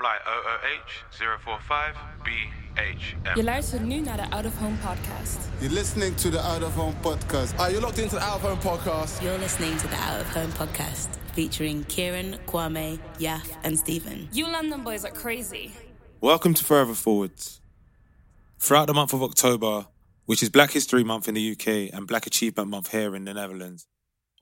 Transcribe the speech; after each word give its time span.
Fly 0.00 0.16
OOH 0.26 1.04
045BHM. 1.10 3.36
Je 3.36 3.44
luistert 3.44 3.82
nu 3.82 4.00
naar 4.00 4.16
de 4.16 4.30
Out 4.30 4.44
of 4.44 4.58
Home 4.58 4.76
podcast. 4.76 5.38
You're 5.58 5.74
listening 5.74 6.16
to 6.16 6.30
the 6.30 6.38
Out 6.38 6.62
of 6.62 6.74
Home 6.74 6.94
podcast. 7.00 7.58
Are 7.58 7.70
you 7.70 7.82
locked 7.82 7.98
into 7.98 8.16
the 8.16 8.24
Out 8.24 8.34
of 8.34 8.42
Home 8.42 8.58
podcast? 8.58 9.22
You're 9.22 9.38
listening 9.38 9.78
to 9.78 9.88
the 9.88 9.96
Out 9.96 10.20
of 10.20 10.34
Home 10.34 10.52
podcast 10.52 11.08
featuring 11.34 11.84
Kieran, 11.84 12.38
Kwame, 12.46 12.98
Yaf, 13.18 13.56
and 13.62 13.78
Stephen. 13.78 14.28
You 14.32 14.48
London 14.52 14.82
boys 14.82 15.04
are 15.04 15.12
crazy. 15.12 15.70
Welcome 16.20 16.54
to 16.54 16.64
Forever 16.64 16.94
Forwards. 16.94 17.60
Throughout 18.58 18.86
the 18.86 18.94
month 18.94 19.12
of 19.12 19.22
October, 19.22 19.86
which 20.24 20.42
is 20.42 20.48
Black 20.50 20.70
History 20.70 21.04
Month 21.04 21.28
in 21.28 21.34
the 21.34 21.50
UK 21.52 21.66
and 21.92 22.06
Black 22.06 22.26
Achievement 22.26 22.70
Month 22.70 22.90
here 22.90 23.14
in 23.16 23.24
the 23.24 23.34
Netherlands, 23.34 23.86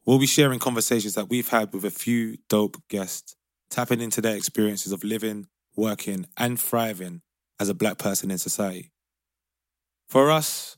we'll 0.04 0.18
be 0.20 0.26
sharing 0.26 0.60
conversations 0.60 1.14
that 1.14 1.28
we've 1.28 1.48
had 1.48 1.72
with 1.72 1.84
a 1.84 1.90
few 1.90 2.36
dope 2.48 2.76
guests, 2.88 3.34
tapping 3.70 4.00
into 4.00 4.20
their 4.20 4.36
experiences 4.36 4.92
of 4.92 5.04
living, 5.04 5.46
working, 5.76 6.26
and 6.36 6.60
thriving 6.60 7.22
as 7.60 7.68
a 7.68 7.74
black 7.74 7.98
person 7.98 8.30
in 8.30 8.38
society. 8.38 8.90
For 10.08 10.30
us, 10.30 10.76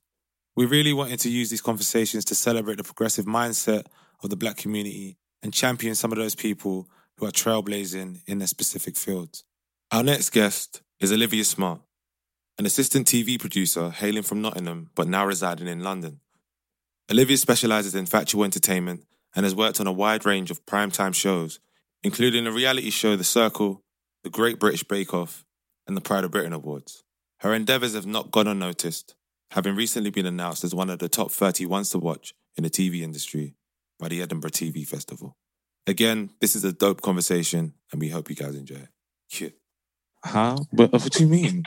we 0.57 0.67
really 0.67 0.93
wanted 0.93 1.21
to 1.21 1.31
use 1.31 1.51
these 1.51 1.61
conversations 1.61 2.25
to 2.27 2.35
celebrate 2.35 2.77
the 2.77 2.85
progressive 2.85 3.25
mindset 3.25 3.87
of 4.23 4.31
the 4.31 4.37
black 4.37 4.57
community 4.57 5.17
and 5.43 5.55
champion 5.55 5.95
some 5.95 6.13
of 6.13 6.19
those 6.19 6.35
people 6.35 6.89
who 7.17 7.27
are 7.27 7.31
trailblazing 7.31 8.23
in 8.27 8.39
their 8.39 8.47
specific 8.47 8.97
fields. 8.97 9.45
Our 9.91 10.03
next 10.03 10.31
guest 10.31 10.83
is 10.99 11.13
Olivia 11.13 11.45
Smart, 11.45 11.81
an 12.59 12.67
assistant 12.67 13.07
TV 13.07 13.39
producer 13.39 13.91
hailing 13.91 14.23
from 14.23 14.43
Nottingham 14.43 14.91
but 14.95 15.09
now 15.09 15.25
residing 15.25 15.69
in 15.69 15.83
London. 15.83 16.21
Olivia 17.11 17.37
specializes 17.37 17.95
in 17.95 18.07
factual 18.07 18.45
entertainment 18.45 19.05
and 19.35 19.45
has 19.45 19.55
worked 19.55 19.81
on 19.81 19.87
a 19.87 19.93
wide 19.93 20.25
range 20.25 20.51
of 20.51 20.65
primetime 20.67 21.15
shows, 21.15 21.61
including 22.03 22.45
the 22.45 22.53
reality 22.53 22.91
show 22.91 23.17
The 23.17 23.25
Circle, 23.25 23.83
The 24.25 24.31
Great 24.31 24.59
British 24.59 24.85
Bake 24.85 25.13
Off, 25.15 25.45
and 25.87 25.97
the 25.97 26.01
Pride 26.01 26.25
of 26.25 26.31
Britain 26.31 26.53
Awards. 26.53 27.05
Her 27.41 27.55
endeavors 27.55 27.95
have 27.95 28.07
not 28.07 28.31
gone 28.31 28.47
unnoticed, 28.47 29.15
having 29.51 29.75
recently 29.75 30.11
been 30.11 30.27
announced 30.27 30.65
as 30.65 30.75
one 30.75 30.91
of 30.91 30.99
the 30.99 31.09
top 31.09 31.31
30 31.31 31.67
ones 31.67 31.91
to 31.91 31.99
watch 31.99 32.35
in 32.57 32.65
the 32.65 32.71
TV 32.71 33.01
industry 33.01 33.55
by 33.99 34.09
the 34.09 34.23
Edinburgh 34.23 34.51
TV 34.51 34.87
Festival. 34.87 35.37
Again, 35.87 36.31
this 36.41 36.55
is 36.55 36.65
a 36.65 36.73
dope 36.73 37.01
conversation, 37.01 37.75
and 37.91 38.01
we 38.01 38.09
hope 38.09 38.29
you 38.31 38.37
guys 38.37 38.55
enjoy 38.55 38.77
it. 38.77 38.89
Cute. 39.31 39.55
Huh? 40.25 40.59
What, 40.71 40.93
what 40.93 41.11
do 41.11 41.25
you 41.25 41.29
mean? 41.29 41.65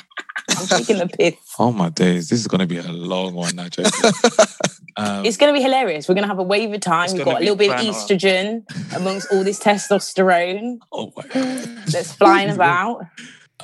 I'm 0.57 0.67
taking 0.67 0.97
the 0.97 1.07
piss. 1.07 1.35
Oh 1.59 1.71
my 1.71 1.89
days, 1.89 2.29
this 2.29 2.39
is 2.39 2.47
going 2.47 2.61
to 2.61 2.65
be 2.65 2.77
a 2.77 2.91
long 2.91 3.35
one 3.35 3.55
now, 3.55 3.63
um, 4.97 5.23
It's 5.23 5.37
going 5.37 5.53
to 5.53 5.57
be 5.57 5.61
hilarious. 5.61 6.09
We're 6.09 6.15
going 6.15 6.23
to 6.23 6.27
have 6.27 6.39
a 6.39 6.43
wave 6.43 6.73
of 6.73 6.81
time. 6.81 7.13
We've 7.13 7.23
got 7.23 7.37
a 7.37 7.39
little 7.39 7.55
bit 7.55 7.69
of 7.69 7.79
estrogen 7.79 8.63
amongst 8.95 9.31
all 9.31 9.43
this 9.43 9.59
testosterone 9.59 10.79
oh 10.91 11.13
my 11.15 11.23
God. 11.27 11.63
that's 11.85 12.13
flying 12.13 12.49
about. 12.49 13.05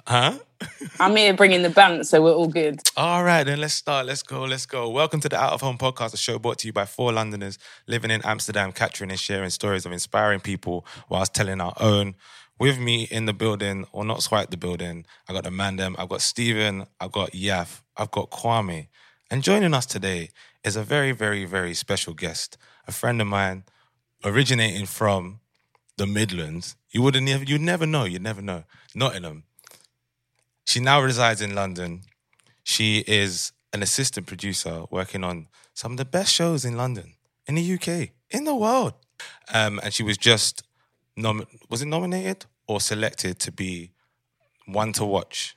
Huh? 0.06 0.38
I'm 1.00 1.16
here 1.16 1.34
bringing 1.34 1.64
the 1.64 1.70
band, 1.70 2.06
so 2.06 2.22
we're 2.22 2.34
all 2.34 2.48
good. 2.48 2.80
All 2.96 3.24
right, 3.24 3.44
then 3.44 3.60
let's 3.60 3.74
start. 3.74 4.06
Let's 4.06 4.22
go. 4.22 4.44
Let's 4.44 4.66
go. 4.66 4.90
Welcome 4.90 5.20
to 5.22 5.30
the 5.30 5.38
Out 5.38 5.54
of 5.54 5.62
Home 5.62 5.78
podcast, 5.78 6.14
a 6.14 6.18
show 6.18 6.38
brought 6.38 6.60
to 6.60 6.68
you 6.68 6.74
by 6.74 6.86
four 6.86 7.12
Londoners 7.12 7.58
living 7.88 8.12
in 8.12 8.22
Amsterdam, 8.24 8.72
capturing 8.72 9.10
and 9.10 9.20
sharing 9.20 9.50
stories 9.50 9.86
of 9.86 9.92
inspiring 9.92 10.42
people 10.42 10.86
whilst 11.10 11.34
telling 11.34 11.60
our 11.60 11.74
own. 11.80 12.16
With 12.60 12.78
me 12.78 13.04
in 13.10 13.26
the 13.26 13.34
building, 13.34 13.86
or 13.94 14.04
not 14.04 14.26
quite 14.28 14.52
the 14.52 14.58
building, 14.58 15.06
I 15.30 15.34
got 15.34 15.46
the 15.46 15.52
man 15.52 15.78
them. 15.78 15.96
I've 15.98 16.10
got 16.10 16.22
Stephen. 16.22 16.88
I've 17.00 17.14
got 17.14 17.32
Yaf. 17.32 17.82
I've 17.96 18.12
got 18.12 18.32
Kwame. 18.32 18.88
And 19.32 19.42
joining 19.42 19.74
us 19.74 19.86
today 19.86 20.32
is 20.66 20.76
a 20.76 20.84
very, 20.84 21.14
very, 21.14 21.46
very 21.46 21.74
special 21.74 22.14
guest, 22.14 22.58
a 22.86 22.92
friend 22.92 23.22
of 23.22 23.28
mine, 23.28 23.64
originating 24.26 24.88
from 24.88 25.40
the 25.96 26.06
Midlands. 26.06 26.76
You 26.92 27.02
wouldn't 27.02 27.26
never, 27.26 27.46
you'd 27.46 27.62
never 27.62 27.86
know. 27.86 28.04
You'd 28.04 28.24
never 28.24 28.42
know. 28.42 28.66
Nottingham. 28.94 29.44
She 30.66 30.82
now 30.82 31.02
resides 31.02 31.42
in 31.42 31.56
London. 31.56 32.02
She 32.64 33.06
is 33.08 33.54
an 33.72 33.82
assistant 33.82 34.28
producer 34.28 34.84
working 34.92 35.24
on 35.24 35.48
some 35.74 35.94
of 35.94 35.98
the 35.98 36.06
best 36.06 36.34
shows 36.34 36.66
in 36.66 36.76
London, 36.76 37.14
in 37.48 37.56
the 37.56 37.74
UK, 37.76 38.10
in 38.30 38.44
the 38.44 38.56
world. 38.56 38.96
Um, 39.54 39.80
and 39.82 39.94
she 39.94 40.04
was 40.04 40.18
just 40.18 40.64
nom- 41.20 41.46
was 41.70 41.82
it 41.82 41.88
nominated 41.88 42.46
or 42.68 42.80
selected 42.82 43.40
to 43.40 43.52
be 43.52 43.92
one 44.66 44.94
to 44.94 45.06
watch 45.06 45.56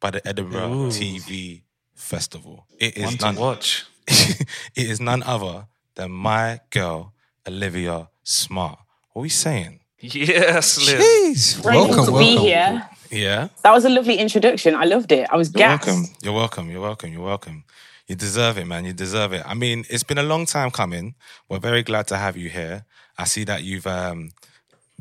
by 0.00 0.10
the 0.10 0.26
Edinburgh 0.26 0.72
Ooh. 0.72 0.88
TV 0.88 1.62
Festival. 1.94 2.66
It 2.78 2.96
is 2.96 3.04
One 3.06 3.16
to 3.18 3.24
none, 3.24 3.36
watch. 3.36 3.84
it 4.08 4.46
is 4.76 5.00
none 5.00 5.22
other 5.22 5.66
than 5.94 6.10
my 6.10 6.60
girl 6.70 7.14
Olivia 7.48 8.08
Smart. 8.22 8.78
What 9.12 9.20
are 9.20 9.22
we 9.22 9.28
saying? 9.30 9.80
Yes, 10.00 10.86
Liv. 10.86 11.00
Jeez. 11.00 11.62
Grateful 11.62 11.88
Welcome, 11.88 12.04
to 12.06 12.12
welcome. 12.12 12.18
be 12.18 12.36
here. 12.36 12.88
Yeah. 13.10 13.48
That 13.62 13.72
was 13.72 13.84
a 13.84 13.88
lovely 13.88 14.16
introduction. 14.16 14.74
I 14.74 14.84
loved 14.84 15.12
it. 15.12 15.26
I 15.30 15.36
was 15.36 15.48
You're 15.52 15.58
gassed. 15.58 15.86
welcome. 15.86 16.04
You're 16.22 16.32
welcome. 16.34 16.70
You're 16.70 16.80
welcome. 16.82 17.12
You're 17.12 17.22
welcome. 17.24 17.64
You 18.06 18.14
deserve 18.14 18.58
it, 18.58 18.66
man. 18.66 18.84
You 18.84 18.92
deserve 18.92 19.32
it. 19.32 19.42
I 19.46 19.54
mean, 19.54 19.84
it's 19.90 20.02
been 20.04 20.18
a 20.18 20.22
long 20.22 20.46
time 20.46 20.70
coming. 20.70 21.14
We're 21.48 21.58
very 21.58 21.82
glad 21.82 22.06
to 22.08 22.16
have 22.16 22.36
you 22.36 22.48
here. 22.50 22.84
I 23.18 23.24
see 23.24 23.44
that 23.44 23.62
you've, 23.64 23.86
um, 23.86 24.30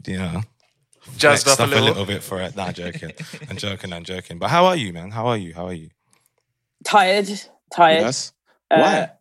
you 0.05 0.17
know, 0.17 0.41
Jazzed 1.17 1.43
flexed 1.43 1.59
up 1.61 1.71
a 1.71 1.75
little. 1.81 2.05
bit 2.05 2.23
for 2.23 2.41
it. 2.41 2.55
Nah, 2.55 2.71
joking. 2.71 3.11
I'm 3.49 3.57
joking. 3.57 3.93
I'm 3.93 4.03
joking. 4.03 4.39
But 4.39 4.49
how 4.49 4.65
are 4.65 4.75
you, 4.75 4.91
man? 4.93 5.11
How 5.11 5.27
are 5.27 5.37
you? 5.37 5.53
How 5.53 5.67
are 5.67 5.73
you? 5.73 5.89
Tired, 6.83 7.27
tired. 7.71 8.01
Yes. 8.01 8.31
Uh, 8.71 8.79
Why? 8.79 9.11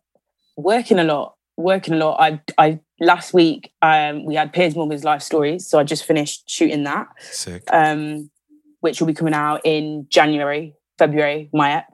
working 0.57 0.97
a 0.99 1.03
lot. 1.03 1.35
Working 1.57 1.95
a 1.95 1.97
lot. 1.97 2.17
I, 2.19 2.39
I 2.57 2.79
last 2.99 3.33
week 3.33 3.71
um, 3.81 4.25
we 4.25 4.35
had 4.35 4.53
Piers 4.53 4.75
Morgan's 4.75 5.03
life 5.03 5.21
stories, 5.21 5.67
so 5.67 5.79
I 5.79 5.83
just 5.83 6.05
finished 6.05 6.49
shooting 6.49 6.83
that. 6.83 7.07
Um, 7.71 8.29
which 8.81 8.99
will 8.99 9.07
be 9.07 9.13
coming 9.13 9.33
out 9.33 9.61
in 9.63 10.05
January, 10.09 10.75
February, 10.99 11.49
my 11.53 11.71
app. 11.71 11.87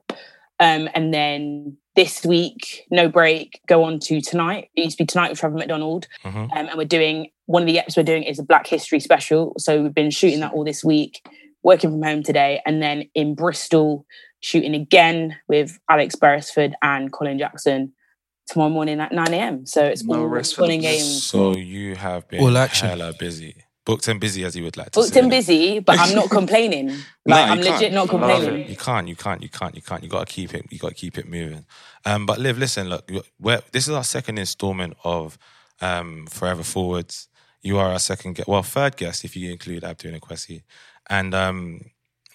Um, 0.60 0.90
and 0.94 1.14
then 1.14 1.78
this 1.96 2.26
week, 2.26 2.86
no 2.92 3.08
break, 3.08 3.62
go 3.68 3.84
on 3.84 4.00
to 4.00 4.20
tonight. 4.22 4.70
It 4.76 4.84
used 4.84 4.98
to 4.98 5.04
be 5.04 5.08
tonight 5.08 5.30
with 5.30 5.40
Trevor 5.40 5.58
McDonald. 5.58 6.08
Mhm. 6.24 6.36
Um, 6.36 6.50
and 6.52 6.78
we're 6.78 6.86
doing 6.86 7.32
one 7.46 7.64
of 7.64 7.68
the 7.68 7.80
episodes 7.80 7.98
we're 7.98 8.14
doing 8.14 8.24
is 8.24 8.40
a 8.40 8.44
Black 8.44 8.68
History 8.68 9.00
special. 9.00 9.54
So 9.58 9.84
we've 9.84 9.94
been 9.94 10.12
shooting 10.12 10.42
that 10.42 10.54
all 10.54 10.64
this 10.64 10.84
week, 10.84 11.26
working 11.64 11.92
from 11.92 12.02
home 12.02 12.24
today, 12.24 12.62
and 12.66 12.82
then 12.82 13.10
in 13.16 13.36
Bristol, 13.36 14.06
shooting 14.42 14.74
again 14.76 15.38
with 15.48 15.80
Alex 15.90 16.16
Beresford 16.16 16.76
and 16.82 17.12
Colin 17.12 17.40
Jackson 17.40 17.94
tomorrow 18.52 18.70
morning 18.70 19.00
at 19.00 19.12
9 19.12 19.34
a.m. 19.34 19.66
So 19.66 19.84
it's 19.86 20.04
No 20.04 20.20
all 20.20 20.28
rest 20.28 20.56
for 20.56 20.62
fun 20.62 20.70
the 20.70 20.74
and 20.76 20.84
games. 20.84 21.24
So 21.24 21.56
you 21.56 21.96
have 21.96 22.28
been 22.28 22.42
All 22.42 22.58
action. 22.58 22.90
hella 22.90 23.14
busy. 23.18 23.56
Booked 23.84 24.08
and 24.10 24.20
busy, 24.20 24.44
as 24.46 24.56
you 24.56 24.64
would 24.64 24.78
like 24.78 24.92
to 24.92 25.00
Booked 25.00 25.14
say. 25.14 25.20
and 25.22 25.30
busy, 25.32 25.80
but 25.80 25.98
I'm 26.00 26.14
not 26.16 26.30
complaining. 26.30 26.90
Like 27.26 27.46
you 27.46 27.52
I'm 27.52 27.58
legit 27.60 27.80
can't. 27.80 27.94
not 27.94 28.10
complaining. 28.10 28.62
it. 28.62 28.70
You 28.70 28.76
can't, 28.76 29.08
you 29.08 29.16
can't, 29.16 29.42
you 29.44 29.50
can't, 29.50 29.76
you 29.76 29.82
can't. 29.82 30.04
You 30.04 30.10
got 30.10 30.28
to 30.28 30.34
keep 30.34 30.54
it. 30.56 30.66
You 30.72 30.80
got 30.80 30.90
to 30.90 30.96
keep 30.96 31.18
it 31.20 31.28
moving. 31.30 31.66
Um, 32.06 32.26
but 32.26 32.40
Liv, 32.40 32.58
listen, 32.58 32.90
look, 32.90 33.10
we're, 33.40 33.62
this 33.72 33.88
is 33.88 33.94
our 33.94 34.04
second 34.04 34.38
installment 34.40 34.96
of 35.04 35.38
um, 35.82 36.26
Forever 36.28 36.64
Forwards. 36.64 37.28
You 37.62 37.78
are 37.78 37.92
our 37.92 38.00
second 38.00 38.34
guest, 38.38 38.48
well, 38.48 38.64
third 38.64 38.98
guest 38.98 39.24
if 39.24 39.36
you 39.36 39.52
include 39.52 39.84
Abdu 39.84 40.10
and 40.10 40.20
Kwesi. 40.22 40.64
And 41.12 41.34
um, 41.36 41.82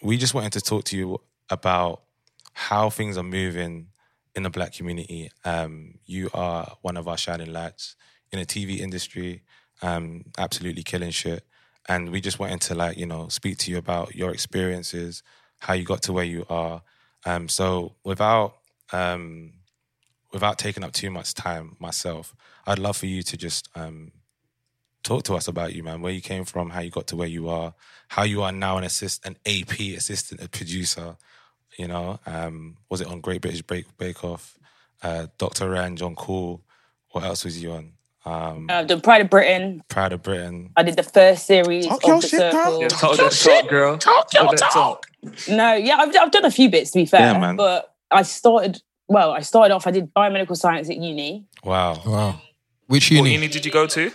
we 0.02 0.16
just 0.18 0.34
wanted 0.34 0.52
to 0.52 0.60
talk 0.60 0.84
to 0.84 0.96
you 0.96 1.20
about 1.50 2.02
how 2.52 2.90
things 2.90 3.16
are 3.18 3.24
moving 3.24 3.88
in 4.36 4.42
the 4.42 4.50
black 4.50 4.74
community. 4.74 5.30
Um, 5.44 5.98
you 6.04 6.28
are 6.34 6.76
one 6.82 6.96
of 6.96 7.08
our 7.08 7.16
shining 7.16 7.52
lights 7.52 7.96
in 8.30 8.38
the 8.38 8.46
TV 8.46 8.78
industry, 8.78 9.42
um, 9.82 10.26
absolutely 10.38 10.82
killing 10.82 11.10
shit. 11.10 11.42
And 11.88 12.10
we 12.10 12.20
just 12.20 12.38
wanted 12.38 12.60
to 12.62 12.74
like, 12.74 12.98
you 12.98 13.06
know, 13.06 13.28
speak 13.28 13.58
to 13.58 13.70
you 13.70 13.78
about 13.78 14.14
your 14.14 14.30
experiences, 14.30 15.22
how 15.60 15.72
you 15.74 15.84
got 15.84 16.02
to 16.02 16.12
where 16.12 16.24
you 16.24 16.44
are. 16.50 16.82
Um, 17.24 17.48
so 17.48 17.94
without 18.04 18.58
um, 18.92 19.54
without 20.32 20.58
taking 20.58 20.84
up 20.84 20.92
too 20.92 21.10
much 21.10 21.34
time 21.34 21.76
myself, 21.80 22.34
I'd 22.66 22.78
love 22.78 22.96
for 22.96 23.06
you 23.06 23.22
to 23.22 23.36
just 23.36 23.68
um, 23.74 24.12
talk 25.02 25.22
to 25.24 25.34
us 25.34 25.48
about 25.48 25.74
you, 25.74 25.82
man. 25.82 26.02
Where 26.02 26.12
you 26.12 26.20
came 26.20 26.44
from, 26.44 26.70
how 26.70 26.80
you 26.80 26.90
got 26.90 27.06
to 27.08 27.16
where 27.16 27.28
you 27.28 27.48
are, 27.48 27.74
how 28.08 28.24
you 28.24 28.42
are 28.42 28.52
now 28.52 28.76
an 28.76 28.84
assist, 28.84 29.24
an 29.24 29.36
AP 29.46 29.80
assistant, 29.96 30.42
a 30.42 30.48
producer. 30.48 31.16
You 31.76 31.88
know, 31.88 32.18
um, 32.26 32.76
was 32.88 33.00
it 33.00 33.06
on 33.08 33.20
Great 33.20 33.42
British 33.42 33.62
Bake, 33.62 33.86
Bake 33.98 34.24
Off? 34.24 34.58
Uh, 35.02 35.26
Dr. 35.38 35.66
Ranj 35.70 36.02
on 36.02 36.14
Cool. 36.16 36.62
What 37.10 37.24
else 37.24 37.44
was 37.44 37.62
you 37.62 37.72
on? 37.72 37.92
Um, 38.24 38.66
I've 38.68 38.86
done 38.88 39.00
Pride 39.02 39.20
of 39.20 39.30
Britain. 39.30 39.82
Proud 39.88 40.12
of 40.12 40.22
Britain. 40.22 40.70
I 40.76 40.82
did 40.82 40.96
the 40.96 41.02
first 41.02 41.46
series 41.46 41.86
Talk 41.86 42.02
of 42.02 42.08
your 42.08 42.20
the 42.20 42.26
shit, 42.28 42.40
girl. 42.52 42.52
Circle. 42.64 42.80
Yeah, 42.82 42.88
talk 42.88 43.16
that 43.16 43.32
talk, 43.32 43.68
girl. 43.70 43.98
Talk, 43.98 44.30
that 44.30 44.70
talk. 44.72 45.06
No, 45.48 45.74
yeah, 45.74 45.96
I've, 45.98 46.14
I've 46.16 46.30
done 46.32 46.44
a 46.44 46.50
few 46.50 46.68
bits 46.70 46.90
to 46.92 46.98
be 46.98 47.06
fair, 47.06 47.32
Yeah, 47.32 47.38
man. 47.38 47.56
but 47.56 47.94
I 48.10 48.22
started. 48.22 48.82
Well, 49.08 49.30
I 49.32 49.40
started 49.40 49.72
off. 49.74 49.86
I 49.86 49.92
did 49.92 50.12
biomedical 50.12 50.56
science 50.56 50.90
at 50.90 50.96
uni, 50.96 51.44
Wow. 51.62 52.00
Wow. 52.04 52.40
Which 52.88 53.10
What 53.10 53.16
uni? 53.18 53.32
uni 53.34 53.48
did 53.48 53.64
you 53.64 53.70
go 53.70 53.86
to? 53.86 54.10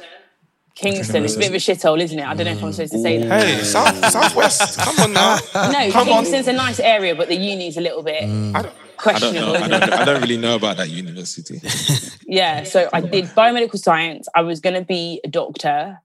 Kingston. 0.81 1.23
It's 1.23 1.35
a 1.35 1.39
bit 1.39 1.49
of 1.49 1.53
a 1.53 1.57
shithole, 1.57 2.01
isn't 2.01 2.17
it? 2.17 2.25
I 2.25 2.33
don't 2.33 2.45
know 2.45 2.53
if 2.53 2.63
I'm 2.63 2.73
supposed 2.73 2.93
to 2.93 2.99
say 2.99 3.19
that. 3.19 3.43
Hey, 3.45 3.63
South, 3.63 3.95
Southwest. 4.11 4.79
Come 4.79 4.99
on 4.99 5.13
now. 5.13 5.37
No, 5.71 5.91
Come 5.91 6.09
on. 6.09 6.23
Kingston's 6.23 6.47
a 6.47 6.53
nice 6.53 6.79
area, 6.79 7.15
but 7.15 7.27
the 7.27 7.35
uni's 7.35 7.77
a 7.77 7.81
little 7.81 8.03
bit 8.03 8.23
I 8.23 8.27
don't, 8.27 8.55
I 8.55 8.61
don't 8.63 8.73
questionable. 8.97 9.53
know. 9.53 9.53
I 9.53 9.57
isn't 9.61 9.73
it? 9.73 9.79
don't, 9.79 9.93
I 9.93 10.05
don't 10.05 10.21
really 10.21 10.37
know 10.37 10.55
about 10.55 10.77
that 10.77 10.89
university. 10.89 11.61
Yeah, 12.31 12.63
so 12.63 12.89
I 12.93 13.01
did 13.01 13.25
biomedical 13.25 13.77
science. 13.77 14.29
I 14.33 14.41
was 14.41 14.61
going 14.61 14.75
to 14.75 14.85
be 14.85 15.19
a 15.25 15.27
doctor. 15.27 15.99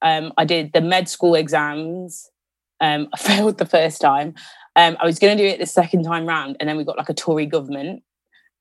Um, 0.00 0.32
I 0.38 0.44
did 0.44 0.72
the 0.72 0.80
med 0.80 1.08
school 1.08 1.34
exams. 1.34 2.30
Um, 2.80 3.08
I 3.14 3.16
failed 3.16 3.58
the 3.58 3.66
first 3.66 4.00
time. 4.00 4.34
Um, 4.76 4.96
I 5.00 5.04
was 5.04 5.18
going 5.18 5.36
to 5.36 5.42
do 5.42 5.48
it 5.48 5.58
the 5.58 5.66
second 5.66 6.04
time 6.04 6.24
round, 6.24 6.56
and 6.60 6.68
then 6.68 6.76
we 6.76 6.84
got 6.84 6.96
like 6.98 7.08
a 7.08 7.14
Tory 7.14 7.46
government. 7.46 8.04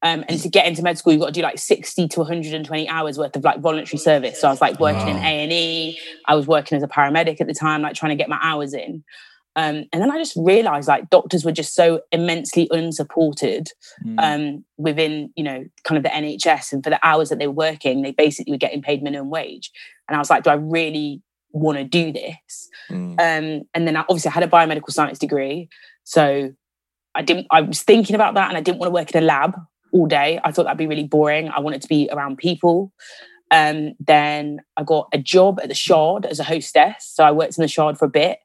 Um, 0.04 0.26
and 0.28 0.40
to 0.42 0.50
get 0.50 0.66
into 0.66 0.82
med 0.82 0.98
school, 0.98 1.14
you've 1.14 1.22
got 1.22 1.28
to 1.28 1.32
do 1.32 1.42
like 1.42 1.60
60 1.60 2.08
to 2.08 2.20
120 2.20 2.90
hours 2.90 3.18
worth 3.18 3.36
of 3.36 3.44
like 3.44 3.60
voluntary 3.60 4.00
service. 4.00 4.42
So 4.42 4.48
I 4.48 4.52
was 4.52 4.62
like 4.62 4.80
working 4.80 5.08
in 5.08 5.18
A&E. 5.18 6.00
I 6.28 6.36
was 6.36 6.48
working 6.48 6.76
as 6.76 6.84
a 6.84 6.88
paramedic 6.88 7.40
at 7.40 7.48
the 7.48 7.54
time, 7.54 7.84
like 7.84 7.94
trying 7.94 8.10
to 8.10 8.16
get 8.16 8.30
my 8.30 8.40
hours 8.42 8.74
in. 8.74 9.04
Um, 9.56 9.86
and 9.92 10.02
then 10.02 10.10
I 10.10 10.18
just 10.18 10.36
realized 10.38 10.88
like 10.88 11.10
doctors 11.10 11.44
were 11.44 11.52
just 11.52 11.76
so 11.76 12.02
immensely 12.12 12.70
unsupported 12.72 13.68
um, 14.18 14.64
within, 14.78 15.32
you 15.36 15.44
know, 15.44 15.66
kind 15.84 15.98
of 15.98 16.04
the 16.04 16.10
NHS. 16.10 16.72
And 16.72 16.84
for 16.84 16.90
the 16.90 17.06
hours 17.06 17.30
that 17.30 17.40
they 17.40 17.48
were 17.48 17.54
working, 17.54 18.02
they 18.02 18.12
basically 18.12 18.54
were 18.54 18.58
getting 18.58 18.82
paid 18.82 19.04
minimum 19.04 19.30
wage. 19.30 19.72
And 20.08 20.16
I 20.16 20.20
was 20.20 20.30
like, 20.30 20.44
do 20.44 20.50
I 20.50 20.56
really 20.56 21.22
want 21.52 21.78
to 21.78 21.84
do 21.84 22.14
this? 22.14 22.70
Mm. 22.90 23.12
Um, 23.20 23.68
and 23.74 23.88
then 23.88 23.98
I, 23.98 24.02
obviously 24.02 24.30
I 24.30 24.34
had 24.34 24.44
a 24.44 24.48
biomedical 24.48 24.92
science 24.92 25.20
degree. 25.20 25.68
So 26.06 26.54
I 27.14 27.22
didn't, 27.22 27.48
I 27.52 27.62
was 27.62 27.84
thinking 27.84 28.16
about 28.16 28.36
that 28.36 28.48
and 28.48 28.58
I 28.58 28.62
didn't 28.62 28.80
want 28.80 28.88
to 28.88 28.94
work 28.94 29.14
in 29.14 29.22
a 29.22 29.26
lab 29.26 29.60
all 29.92 30.06
day. 30.08 30.40
I 30.44 30.52
thought 30.52 30.64
that'd 30.64 30.78
be 30.78 30.88
really 30.88 31.04
boring. 31.08 31.50
I 31.50 31.60
wanted 31.60 31.82
to 31.82 31.88
be 31.88 32.10
around 32.12 32.38
people. 32.38 32.92
Um, 33.52 33.94
then 34.00 34.62
I 34.78 34.84
got 34.84 35.10
a 35.14 35.18
job 35.18 35.60
at 35.62 35.68
the 35.68 35.76
Shard 35.76 36.26
as 36.26 36.40
a 36.40 36.44
hostess. 36.44 37.12
So 37.14 37.24
I 37.24 37.32
worked 37.32 37.58
in 37.58 37.62
the 37.62 37.68
Shard 37.68 37.98
for 37.98 38.06
a 38.06 38.10
bit. 38.10 38.40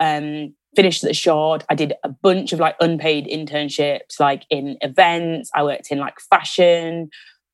Um, 0.00 0.54
finished 0.76 1.02
at 1.04 1.08
the 1.08 1.14
Shard. 1.14 1.64
I 1.70 1.74
did 1.74 1.94
a 2.02 2.08
bunch 2.10 2.52
of 2.52 2.60
like 2.60 2.76
unpaid 2.80 3.26
internships, 3.26 4.20
like 4.20 4.44
in 4.50 4.76
events. 4.82 5.50
I 5.54 5.62
worked 5.62 5.90
in 5.90 5.98
like 5.98 6.20
fashion, 6.20 7.08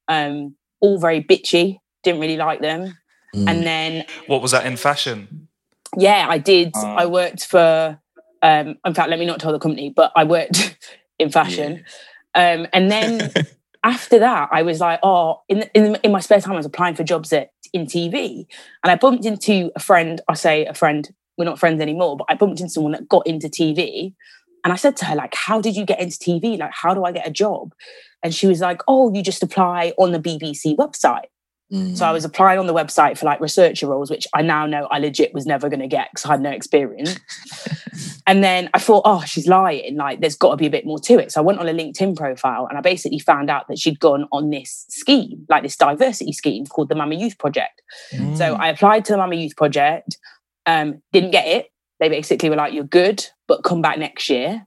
um, 0.09 0.57
all 0.81 0.99
very 0.99 1.23
bitchy. 1.23 1.79
Didn't 2.03 2.21
really 2.21 2.37
like 2.39 2.61
them. 2.61 2.97
Mm. 3.37 3.49
And 3.49 3.63
then 3.65 4.05
What 4.27 4.43
was 4.43 4.51
that 4.51 4.67
in 4.67 4.77
fashion? 4.77 5.47
yeah, 5.97 6.27
I 6.29 6.39
did. 6.39 6.73
Ah. 6.75 6.97
I 6.97 7.07
worked 7.07 7.47
for. 7.47 8.01
Um, 8.43 8.79
in 8.87 8.95
fact, 8.95 9.11
let 9.11 9.19
me 9.19 9.27
not 9.27 9.39
tell 9.39 9.53
the 9.53 9.59
company, 9.59 9.93
but 9.95 10.13
I 10.17 10.25
worked 10.25 10.77
in 11.19 11.31
fashion. 11.31 11.85
Um, 12.35 12.67
and 12.73 12.91
then 12.91 13.33
after 13.85 14.19
that, 14.19 14.49
I 14.53 14.63
was 14.63 14.81
like, 14.81 15.01
oh, 15.03 15.43
in, 15.49 15.65
in 15.75 15.97
in 15.97 16.13
my 16.13 16.21
spare 16.21 16.41
time, 16.41 16.55
I 16.55 16.57
was 16.57 16.67
applying 16.67 16.95
for 16.95 17.05
jobs 17.05 17.33
at 17.33 17.51
in 17.73 17.87
TV, 17.87 18.47
and 18.83 18.91
I 18.91 18.97
bumped 18.97 19.25
into 19.25 19.71
a 19.77 19.81
friend. 19.81 20.21
I 20.29 20.35
say 20.35 20.67
a 20.67 20.75
friend. 20.75 21.09
We're 21.39 21.45
not 21.45 21.59
friends 21.59 21.81
anymore, 21.81 22.17
but 22.17 22.27
I 22.29 22.35
bumped 22.35 22.61
into 22.61 22.73
someone 22.73 22.93
that 22.93 23.09
got 23.09 23.27
into 23.27 23.49
TV, 23.49 24.15
and 24.65 24.73
I 24.73 24.77
said 24.77 24.97
to 24.99 25.05
her 25.07 25.15
like, 25.15 25.35
"How 25.35 25.61
did 25.61 25.77
you 25.77 25.85
get 25.85 26.01
into 26.01 26.19
TV? 26.19 26.59
Like, 26.59 26.73
how 26.73 26.95
do 26.95 27.05
I 27.05 27.13
get 27.13 27.27
a 27.27 27.31
job?" 27.31 27.73
And 28.23 28.35
she 28.35 28.47
was 28.47 28.61
like, 28.61 28.83
"Oh, 28.89 29.13
you 29.15 29.23
just 29.23 29.43
apply 29.43 29.93
on 29.99 30.13
the 30.13 30.21
BBC 30.21 30.77
website." 30.77 31.29
Mm. 31.73 31.97
So 31.97 32.05
I 32.05 32.11
was 32.11 32.25
applying 32.25 32.59
on 32.59 32.67
the 32.67 32.75
website 32.75 33.17
for 33.17 33.27
like 33.27 33.41
researcher 33.41 33.87
roles, 33.87 34.11
which 34.11 34.27
I 34.35 34.43
now 34.43 34.67
know 34.67 34.89
I 34.91 34.99
legit 34.99 35.33
was 35.33 35.47
never 35.47 35.69
going 35.69 35.81
to 35.81 35.87
get 35.87 36.09
because 36.11 36.27
I 36.27 36.33
had 36.33 36.41
no 36.41 36.51
experience. 36.51 37.19
and 38.27 38.43
then 38.43 38.71
I 38.75 38.79
thought, 38.79 39.03
oh, 39.05 39.23
she's 39.25 39.47
lying. 39.47 39.97
Like, 39.97 40.21
there's 40.21 40.37
got 40.37 40.51
to 40.51 40.57
be 40.57 40.67
a 40.67 40.71
bit 40.71 40.85
more 40.85 40.99
to 41.01 41.19
it. 41.19 41.33
So 41.33 41.41
I 41.41 41.45
went 41.45 41.61
on 41.61 41.69
a 41.69 41.73
LinkedIn 41.73 42.17
profile 42.17 42.67
and 42.69 42.77
I 42.77 42.81
basically 42.81 43.21
found 43.21 43.51
out 43.51 43.69
that 43.69 43.79
she'd 43.79 44.01
gone 44.01 44.27
on 44.33 44.51
this 44.51 44.87
scheme, 44.89 45.47
like 45.49 45.63
this 45.63 45.77
diversity 45.77 46.33
scheme 46.33 46.67
called 46.67 46.89
the 46.89 46.97
Mama 46.97 47.15
Youth 47.15 47.39
Project. 47.39 47.83
So 48.37 48.55
I 48.55 48.69
applied 48.69 49.05
to 49.07 49.13
the 49.13 49.19
Mama 49.19 49.37
Youth 49.37 49.57
Project, 49.57 50.19
um, 50.67 51.03
didn't 51.13 51.31
get 51.31 51.47
it. 51.47 51.71
They 52.01 52.09
basically 52.09 52.51
were 52.51 52.57
like, 52.57 52.73
you're 52.73 52.85
good, 52.85 53.25
but 53.47 53.63
come 53.63 53.83
back 53.83 53.99
next 53.99 54.29
year. 54.29 54.67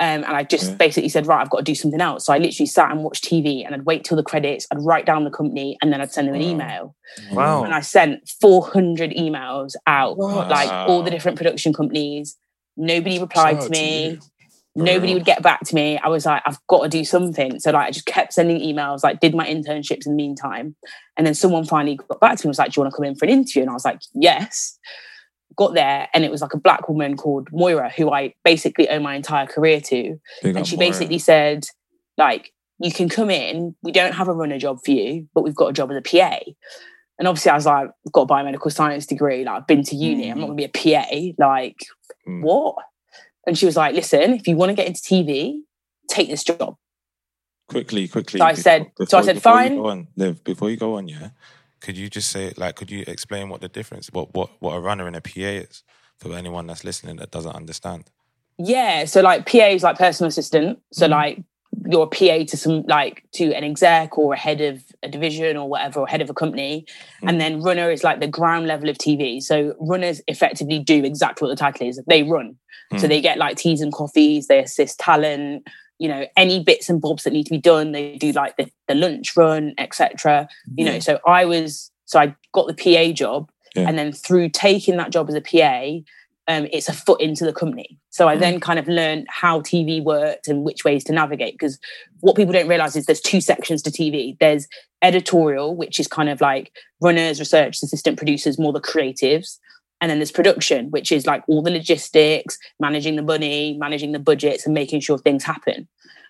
Um, 0.00 0.22
and 0.22 0.26
I 0.26 0.44
just 0.44 0.70
Yeah. 0.70 0.76
basically 0.76 1.08
said, 1.08 1.26
right, 1.26 1.40
I've 1.40 1.50
got 1.50 1.58
to 1.58 1.64
do 1.64 1.74
something 1.74 2.00
else. 2.00 2.26
So 2.26 2.32
I 2.32 2.38
literally 2.38 2.66
sat 2.66 2.90
and 2.92 3.02
watched 3.02 3.24
TV 3.24 3.64
and 3.66 3.74
I'd 3.74 3.84
wait 3.84 4.04
till 4.04 4.16
the 4.16 4.22
credits, 4.22 4.66
I'd 4.72 4.80
write 4.80 5.06
down 5.06 5.24
the 5.24 5.30
company, 5.30 5.76
and 5.82 5.92
then 5.92 6.00
I'd 6.00 6.12
send 6.12 6.28
them 6.28 6.36
an 6.36 6.42
email. 6.42 6.94
Wow. 7.32 7.64
And 7.64 7.74
I 7.74 7.80
sent 7.80 8.28
400 8.40 9.10
emails 9.10 9.74
out, 9.86 10.16
What? 10.16 10.48
like 10.48 10.70
all 10.70 11.02
the 11.02 11.10
different 11.10 11.36
production 11.36 11.72
companies. 11.72 12.36
Nobody 12.76 13.18
replied 13.18 13.54
to 13.54 13.58
out 13.58 13.62
to 13.64 13.70
me. 13.70 14.18
Nobody 14.76 15.14
would 15.14 15.24
get 15.24 15.42
back 15.42 15.64
to 15.64 15.74
me. 15.74 15.98
I 15.98 16.06
was 16.06 16.24
like, 16.24 16.40
I've 16.46 16.64
got 16.68 16.84
to 16.84 16.88
do 16.88 17.02
something. 17.04 17.58
So 17.58 17.72
like, 17.72 17.88
I 17.88 17.90
just 17.90 18.06
kept 18.06 18.32
sending 18.32 18.60
emails, 18.60 19.02
like 19.02 19.18
did 19.18 19.34
my 19.34 19.44
internships 19.44 20.06
in 20.06 20.12
the 20.12 20.16
meantime. 20.16 20.76
And 21.16 21.26
then 21.26 21.34
someone 21.34 21.64
finally 21.64 21.96
got 21.96 22.20
back 22.20 22.36
to 22.36 22.46
me 22.46 22.48
and 22.48 22.50
was 22.50 22.58
like, 22.60 22.70
do 22.70 22.78
you 22.78 22.84
want 22.84 22.92
to 22.92 22.96
come 22.96 23.04
in 23.04 23.16
for 23.16 23.24
an 23.24 23.32
interview? 23.32 23.62
And 23.62 23.70
I 23.70 23.74
was 23.74 23.84
like, 23.84 24.00
yes. 24.14 24.78
Got 25.58 25.74
there 25.74 26.08
and 26.14 26.24
it 26.24 26.30
was 26.30 26.40
like 26.40 26.54
a 26.54 26.58
black 26.58 26.88
woman 26.88 27.16
called 27.16 27.48
Moira, 27.50 27.90
who 27.90 28.12
I 28.12 28.32
basically 28.44 28.88
owe 28.88 29.00
my 29.00 29.16
entire 29.16 29.46
career 29.46 29.80
to. 29.80 30.18
Big 30.42 30.56
And 30.56 30.64
she 30.66 30.76
Moira. 30.76 30.88
basically 30.90 31.18
said, 31.18 31.66
like, 32.16 32.52
you 32.78 32.92
can 32.92 33.08
come 33.08 33.28
in, 33.28 33.74
we 33.82 33.90
don't 33.90 34.14
have 34.14 34.28
a 34.28 34.32
runner 34.32 34.56
job 34.58 34.78
for 34.84 34.92
you, 34.92 35.28
but 35.34 35.42
we've 35.42 35.56
got 35.56 35.66
a 35.70 35.72
job 35.72 35.90
as 35.90 35.96
a 35.96 36.00
PA. 36.00 36.38
And 37.18 37.26
obviously 37.26 37.50
I 37.50 37.56
was 37.56 37.66
like, 37.66 37.88
I've 38.06 38.12
got 38.12 38.22
a 38.22 38.26
biomedical 38.26 38.70
science 38.72 39.04
degree, 39.04 39.44
like 39.44 39.56
I've 39.62 39.66
been 39.66 39.82
to 39.82 39.96
uni, 39.96 40.28
I'm 40.30 40.38
not 40.38 40.46
gonna 40.46 40.54
be 40.56 40.64
a 40.64 40.68
PA. 40.68 41.34
Like, 41.44 41.76
Mm. 42.28 42.42
what? 42.42 42.76
And 43.46 43.58
she 43.58 43.66
was 43.66 43.76
like, 43.76 43.94
listen, 43.96 44.34
if 44.34 44.46
you 44.46 44.54
want 44.54 44.70
to 44.70 44.74
get 44.74 44.86
into 44.86 45.00
TV, 45.00 45.62
take 46.08 46.28
this 46.28 46.44
job. 46.44 46.76
quickly, 47.68 48.06
quickly. 48.08 48.38
So 48.38 48.44
I 48.46 48.54
said- 48.54 48.90
so 49.08 49.18
I 49.18 49.22
said, 49.22 49.34
before 49.36 49.52
fine. 49.52 49.72
You 49.74 49.82
go 49.82 49.88
on, 49.88 50.08
Liv, 50.16 50.42
before 50.44 50.70
you 50.70 50.76
go 50.76 50.94
on, 50.94 51.06
yeah, 51.08 51.30
could 51.80 51.96
you 51.96 52.08
just 52.10 52.30
say, 52.30 52.52
like, 52.56 52.76
could 52.76 52.90
you 52.90 53.04
explain 53.06 53.48
what 53.48 53.60
the 53.60 53.68
difference, 53.68 54.08
what 54.12 54.34
what 54.34 54.50
what 54.60 54.74
a 54.74 54.80
runner 54.80 55.06
and 55.06 55.16
a 55.16 55.20
PA 55.20 55.40
is 55.64 55.82
for 56.18 56.34
anyone 56.34 56.66
that's 56.66 56.84
listening 56.84 57.16
that 57.16 57.30
doesn't 57.30 57.54
understand? 57.54 58.10
Yeah. 58.58 59.04
So 59.04 59.20
like 59.20 59.46
PA 59.46 59.68
is 59.68 59.82
like 59.82 59.98
personal 59.98 60.28
assistant. 60.28 60.80
So 60.92 61.06
like 61.06 61.42
you're 61.86 62.04
a 62.04 62.06
PA 62.08 62.44
to 62.50 62.56
some 62.56 62.82
like 62.88 63.24
to 63.32 63.52
an 63.54 63.62
exec 63.62 64.18
or 64.18 64.34
a 64.34 64.36
head 64.36 64.60
of 64.60 64.82
a 65.02 65.08
division 65.08 65.56
or 65.56 65.68
whatever, 65.68 66.00
or 66.00 66.08
head 66.08 66.20
of 66.20 66.28
a 66.28 66.34
company. 66.34 66.84
And 67.22 67.40
then 67.40 67.62
runner 67.62 67.90
is 67.90 68.02
like 68.02 68.18
the 68.20 68.26
ground 68.26 68.66
level 68.66 68.88
of 68.88 68.98
TV. 68.98 69.40
So 69.40 69.74
runners 69.78 70.20
effectively 70.26 70.80
do 70.80 71.04
exactly 71.04 71.46
what 71.46 71.56
the 71.56 71.60
title 71.60 71.86
is. 71.86 72.00
They 72.08 72.24
run. 72.24 72.56
So 72.96 73.04
Mm. 73.06 73.08
they 73.10 73.20
get 73.20 73.38
like 73.38 73.58
teas 73.58 73.80
and 73.82 73.92
coffees, 73.92 74.46
they 74.46 74.58
assist 74.60 74.98
talent, 74.98 75.68
you 75.98 76.08
know, 76.08 76.26
any 76.36 76.62
bits 76.62 76.88
and 76.88 77.00
bobs 77.00 77.24
that 77.24 77.32
need 77.32 77.44
to 77.44 77.50
be 77.50 77.58
done. 77.58 77.92
They 77.92 78.16
do 78.16 78.32
like 78.32 78.56
the, 78.56 78.70
the 78.86 78.94
lunch 78.94 79.36
run, 79.36 79.74
etc. 79.78 80.48
You 80.76 80.84
know, 80.84 80.98
so 81.00 81.18
I 81.26 81.44
was 81.44 81.90
so 82.04 82.18
I 82.20 82.34
got 82.52 82.66
the 82.68 82.74
PA 82.74 83.12
job 83.12 83.50
Yeah. 83.76 83.88
and 83.88 83.98
then 83.98 84.12
through 84.12 84.48
taking 84.50 84.96
that 84.96 85.10
job 85.10 85.28
as 85.28 85.34
a 85.34 85.40
PA, 85.40 85.98
um, 86.50 86.66
it's 86.72 86.88
a 86.88 86.92
foot 86.94 87.20
into 87.20 87.44
the 87.44 87.52
company. 87.52 87.98
So 88.10 88.26
I 88.26 88.36
then 88.36 88.58
kind 88.58 88.78
of 88.78 88.88
learned 88.88 89.26
how 89.28 89.60
TV 89.60 90.02
worked 90.02 90.48
and 90.48 90.64
which 90.64 90.82
ways 90.84 91.04
to 91.04 91.12
navigate. 91.12 91.54
Because 91.54 91.78
what 92.20 92.36
people 92.36 92.52
don't 92.54 92.66
realize 92.68 92.96
is 92.96 93.04
there's 93.06 93.20
two 93.20 93.40
sections 93.42 93.82
to 93.82 93.90
TV. 93.90 94.38
There's 94.40 94.66
editorial, 95.02 95.76
which 95.76 96.00
is 96.00 96.08
kind 96.08 96.28
of 96.28 96.40
like 96.40 96.72
runners, 97.00 97.38
research, 97.38 97.82
assistant 97.82 98.16
producers, 98.16 98.58
more 98.58 98.72
the 98.72 98.80
creatives. 98.80 99.58
And 100.00 100.10
then 100.10 100.18
there's 100.18 100.30
production, 100.30 100.90
which 100.90 101.10
is 101.10 101.26
like 101.26 101.42
all 101.48 101.62
the 101.62 101.70
logistics, 101.70 102.58
managing 102.78 103.16
the 103.16 103.22
money, 103.22 103.76
managing 103.78 104.12
the 104.12 104.18
budgets, 104.18 104.64
and 104.64 104.74
making 104.74 105.00
sure 105.00 105.18
things 105.18 105.42
happen. 105.44 105.88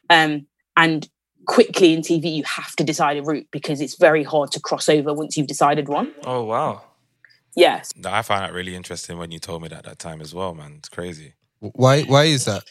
Um, 0.08 0.46
and 0.76 1.08
quickly 1.46 1.92
in 1.92 2.00
TV, 2.00 2.34
you 2.34 2.44
have 2.44 2.76
to 2.76 2.84
decide 2.84 3.18
a 3.18 3.22
route 3.22 3.48
because 3.50 3.80
it's 3.80 3.96
very 3.96 4.22
hard 4.22 4.52
to 4.52 4.60
cross 4.60 4.88
over 4.88 5.12
once 5.12 5.36
you've 5.36 5.46
decided 5.46 5.88
one. 5.88 6.12
Oh 6.24 6.44
wow. 6.44 6.82
Yes. 7.56 7.92
I 8.04 8.22
found 8.22 8.44
that 8.44 8.52
really 8.52 8.76
interesting 8.76 9.18
when 9.18 9.32
you 9.32 9.38
told 9.38 9.62
me 9.62 9.68
that 9.68 9.84
that 9.84 9.98
time 9.98 10.20
as 10.20 10.34
well, 10.34 10.54
man. 10.54 10.76
It's 10.78 10.88
crazy. 10.88 11.34
Why? 11.58 12.02
Why 12.02 12.24
is 12.24 12.44
that? 12.44 12.64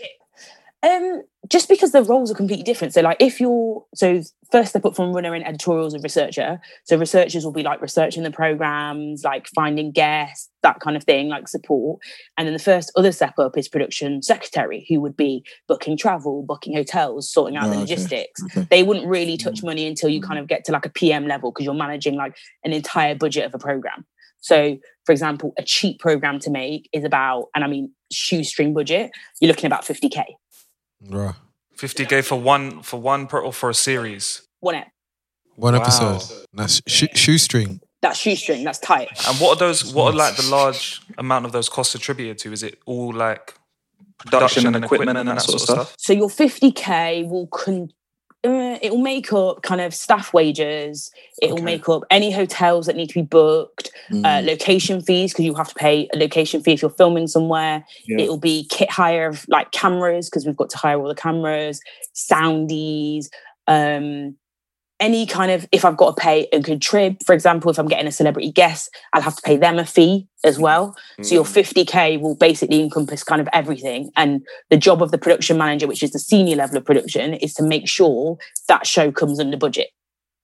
Um, 0.83 1.23
just 1.49 1.69
because 1.69 1.91
the 1.91 2.03
roles 2.03 2.31
are 2.31 2.35
completely 2.35 2.63
different. 2.63 2.93
So, 2.93 3.01
like, 3.01 3.17
if 3.19 3.39
you're 3.39 3.85
so 3.95 4.21
first 4.51 4.69
step 4.69 4.85
up 4.85 4.95
from 4.95 5.13
runner 5.13 5.35
in 5.35 5.43
editorials 5.43 5.93
and 5.93 6.03
researcher. 6.03 6.59
So, 6.85 6.97
researchers 6.97 7.43
will 7.43 7.51
be 7.51 7.63
like 7.63 7.81
researching 7.81 8.23
the 8.23 8.31
programs, 8.31 9.23
like 9.23 9.47
finding 9.55 9.91
guests, 9.91 10.49
that 10.63 10.79
kind 10.79 10.97
of 10.97 11.03
thing, 11.03 11.29
like 11.29 11.47
support. 11.47 11.99
And 12.37 12.47
then 12.47 12.53
the 12.53 12.59
first 12.59 12.91
other 12.95 13.11
step 13.11 13.37
up 13.37 13.57
is 13.57 13.67
production 13.67 14.21
secretary, 14.21 14.85
who 14.89 14.99
would 15.01 15.15
be 15.15 15.43
booking 15.67 15.97
travel, 15.97 16.43
booking 16.43 16.75
hotels, 16.75 17.31
sorting 17.31 17.57
out 17.57 17.65
Oh, 17.65 17.69
the 17.69 17.75
ah, 17.75 17.81
okay. 17.81 17.91
logistics. 17.91 18.43
Okay. 18.43 18.67
They 18.69 18.83
wouldn't 18.83 19.07
really 19.07 19.37
mm-hmm. 19.37 19.49
touch 19.49 19.63
money 19.63 19.85
until 19.87 20.09
you 20.09 20.21
kind 20.21 20.39
of 20.39 20.47
get 20.47 20.65
to 20.65 20.71
like 20.71 20.85
a 20.85 20.89
PM 20.89 21.27
level 21.27 21.51
because 21.51 21.65
you're 21.65 21.73
managing 21.73 22.15
like 22.15 22.35
an 22.63 22.73
entire 22.73 23.15
budget 23.15 23.45
of 23.45 23.53
a 23.53 23.59
program. 23.59 24.05
So, 24.39 24.77
for 25.05 25.11
example, 25.11 25.53
a 25.57 25.63
cheap 25.63 25.99
program 25.99 26.39
to 26.39 26.49
make 26.49 26.89
is 26.93 27.03
about, 27.03 27.47
and 27.55 27.63
I 27.63 27.67
mean 27.67 27.91
shoestring 28.11 28.73
budget, 28.73 29.11
you're 29.41 29.49
looking 29.49 29.65
at 29.65 29.67
about 29.67 29.83
50k. 29.83 30.23
Bruh. 31.09 31.35
50k 31.77 32.23
for 32.23 32.39
one 32.39 32.81
for 32.81 32.99
one 32.99 33.27
per 33.27 33.39
or 33.39 33.53
for 33.53 33.69
a 33.69 33.73
series. 33.73 34.41
One 34.59 34.75
ep. 34.75 34.87
One 35.55 35.73
Wow. 35.73 35.81
episode. 35.81 36.21
That's 36.53 36.81
sh- 36.87 37.05
shoestring. 37.15 37.81
That's 38.01 38.19
shoestring. 38.19 38.63
That's 38.63 38.79
tight. 38.79 39.09
And 39.27 39.37
what 39.39 39.57
are 39.57 39.59
those? 39.59 39.93
What 39.93 40.13
are 40.13 40.17
like 40.17 40.35
the 40.35 40.47
large 40.49 41.01
amount 41.17 41.45
of 41.45 41.51
those 41.51 41.69
costs 41.69 41.95
attributed 41.95 42.37
to? 42.39 42.51
Is 42.51 42.61
it 42.63 42.79
all 42.85 43.11
like 43.13 43.55
production 44.19 44.67
and 44.67 44.83
equipment 44.83 45.17
and 45.17 45.27
that 45.29 45.41
sort 45.41 45.55
of 45.55 45.61
stuff? 45.61 45.95
So 45.97 46.13
your 46.13 46.29
50k 46.29 47.27
will 47.29 47.47
con- 47.47 47.91
uh, 48.43 48.77
it 48.81 48.91
will 48.91 49.01
make 49.01 49.33
up 49.33 49.61
kind 49.63 49.81
of 49.81 49.93
staff 49.93 50.33
wages. 50.33 51.11
It 51.41 51.47
will 51.49 51.55
Okay. 51.57 51.63
make 51.65 51.89
up 51.89 52.03
any 52.11 52.31
hotels 52.31 52.85
that 52.85 52.95
need 52.95 53.07
to 53.09 53.13
be 53.15 53.21
booked, 53.23 53.89
uh, 54.23 54.41
location 54.43 55.01
fees 55.01 55.33
because 55.33 55.45
you 55.45 55.55
have 55.55 55.69
to 55.69 55.75
pay 55.75 56.07
a 56.13 56.17
location 56.17 56.61
fee 56.61 56.73
if 56.73 56.81
you're 56.81 56.91
filming 56.91 57.27
somewhere. 57.27 57.83
Yeah. 58.05 58.19
It 58.25 58.29
will 58.29 58.37
be 58.37 58.65
kit 58.69 58.89
hire 58.91 59.27
of 59.27 59.45
like 59.49 59.71
cameras 59.71 60.29
because 60.29 60.45
we've 60.45 60.55
got 60.55 60.69
to 60.69 60.77
hire 60.77 60.99
all 60.99 61.07
the 61.07 61.15
cameras, 61.15 61.81
soundies, 62.15 63.27
um, 63.67 64.35
any 64.99 65.25
kind 65.25 65.51
of 65.51 65.67
if 65.71 65.85
I've 65.85 65.97
got 65.97 66.15
to 66.15 66.21
pay 66.21 66.47
a 66.51 66.59
good 66.59 66.81
trip, 66.81 67.17
for 67.25 67.33
example, 67.33 67.69
if 67.69 67.77
I'm 67.77 67.87
getting 67.87 68.07
a 68.07 68.11
celebrity 68.11 68.51
guest, 68.51 68.89
I'll 69.13 69.21
have 69.21 69.35
to 69.35 69.41
pay 69.41 69.57
them 69.57 69.77
a 69.77 69.85
fee 69.85 70.27
as 70.43 70.57
well. 70.57 70.95
So 71.21 71.35
your 71.35 71.43
mm. 71.43 71.83
50k 71.83 72.19
will 72.19 72.35
basically 72.35 72.81
encompass 72.81 73.23
kind 73.23 73.41
of 73.41 73.47
everything. 73.53 74.11
And 74.15 74.45
the 74.69 74.77
job 74.77 75.03
of 75.03 75.11
the 75.11 75.17
production 75.17 75.57
manager, 75.57 75.87
which 75.87 76.03
is 76.03 76.11
the 76.11 76.19
senior 76.19 76.55
level 76.55 76.77
of 76.77 76.85
production, 76.85 77.33
is 77.35 77.53
to 77.55 77.63
make 77.63 77.87
sure 77.87 78.37
that 78.67 78.87
show 78.87 79.11
comes 79.11 79.39
under 79.39 79.57
budget. 79.57 79.89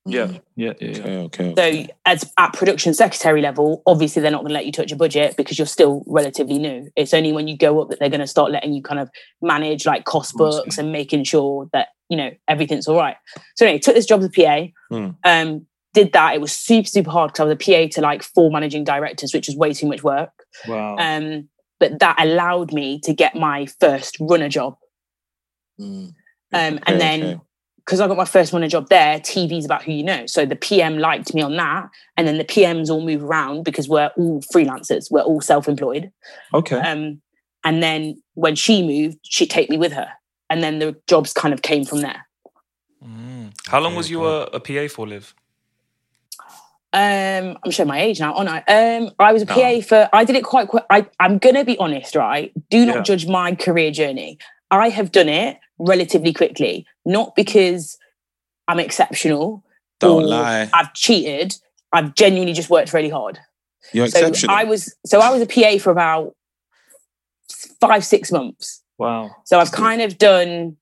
Yeah, 0.06 0.40
yeah, 0.56 0.74
yeah. 0.82 0.90
yeah. 0.90 1.04
Okay, 1.06 1.52
okay. 1.52 1.86
So 1.88 1.94
as 2.06 2.32
at 2.38 2.54
production 2.54 2.94
secretary 2.94 3.42
level, 3.42 3.82
obviously 3.86 4.22
they're 4.22 4.32
not 4.32 4.42
going 4.42 4.50
to 4.50 4.54
let 4.54 4.66
you 4.66 4.72
touch 4.72 4.92
a 4.92 4.98
budget 4.98 5.38
because 5.38 5.58
you're 5.58 5.66
still 5.66 6.04
relatively 6.08 6.60
new. 6.60 6.90
It's 6.96 7.14
only 7.14 7.32
when 7.32 7.48
you 7.48 7.58
go 7.58 7.82
up 7.82 7.90
that 7.90 8.00
they're 8.00 8.10
going 8.10 8.20
to 8.20 8.28
start 8.28 8.52
letting 8.52 8.74
you 8.74 8.82
kind 8.82 9.00
of 9.00 9.10
manage 9.42 9.86
like 9.86 10.04
cost 10.04 10.36
books 10.36 10.78
and 10.78 10.92
making 10.92 11.24
sure 11.24 11.70
that 11.72 11.90
you 12.10 12.18
know 12.18 12.32
everything's 12.48 12.88
all 12.88 12.98
right. 12.98 13.16
So 13.56 13.66
anyway, 13.66 13.80
took 13.80 13.96
this 13.96 14.06
job 14.06 14.22
as 14.22 14.26
a 14.26 14.30
PA. 14.30 14.68
Hmm. 14.90 15.10
Um, 15.24 15.68
did 15.94 16.12
that. 16.14 16.36
It 16.36 16.42
was 16.42 16.52
super 16.52 16.88
super 16.88 17.12
hard 17.12 17.30
because 17.30 17.42
I 17.42 17.46
was 17.46 17.54
a 17.54 17.88
PA 17.88 17.94
to 17.94 18.02
like 18.02 18.24
four 18.24 18.52
managing 18.52 18.84
directors, 18.84 19.34
which 19.34 19.48
was 19.48 19.56
way 19.56 19.74
too 19.74 19.88
much 19.88 20.04
work. 20.04 20.32
Wow. 20.68 20.98
Um, 20.98 21.48
but 21.80 22.00
that 22.00 22.16
allowed 22.20 22.74
me 22.74 23.00
to 23.02 23.14
get 23.14 23.36
my 23.36 23.68
first 23.80 24.18
runner 24.20 24.50
job. 24.50 24.76
Um, 25.80 26.14
Okay, 26.54 26.84
and 26.86 27.02
then 27.02 27.24
okay. 27.24 27.42
Because 27.86 28.00
I 28.00 28.08
got 28.08 28.18
my 28.18 28.26
first 28.26 28.54
runner 28.54 28.68
job 28.68 28.88
there, 28.90 29.20
TV's 29.20 29.66
about 29.66 29.84
who 29.84 29.92
you 29.92 30.04
know. 30.04 30.26
So 30.26 30.46
the 30.46 30.56
PM 30.56 30.98
liked 30.98 31.34
me 31.34 31.42
on 31.42 31.56
that, 31.58 31.90
and 32.16 32.28
then 32.28 32.38
the 32.38 32.46
PMs 32.46 32.90
all 32.90 33.02
move 33.02 33.24
around 33.24 33.64
because 33.64 33.90
we're 33.90 34.12
all 34.18 34.42
freelancers, 34.54 35.12
we're 35.12 35.22
all 35.22 35.42
self-employed. 35.42 36.12
Okay. 36.54 36.78
Um, 36.78 37.22
and 37.64 37.84
then 37.84 38.22
when 38.36 38.56
she 38.56 38.84
moved, 38.86 39.20
she'd 39.24 39.50
take 39.50 39.70
me 39.70 39.78
with 39.78 39.94
her, 39.94 40.10
and 40.50 40.64
then 40.64 40.80
the 40.80 40.96
jobs 41.08 41.34
kind 41.34 41.54
of 41.54 41.62
came 41.62 41.84
from 41.84 42.02
there. 42.02 42.26
Mm. 43.04 43.54
How 43.68 43.80
long 43.80 43.96
was 43.96 44.10
you 44.10 44.26
a, 44.26 44.44
a 44.44 44.60
PA 44.60 44.88
for, 44.94 45.08
Liv? 45.08 45.34
Um, 46.94 47.58
I'm 47.64 47.72
showing 47.72 47.90
my 47.90 48.00
age 48.00 48.20
now, 48.20 48.34
aren't 48.36 48.50
I? 48.50 48.60
Um, 48.68 49.12
I 49.18 49.34
was 49.34 49.42
a 49.42 49.46
PA 49.48 49.82
for. 49.82 50.08
I 50.14 50.24
did 50.24 50.36
it 50.36 50.44
quite 50.44 50.68
quick. 50.68 50.84
I, 50.92 51.08
I'm 51.20 51.40
gonna 51.40 51.66
be 51.66 51.78
honest, 51.80 52.16
right? 52.16 52.54
Do 52.70 52.86
not 52.86 52.98
Yeah. 52.98 53.02
judge 53.02 53.28
my 53.28 53.56
career 53.56 53.90
journey. 53.90 54.38
I 54.70 54.90
have 54.90 55.12
done 55.12 55.28
it 55.28 55.58
relatively 55.80 56.34
quickly, 56.34 56.86
not 57.06 57.36
because 57.36 57.98
I'm 58.68 58.80
exceptional. 58.80 59.64
Don't 60.00 60.24
or 60.24 60.28
lie. 60.28 60.70
I've 60.74 60.94
cheated. 60.94 61.56
I've 61.92 62.16
genuinely 62.16 62.54
just 62.54 62.70
worked 62.70 62.94
really 62.94 63.10
hard. 63.10 63.40
You're 63.92 64.08
so 64.08 64.20
exceptional. 64.20 64.56
I 64.56 64.64
was 64.64 64.96
so 65.06 65.20
I 65.20 65.32
was 65.32 65.42
a 65.42 65.46
PA 65.46 65.78
for 65.82 65.92
about 65.92 66.36
five 67.80 68.06
six 68.06 68.32
months. 68.32 68.82
Wow. 68.98 69.32
So 69.46 69.60
I've 69.60 69.72
kind 69.72 70.02
of 70.02 70.18
done 70.18 70.78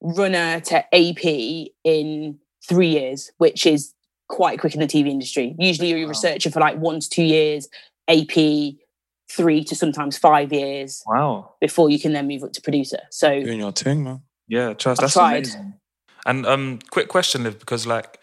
runner 0.00 0.60
to 0.60 0.94
AP 0.94 1.70
in 1.84 2.38
three 2.66 2.88
years, 2.88 3.32
which 3.38 3.66
is 3.66 3.94
quite 4.28 4.60
quick 4.60 4.74
in 4.74 4.80
the 4.80 4.86
TV 4.86 5.08
industry. 5.08 5.54
Usually 5.58 5.90
you're 5.90 6.04
a 6.04 6.08
researcher 6.08 6.50
for 6.50 6.60
like 6.60 6.76
one 6.78 7.00
to 7.00 7.08
two 7.08 7.24
years, 7.24 7.68
AP 8.08 8.74
three 9.30 9.62
to 9.64 9.74
sometimes 9.76 10.18
five 10.18 10.52
years 10.52 11.02
Wow. 11.06 11.54
before 11.60 11.88
you 11.90 11.98
can 12.00 12.12
then 12.12 12.26
move 12.26 12.42
up 12.42 12.52
to 12.52 12.60
producer. 12.60 12.98
So 13.10 13.42
Doing 13.42 13.60
your 13.60 13.72
thing, 13.72 14.02
man. 14.04 14.22
Yeah, 14.48 14.74
trust. 14.74 15.00
I've 15.00 15.04
That's 15.04 15.12
tried. 15.14 15.36
amazing. 15.46 15.74
And 16.26 16.44
um, 16.46 16.78
quick 16.90 17.08
question, 17.08 17.44
Liv, 17.44 17.58
because 17.58 17.86
like 17.86 18.18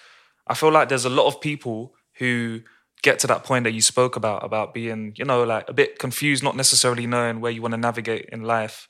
I 0.47 0.53
feel 0.53 0.71
like 0.71 0.89
there's 0.89 1.05
a 1.05 1.09
lot 1.09 1.27
of 1.27 1.39
people 1.41 1.93
who 2.19 2.61
get 3.03 3.19
to 3.19 3.27
that 3.27 3.43
point 3.43 3.63
that 3.63 3.71
you 3.73 3.81
spoke 3.81 4.15
about 4.15 4.43
about 4.43 4.73
being, 4.73 5.13
you 5.17 5.25
know, 5.25 5.43
like 5.43 5.69
a 5.69 5.73
bit 5.73 5.97
confused, 5.99 6.43
not 6.43 6.55
necessarily 6.55 7.07
knowing 7.07 7.39
where 7.41 7.51
you 7.51 7.61
want 7.61 7.73
to 7.73 7.77
navigate 7.77 8.25
in 8.31 8.43
life. 8.43 8.87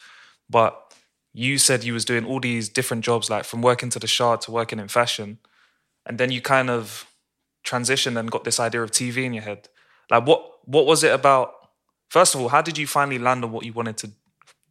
But 0.49 0.81
you 1.33 1.57
said 1.57 1.83
you 1.83 1.93
was 1.93 2.05
doing 2.05 2.25
all 2.25 2.39
these 2.39 2.67
different 2.69 3.03
jobs, 3.05 3.29
like 3.29 3.43
from 3.45 3.61
working 3.61 3.89
to 3.91 3.99
the 3.99 4.07
Shard 4.07 4.41
to 4.41 4.51
working 4.51 4.79
in 4.79 4.87
fashion, 4.87 5.37
and 6.05 6.17
then 6.17 6.31
you 6.31 6.41
kind 6.41 6.69
of 6.69 7.05
transitioned 7.65 8.17
and 8.17 8.31
got 8.31 8.43
this 8.43 8.59
idea 8.59 8.81
of 8.81 8.91
TV 8.91 9.23
in 9.25 9.33
your 9.33 9.43
head. 9.43 9.69
Like, 10.09 10.25
what 10.25 10.41
what 10.65 10.85
was 10.85 11.03
it 11.03 11.13
about? 11.13 11.53
First 12.09 12.35
of 12.35 12.41
all, 12.41 12.49
how 12.49 12.61
did 12.61 12.77
you 12.77 12.87
finally 12.87 13.19
land 13.19 13.43
on 13.43 13.51
what 13.51 13.65
you 13.65 13.73
wanted 13.73 13.97
to 13.97 14.11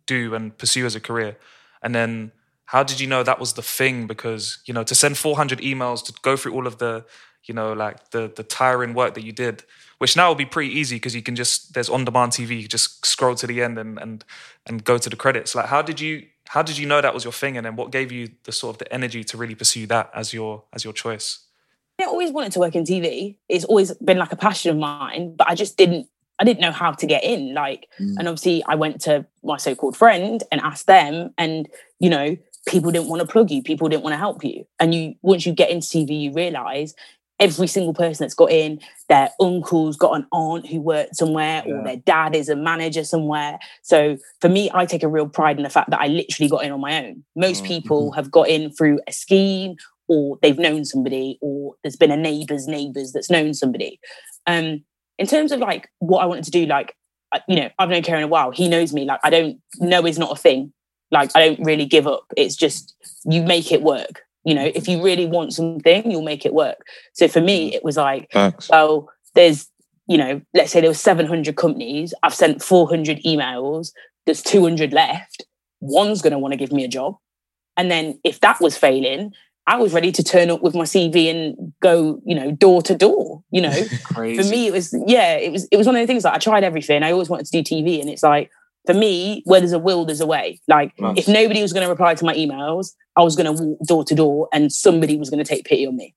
do 0.06 0.34
and 0.34 0.56
pursue 0.56 0.86
as 0.86 0.94
a 0.94 1.00
career? 1.00 1.36
And 1.82 1.94
then 1.94 2.32
how 2.66 2.82
did 2.82 3.00
you 3.00 3.06
know 3.06 3.22
that 3.22 3.38
was 3.38 3.52
the 3.52 3.62
thing? 3.62 4.06
Because, 4.06 4.58
you 4.66 4.74
know, 4.74 4.82
to 4.84 4.94
send 4.94 5.18
400 5.18 5.60
emails, 5.60 6.04
to 6.06 6.12
go 6.22 6.36
through 6.36 6.54
all 6.54 6.66
of 6.66 6.78
the, 6.78 7.04
you 7.44 7.54
know, 7.54 7.72
like 7.72 8.10
the 8.10 8.32
the 8.34 8.42
tiring 8.42 8.92
work 8.94 9.14
that 9.14 9.22
you 9.22 9.32
did, 9.32 9.62
which 9.98 10.16
now 10.16 10.28
will 10.28 10.34
be 10.34 10.46
pretty 10.46 10.72
easy 10.72 10.96
because 10.96 11.14
you 11.14 11.22
can 11.22 11.36
just, 11.36 11.74
there's 11.74 11.88
on-demand 11.88 12.32
TV, 12.32 12.60
you 12.62 12.68
just 12.68 13.06
scroll 13.06 13.36
to 13.36 13.46
the 13.46 13.62
end 13.62 13.78
and 13.78 13.98
and 13.98 14.24
and 14.66 14.82
go 14.84 14.98
to 14.98 15.08
the 15.08 15.16
credits. 15.16 15.54
Like, 15.54 15.66
how 15.66 15.82
did 15.82 16.00
you 16.00 16.26
how 16.48 16.62
did 16.62 16.78
you 16.78 16.86
know 16.86 17.00
that 17.00 17.14
was 17.14 17.24
your 17.24 17.32
thing? 17.32 17.56
And 17.56 17.66
then 17.66 17.76
what 17.76 17.92
gave 17.92 18.10
you 18.10 18.30
the 18.44 18.52
sort 18.52 18.74
of 18.74 18.78
the 18.78 18.92
energy 18.92 19.22
to 19.24 19.36
really 19.36 19.54
pursue 19.54 19.86
that 19.86 20.10
as 20.14 20.32
your 20.32 20.64
as 20.72 20.82
your 20.84 20.92
choice? 20.92 21.40
I 22.00 22.04
always 22.04 22.30
wanted 22.30 22.52
to 22.52 22.58
work 22.58 22.74
in 22.74 22.84
TV. 22.84 23.36
It's 23.48 23.64
always 23.64 23.92
been 23.94 24.18
like 24.18 24.32
a 24.32 24.36
passion 24.36 24.70
of 24.70 24.76
mine, 24.76 25.34
but 25.36 25.48
I 25.48 25.54
just 25.54 25.76
didn't 25.76 26.08
I 26.38 26.44
didn't 26.44 26.60
know 26.60 26.72
how 26.72 26.92
to 26.92 27.06
get 27.06 27.24
in. 27.24 27.54
Like, 27.54 27.88
mm. 28.00 28.16
and 28.18 28.28
obviously 28.28 28.62
I 28.66 28.74
went 28.74 29.00
to 29.02 29.26
my 29.42 29.56
so-called 29.56 29.96
friend 29.96 30.42
and 30.52 30.60
asked 30.60 30.86
them, 30.86 31.30
and 31.38 31.68
you 31.98 32.10
know, 32.10 32.36
people 32.68 32.90
didn't 32.90 33.08
want 33.08 33.20
to 33.20 33.26
plug 33.26 33.50
you, 33.50 33.62
people 33.62 33.88
didn't 33.88 34.02
want 34.02 34.14
to 34.14 34.18
help 34.18 34.44
you. 34.44 34.66
And 34.78 34.94
you 34.94 35.14
once 35.22 35.46
you 35.46 35.52
get 35.52 35.70
into 35.70 35.86
TV, 35.86 36.20
you 36.20 36.32
realise 36.32 36.94
every 37.38 37.66
single 37.66 37.92
person 37.92 38.24
that's 38.24 38.34
got 38.34 38.50
in, 38.50 38.80
their 39.08 39.30
uncle's 39.40 39.96
got 39.96 40.16
an 40.16 40.26
aunt 40.32 40.66
who 40.66 40.80
worked 40.80 41.16
somewhere, 41.16 41.62
or 41.66 41.84
their 41.84 41.96
dad 41.96 42.34
is 42.34 42.48
a 42.48 42.56
manager 42.56 43.04
somewhere. 43.04 43.58
So 43.82 44.16
for 44.40 44.48
me, 44.48 44.70
I 44.72 44.86
take 44.86 45.02
a 45.02 45.08
real 45.08 45.28
pride 45.28 45.58
in 45.58 45.62
the 45.62 45.70
fact 45.70 45.90
that 45.90 46.00
I 46.00 46.06
literally 46.06 46.48
got 46.48 46.64
in 46.64 46.72
on 46.72 46.80
my 46.80 47.04
own. 47.04 47.24
Most 47.34 47.64
mm, 47.64 47.68
people 47.68 48.06
mm-hmm. 48.06 48.16
have 48.16 48.30
got 48.30 48.48
in 48.48 48.70
through 48.72 49.00
a 49.06 49.12
scheme 49.12 49.76
or 50.08 50.38
they've 50.40 50.58
known 50.58 50.84
somebody 50.84 51.38
or 51.40 51.74
there's 51.82 51.96
been 51.96 52.10
a 52.10 52.16
neighbor's 52.16 52.66
neighbors 52.66 53.12
that's 53.12 53.30
known 53.30 53.54
somebody 53.54 53.98
um 54.46 54.82
in 55.18 55.26
terms 55.26 55.52
of 55.52 55.61
like 55.61 55.88
what 55.99 56.23
i 56.23 56.26
wanted 56.26 56.44
to 56.44 56.50
do 56.50 56.66
like 56.66 56.94
you 57.49 57.56
know 57.56 57.70
i've 57.78 57.88
known 57.88 58.02
Kieran 58.02 58.23
a 58.23 58.28
while. 58.28 58.50
He 58.50 58.68
knows 58.68 58.92
me. 58.92 59.04
Like 59.04 59.20
i 59.25 59.30
don't 59.30 59.61
know 59.78 60.06
is 60.06 60.18
not 60.18 60.32
a 60.32 60.40
thing. 60.40 60.73
Like 61.11 61.30
i 61.35 61.46
don't 61.46 61.64
really 61.64 61.87
give 61.87 62.06
up. 62.06 62.25
It's 62.37 62.56
just 62.56 62.94
you 63.25 63.42
make 63.42 63.73
it 63.73 63.82
work. 63.82 64.23
You 64.44 64.54
know 64.54 64.70
if 64.75 64.88
you 64.88 65.02
really 65.02 65.26
want 65.26 65.52
something 65.52 66.11
you'll 66.11 66.23
make 66.23 66.46
it 66.46 66.54
work. 66.54 66.87
So 67.14 67.28
for 67.28 67.40
me 67.40 67.70
mm. 67.70 67.75
it 67.75 67.85
was 67.85 67.96
like 67.96 68.30
Facts. 68.32 68.68
well 68.70 69.08
there's 69.35 69.68
you 70.06 70.18
know 70.18 70.40
let's 70.54 70.73
say 70.73 70.80
there 70.80 70.90
was 70.90 71.00
700 71.00 71.56
companies. 71.56 72.14
I've 72.23 72.35
sent 72.35 72.62
400 72.62 73.23
emails. 73.25 73.92
There's 74.25 74.42
200 74.42 74.92
left. 74.92 75.46
One's 75.80 76.23
going 76.23 76.32
to 76.32 76.38
want 76.38 76.52
to 76.52 76.58
give 76.58 76.73
me 76.73 76.85
a 76.85 76.88
job. 76.88 77.16
And 77.76 77.90
then 77.90 78.18
if 78.25 78.40
that 78.40 78.61
was 78.61 78.76
failing 78.76 79.35
I 79.66 79.76
was 79.76 79.92
ready 79.92 80.12
to 80.12 80.23
turn 80.23 80.50
up 80.50 80.62
with 80.62 80.75
my 80.75 80.85
CV 80.85 81.28
and 81.28 81.73
go, 81.80 82.20
you 82.25 82.35
know, 82.37 82.52
door 82.52 82.82
to 82.82 82.94
door. 82.94 83.42
You 83.50 83.62
know, 83.62 83.73
for 84.12 84.23
me, 84.23 84.68
it 84.68 84.73
was 84.73 84.94
yeah, 85.06 85.35
it 85.35 85.50
was 85.50 85.66
it 85.70 85.76
was 85.76 85.87
one 85.87 85.96
of 85.96 86.00
the 86.00 86.06
things 86.06 86.23
that 86.23 86.35
I 86.35 86.38
tried 86.38 86.64
everything. 86.64 87.02
I 87.02 87.12
always 87.12 87.28
wanted 87.28 87.46
to 87.46 87.62
do 87.62 87.75
TV, 87.75 88.00
and 88.00 88.08
it's 88.08 88.23
like 88.23 88.50
for 88.87 88.94
me, 88.94 89.42
where 89.44 89.61
there's 89.61 89.73
a 89.73 89.78
will, 89.78 90.04
there's 90.04 90.20
a 90.20 90.26
way. 90.26 90.61
Like 90.68 90.92
Nice. 90.99 91.18
if 91.18 91.28
nobody 91.28 91.61
was 91.62 91.73
going 91.73 91.85
to 91.85 91.90
reply 91.90 92.14
to 92.14 92.25
my 92.25 92.35
emails, 92.35 92.92
I 93.16 93.23
was 93.23 93.35
going 93.35 93.56
to 93.56 93.62
walk 93.62 93.78
door 93.87 94.04
to 94.04 94.14
door, 94.14 94.49
and 94.52 94.73
somebody 94.73 95.16
was 95.16 95.30
going 95.30 95.42
to 95.42 95.49
take 95.49 95.64
pity 95.64 95.87
on 95.87 95.96
me. 95.96 96.14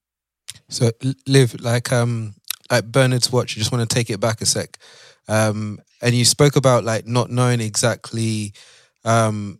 So 0.69 0.91
live 1.27 1.59
like 1.59 1.91
um 1.91 2.35
like 2.69 2.85
Bernard's 2.85 3.31
watch. 3.31 3.55
You 3.55 3.61
just 3.61 3.71
want 3.71 3.87
to 3.87 3.93
take 3.93 4.09
it 4.11 4.19
back 4.19 4.41
a 4.41 4.45
sec, 4.45 4.77
um, 5.27 5.79
and 6.01 6.13
you 6.13 6.23
spoke 6.23 6.55
about 6.55 6.83
like 6.83 7.07
not 7.07 7.31
knowing 7.31 7.61
exactly 7.61 8.53
um 9.05 9.59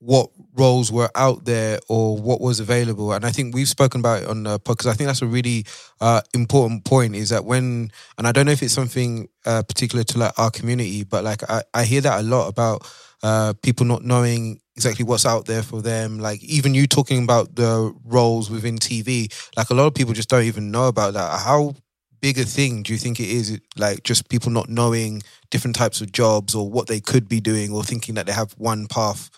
what 0.00 0.30
roles 0.54 0.90
were 0.90 1.10
out 1.14 1.44
there 1.44 1.78
or 1.88 2.16
what 2.16 2.40
was 2.40 2.58
available, 2.58 3.12
and 3.12 3.24
I 3.24 3.30
think 3.30 3.54
we've 3.54 3.68
spoken 3.68 4.00
about 4.00 4.22
it 4.22 4.28
on 4.28 4.42
the 4.42 4.58
podcast. 4.58 4.90
I 4.90 4.94
think 4.94 5.08
that's 5.08 5.22
a 5.22 5.26
really 5.26 5.66
uh, 6.00 6.22
important 6.34 6.84
point. 6.84 7.14
Is 7.14 7.28
that 7.30 7.44
when, 7.44 7.90
and 8.18 8.26
I 8.26 8.32
don't 8.32 8.46
know 8.46 8.52
if 8.52 8.62
it's 8.62 8.74
something 8.74 9.28
uh, 9.44 9.62
particular 9.62 10.02
to 10.04 10.18
like 10.18 10.38
our 10.38 10.50
community, 10.50 11.04
but 11.04 11.22
like 11.22 11.48
I, 11.48 11.62
I 11.74 11.84
hear 11.84 12.00
that 12.00 12.20
a 12.20 12.22
lot 12.22 12.48
about 12.48 12.86
uh, 13.22 13.52
people 13.62 13.86
not 13.86 14.02
knowing 14.02 14.60
exactly 14.74 15.04
what's 15.04 15.26
out 15.26 15.44
there 15.44 15.62
for 15.62 15.82
them. 15.82 16.18
Like 16.18 16.42
even 16.42 16.74
you 16.74 16.86
talking 16.86 17.22
about 17.22 17.54
the 17.54 17.94
roles 18.04 18.50
within 18.50 18.78
TV, 18.78 19.32
like 19.56 19.70
a 19.70 19.74
lot 19.74 19.86
of 19.86 19.94
people 19.94 20.14
just 20.14 20.30
don't 20.30 20.44
even 20.44 20.70
know 20.70 20.88
about 20.88 21.14
that. 21.14 21.40
How 21.40 21.74
big 22.20 22.38
a 22.38 22.44
thing 22.44 22.82
do 22.82 22.92
you 22.92 22.98
think 22.98 23.20
it 23.20 23.28
is? 23.28 23.60
Like 23.76 24.02
just 24.02 24.30
people 24.30 24.50
not 24.50 24.70
knowing 24.70 25.22
different 25.50 25.76
types 25.76 26.00
of 26.00 26.12
jobs 26.12 26.54
or 26.54 26.70
what 26.70 26.86
they 26.86 27.00
could 27.00 27.28
be 27.28 27.40
doing 27.40 27.72
or 27.72 27.82
thinking 27.82 28.14
that 28.14 28.26
they 28.26 28.32
have 28.32 28.52
one 28.52 28.86
path 28.86 29.30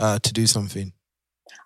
uh, 0.00 0.18
to 0.18 0.32
do 0.32 0.46
something. 0.46 0.92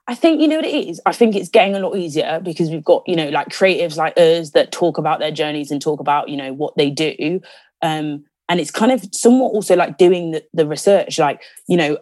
I 0.07 0.15
think 0.15 0.41
you 0.41 0.49
know 0.49 0.57
what 0.57 0.67
it 0.67 0.89
is. 0.89 1.01
I 1.07 1.13
think 1.13 1.35
it's 1.35 1.49
getting 1.49 1.75
a 1.75 1.79
lot 1.79 1.97
easier 1.97 2.41
because 2.45 2.69
we've 2.69 2.85
got 2.85 3.03
you 3.07 3.17
know 3.17 3.31
like 3.31 3.49
creatives 3.49 3.97
like 3.97 4.19
us 4.19 4.51
that 4.51 4.71
talk 4.71 4.99
about 4.99 5.19
their 5.19 5.31
journeys 5.31 5.71
and 5.71 5.81
talk 5.81 6.01
about 6.01 6.29
you 6.29 6.37
know 6.37 6.53
what 6.53 6.77
they 6.77 6.91
do, 6.91 7.41
um, 7.81 8.25
and 8.49 8.61
it's 8.61 8.71
kind 8.71 8.93
of 8.93 9.03
somewhat 9.13 9.49
also 9.55 9.75
like 9.77 9.97
doing 9.97 10.33
the, 10.33 10.45
the 10.53 10.67
research. 10.67 11.19
Like 11.19 11.41
you 11.69 11.79
know, 11.79 11.99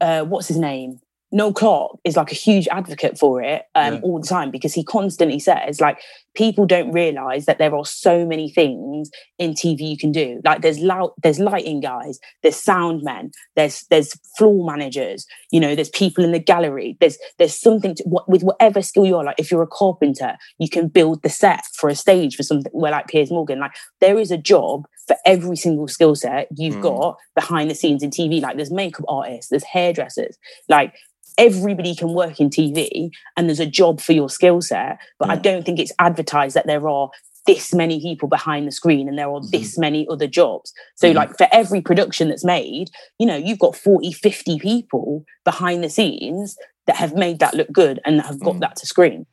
uh, 0.00 0.22
what's 0.22 0.46
his 0.46 0.58
name? 0.58 1.00
Noel 1.32 1.52
Clarke 1.52 1.98
is 2.04 2.16
like 2.16 2.32
a 2.32 2.34
huge 2.36 2.66
advocate 2.68 3.18
for 3.18 3.40
it 3.42 3.62
um, 3.76 3.94
Yeah. 3.94 4.00
all 4.02 4.20
the 4.20 4.26
time 4.26 4.50
because 4.50 4.74
he 4.74 4.82
constantly 4.84 5.38
says 5.38 5.80
like 5.80 5.98
people 6.34 6.66
don't 6.66 6.92
realize 6.92 7.46
that 7.46 7.58
there 7.58 7.74
are 7.74 7.84
so 7.84 8.24
many 8.26 8.50
things 8.50 9.10
in 9.38 9.52
TV 9.54 9.80
you 9.80 9.96
can 9.98 10.12
do. 10.12 10.40
Like 10.44 10.62
there's 10.62 10.78
loud, 10.78 11.10
there's 11.22 11.38
lighting 11.38 11.80
guys, 11.80 12.18
there's 12.42 12.56
sound 12.56 13.02
men, 13.02 13.30
there's 13.56 13.84
there's 13.90 14.12
floor 14.38 14.64
managers, 14.66 15.26
you 15.50 15.60
know, 15.60 15.74
there's 15.74 15.88
people 15.90 16.24
in 16.24 16.32
the 16.32 16.38
gallery. 16.38 16.96
There's 17.00 17.18
there's 17.38 17.58
something 17.58 17.94
to, 17.96 18.04
what, 18.04 18.28
with 18.28 18.42
whatever 18.42 18.82
skill 18.82 19.06
you're. 19.06 19.24
Like 19.24 19.38
if 19.38 19.50
you're 19.50 19.62
a 19.62 19.66
carpenter, 19.66 20.36
you 20.58 20.68
can 20.68 20.88
build 20.88 21.22
the 21.22 21.28
set 21.28 21.64
for 21.76 21.88
a 21.88 21.94
stage 21.94 22.36
for 22.36 22.42
something. 22.42 22.70
Where 22.72 22.92
like 22.92 23.08
Piers 23.08 23.30
Morgan, 23.30 23.60
like 23.60 23.72
there 24.00 24.18
is 24.18 24.30
a 24.30 24.38
job 24.38 24.86
for 25.06 25.16
every 25.26 25.56
single 25.56 25.88
skill 25.88 26.14
set 26.14 26.48
you've 26.56 26.76
Mm. 26.76 26.82
got 26.82 27.16
behind 27.34 27.70
the 27.70 27.74
scenes 27.74 28.02
in 28.02 28.10
TV. 28.10 28.40
Like 28.40 28.56
there's 28.56 28.70
makeup 28.70 29.04
artists, 29.08 29.50
there's 29.50 29.64
hairdressers, 29.64 30.36
like 30.68 30.94
everybody 31.38 31.94
can 31.94 32.12
work 32.12 32.40
in 32.40 32.50
TV 32.50 33.10
and 33.36 33.48
there's 33.48 33.60
a 33.60 33.66
job 33.66 34.00
for 34.00 34.12
your 34.12 34.28
skill 34.28 34.60
set. 34.60 34.98
But 35.18 35.30
I 35.30 35.36
don't 35.36 35.64
think 35.64 35.78
it's 35.78 35.92
advertised 35.98 36.56
that 36.56 36.66
there 36.66 36.88
are 36.88 37.10
this 37.46 37.72
many 37.72 38.00
people 38.00 38.28
behind 38.28 38.66
the 38.66 38.72
screen 38.72 39.08
and 39.08 39.18
there 39.18 39.30
are 39.30 39.40
this 39.50 39.78
many 39.78 40.06
other 40.10 40.26
jobs. 40.26 40.72
So, 40.94 41.10
Mhm. 41.10 41.14
like 41.14 41.38
for 41.38 41.48
every 41.50 41.80
production 41.80 42.28
that's 42.28 42.44
made, 42.44 42.90
you 43.18 43.26
know, 43.26 43.36
you've 43.36 43.58
got 43.58 43.74
40, 43.74 44.12
50 44.12 44.58
people 44.58 45.24
behind 45.44 45.82
the 45.82 45.88
scenes 45.88 46.56
that 46.86 46.96
have 46.96 47.14
made 47.14 47.38
that 47.38 47.54
look 47.54 47.72
good 47.72 48.00
and 48.04 48.20
have 48.20 48.40
got 48.40 48.60
that 48.60 48.76
to 48.76 48.86
screen. 48.86 49.26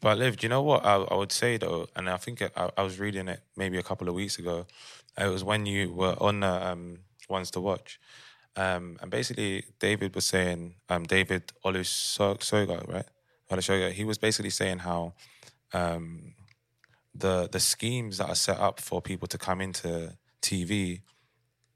But 0.00 0.18
Liv, 0.18 0.36
do 0.38 0.44
you 0.44 0.48
know 0.48 0.62
what 0.62 0.84
I, 0.84 0.96
I 0.96 1.14
would 1.14 1.30
say 1.32 1.56
though? 1.56 1.86
And 1.94 2.10
I 2.10 2.16
think 2.16 2.42
I, 2.42 2.70
I 2.76 2.82
was 2.82 2.98
reading 2.98 3.28
it 3.28 3.40
maybe 3.56 3.78
a 3.78 3.82
couple 3.82 4.08
of 4.08 4.14
weeks 4.14 4.38
ago. 4.38 4.66
It 5.16 5.28
was 5.28 5.44
when 5.44 5.64
you 5.66 5.92
were 5.92 6.16
on 6.20 6.40
the 6.40 6.66
um, 6.66 6.98
ones 7.28 7.50
to 7.52 7.60
watch, 7.60 8.00
um, 8.56 8.98
and 9.00 9.10
basically 9.10 9.64
David 9.78 10.14
was 10.14 10.24
saying, 10.24 10.74
um, 10.88 11.04
David 11.04 11.52
Olusoga, 11.64 12.86
right? 12.88 13.06
Olusoga. 13.50 13.92
He 13.92 14.04
was 14.04 14.18
basically 14.18 14.50
saying 14.50 14.80
how 14.80 15.14
um, 15.72 16.34
the 17.14 17.48
the 17.50 17.60
schemes 17.60 18.18
that 18.18 18.28
are 18.28 18.34
set 18.34 18.58
up 18.58 18.80
for 18.80 19.00
people 19.00 19.28
to 19.28 19.38
come 19.38 19.60
into 19.60 20.16
TV 20.42 21.00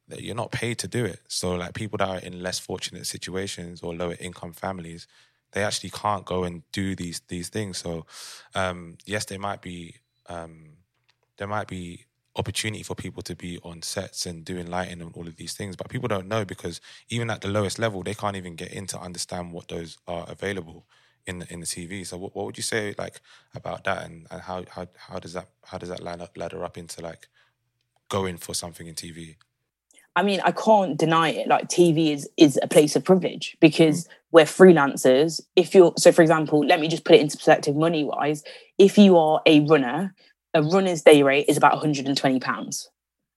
that 0.09 0.23
you're 0.23 0.37
not 0.37 0.53
paid 0.53 0.79
to 0.79 0.89
do 0.89 1.05
it. 1.05 1.21
So 1.29 1.55
like 1.55 1.75
people 1.75 1.99
that 1.99 2.09
are 2.09 2.19
in 2.19 2.43
less 2.43 2.59
fortunate 2.59 3.07
situations 3.07 3.83
or 3.83 3.95
lower 3.95 4.17
income 4.21 4.53
families, 4.53 5.07
they 5.53 5.65
actually 5.65 5.91
can't 5.91 6.25
go 6.25 6.45
and 6.45 6.63
do 6.73 6.95
these 6.95 7.23
these 7.29 7.49
things. 7.49 7.79
So 7.79 8.07
um, 8.55 8.99
yes, 9.05 9.25
there 9.25 9.39
might 9.39 9.63
be 9.63 9.97
um, 10.29 10.77
there 11.39 11.49
might 11.49 11.69
be 11.69 12.05
opportunity 12.37 12.83
for 12.83 12.95
people 12.95 13.23
to 13.23 13.35
be 13.35 13.59
on 13.63 13.83
sets 13.83 14.27
and 14.27 14.45
doing 14.45 14.71
lighting 14.71 15.01
and 15.01 15.13
all 15.15 15.27
of 15.27 15.37
these 15.37 15.55
things, 15.55 15.77
but 15.77 15.89
people 15.89 16.09
don't 16.09 16.29
know 16.29 16.45
because 16.45 16.81
even 17.09 17.31
at 17.31 17.41
the 17.41 17.49
lowest 17.49 17.79
level, 17.79 18.03
they 18.03 18.15
can't 18.15 18.37
even 18.37 18.55
get 18.55 18.73
in 18.73 18.87
to 18.89 19.01
understand 19.01 19.53
what 19.53 19.69
those 19.69 19.99
are 20.07 20.27
available 20.29 20.87
in 21.27 21.41
the, 21.41 21.53
in 21.53 21.61
the 21.61 21.67
TV. 21.67 22.07
So 22.07 22.17
what, 22.17 22.35
what 22.35 22.47
would 22.47 22.57
you 22.57 22.63
say 22.63 22.95
like 22.99 23.21
about 23.55 23.85
that 23.85 24.07
and, 24.07 24.27
and 24.31 24.43
how, 24.43 24.65
how 24.71 24.87
how 24.97 25.19
does 25.19 25.33
that 25.33 25.49
how 25.65 25.79
does 25.79 25.89
that 25.89 26.03
line 26.03 26.21
up 26.21 26.37
ladder 26.37 26.65
up 26.65 26.79
into 26.79 27.01
like 27.01 27.29
going 28.09 28.37
for 28.37 28.55
something 28.55 28.87
in 28.87 28.95
TV? 28.95 29.37
I 30.15 30.23
mean, 30.23 30.41
I 30.45 30.53
can't 30.53 30.97
deny 30.97 31.29
it. 31.31 31.49
Like 31.49 31.69
TV 31.69 32.13
is 32.13 32.29
is 32.37 32.59
a 32.63 32.69
place 32.69 32.97
of 32.97 33.05
privilege 33.05 33.57
because 33.61 34.05
mm. 34.05 34.11
we're 34.33 34.45
freelancers. 34.45 35.41
If 35.57 35.75
you're 35.75 35.93
so, 35.99 36.13
for 36.13 36.23
example, 36.23 36.65
let 36.65 36.81
me 36.81 36.89
just 36.89 37.05
put 37.05 37.17
it 37.17 37.21
into 37.21 37.37
perspective, 37.37 37.77
money 37.77 38.05
wise. 38.05 38.43
If 38.79 38.97
you 38.97 39.19
are 39.19 39.43
a 39.47 39.61
runner, 39.61 40.15
a 40.57 40.63
runner's 40.63 41.03
day 41.03 41.23
rate 41.23 41.47
is 41.49 41.57
about 41.57 41.73
120 41.73 42.41
pounds, 42.41 42.89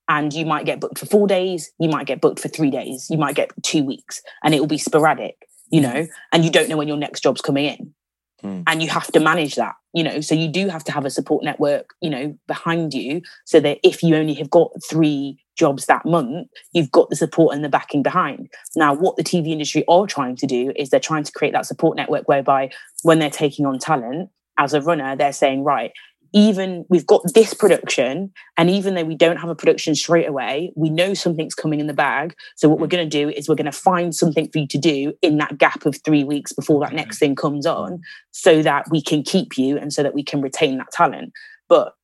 and 0.08 0.32
you 0.32 0.44
might 0.44 0.66
get 0.66 0.80
booked 0.80 0.98
for 0.98 1.06
four 1.06 1.26
days, 1.26 1.70
you 1.78 1.88
might 1.88 2.06
get 2.06 2.20
booked 2.20 2.40
for 2.40 2.48
three 2.48 2.70
days, 2.70 3.08
you 3.10 3.18
might 3.18 3.34
get 3.34 3.50
two 3.62 3.84
weeks, 3.84 4.20
and 4.42 4.54
it 4.54 4.60
will 4.60 4.66
be 4.66 4.78
sporadic, 4.78 5.36
you 5.70 5.80
hmm. 5.80 5.88
know, 5.88 6.06
and 6.32 6.44
you 6.44 6.50
don't 6.50 6.68
know 6.68 6.76
when 6.76 6.88
your 6.88 6.96
next 6.96 7.20
job's 7.20 7.40
coming 7.40 7.66
in. 7.66 7.94
Hmm. 8.40 8.62
And 8.66 8.82
you 8.82 8.88
have 8.88 9.08
to 9.12 9.20
manage 9.20 9.56
that 9.56 9.74
you 9.92 10.02
know 10.02 10.20
so 10.20 10.34
you 10.34 10.48
do 10.48 10.68
have 10.68 10.84
to 10.84 10.92
have 10.92 11.04
a 11.04 11.10
support 11.10 11.44
network 11.44 11.94
you 12.00 12.10
know 12.10 12.36
behind 12.46 12.94
you 12.94 13.22
so 13.44 13.60
that 13.60 13.78
if 13.82 14.02
you 14.02 14.14
only 14.14 14.34
have 14.34 14.50
got 14.50 14.70
three 14.88 15.38
jobs 15.56 15.86
that 15.86 16.04
month 16.06 16.48
you've 16.72 16.92
got 16.92 17.10
the 17.10 17.16
support 17.16 17.54
and 17.54 17.64
the 17.64 17.68
backing 17.68 18.02
behind. 18.02 18.48
Now 18.76 18.94
what 18.94 19.16
the 19.16 19.24
tv 19.24 19.48
industry 19.48 19.84
are 19.88 20.06
trying 20.06 20.36
to 20.36 20.46
do 20.46 20.72
is 20.76 20.90
they're 20.90 21.00
trying 21.00 21.24
to 21.24 21.32
create 21.32 21.52
that 21.52 21.66
support 21.66 21.96
network 21.96 22.28
whereby 22.28 22.70
when 23.02 23.18
they're 23.18 23.30
taking 23.30 23.66
on 23.66 23.78
talent 23.78 24.30
as 24.58 24.74
a 24.74 24.80
runner 24.80 25.16
they're 25.16 25.32
saying 25.32 25.64
right 25.64 25.92
even 26.32 26.84
we've 26.88 27.06
got 27.06 27.22
this 27.34 27.54
production 27.54 28.32
and 28.56 28.70
even 28.70 28.94
though 28.94 29.04
we 29.04 29.16
don't 29.16 29.38
have 29.38 29.50
a 29.50 29.54
production 29.54 29.94
straight 29.94 30.28
away 30.28 30.72
we 30.76 30.88
know 30.90 31.14
something's 31.14 31.54
coming 31.54 31.80
in 31.80 31.86
the 31.86 31.94
bag. 31.94 32.34
So 32.56 32.68
what 32.68 32.78
we're 32.78 32.86
mm. 32.86 32.90
going 32.90 33.10
to 33.10 33.24
do 33.24 33.30
is 33.30 33.48
we're 33.48 33.54
going 33.54 33.64
to 33.66 33.72
find 33.72 34.14
something 34.14 34.48
for 34.50 34.58
you 34.58 34.66
to 34.68 34.78
do 34.78 35.12
in 35.22 35.38
that 35.38 35.58
gap 35.58 35.86
of 35.86 35.96
three 36.04 36.24
weeks 36.24 36.52
before 36.52 36.80
that 36.80 36.92
next 36.92 37.18
thing 37.18 37.34
comes 37.34 37.66
on 37.66 38.00
so 38.30 38.62
that 38.62 38.90
we 38.90 39.02
can 39.02 39.22
keep 39.22 39.58
you 39.58 39.76
and 39.76 39.92
so 39.92 40.02
that 40.02 40.14
we 40.14 40.22
can 40.22 40.40
retain 40.40 40.78
that 40.78 40.92
talent. 40.92 41.32
But 41.68 41.94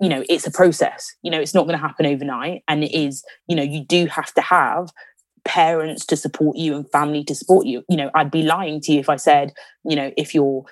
you 0.00 0.08
know 0.08 0.24
it's 0.28 0.46
a 0.46 0.50
process. 0.50 1.14
You 1.22 1.30
know 1.30 1.40
it's 1.40 1.54
not 1.54 1.66
going 1.66 1.78
to 1.78 1.86
happen 1.86 2.06
overnight 2.06 2.62
and 2.68 2.84
it 2.84 2.94
is 2.94 3.24
you 3.46 3.56
know 3.56 3.62
you 3.62 3.84
do 3.84 4.06
have 4.06 4.32
to 4.34 4.40
have 4.40 4.90
parents 5.44 6.06
to 6.06 6.16
support 6.16 6.56
you 6.56 6.74
and 6.74 6.90
family 6.90 7.24
to 7.24 7.34
support 7.34 7.66
you. 7.66 7.82
You 7.88 7.96
know 7.96 8.10
i'd 8.14 8.30
be 8.30 8.42
lying 8.42 8.80
to 8.82 8.92
you 8.92 9.00
if 9.00 9.08
i 9.08 9.16
said 9.16 9.52
you 9.84 9.96
know 9.96 10.10
if 10.16 10.34
you're 10.34 10.64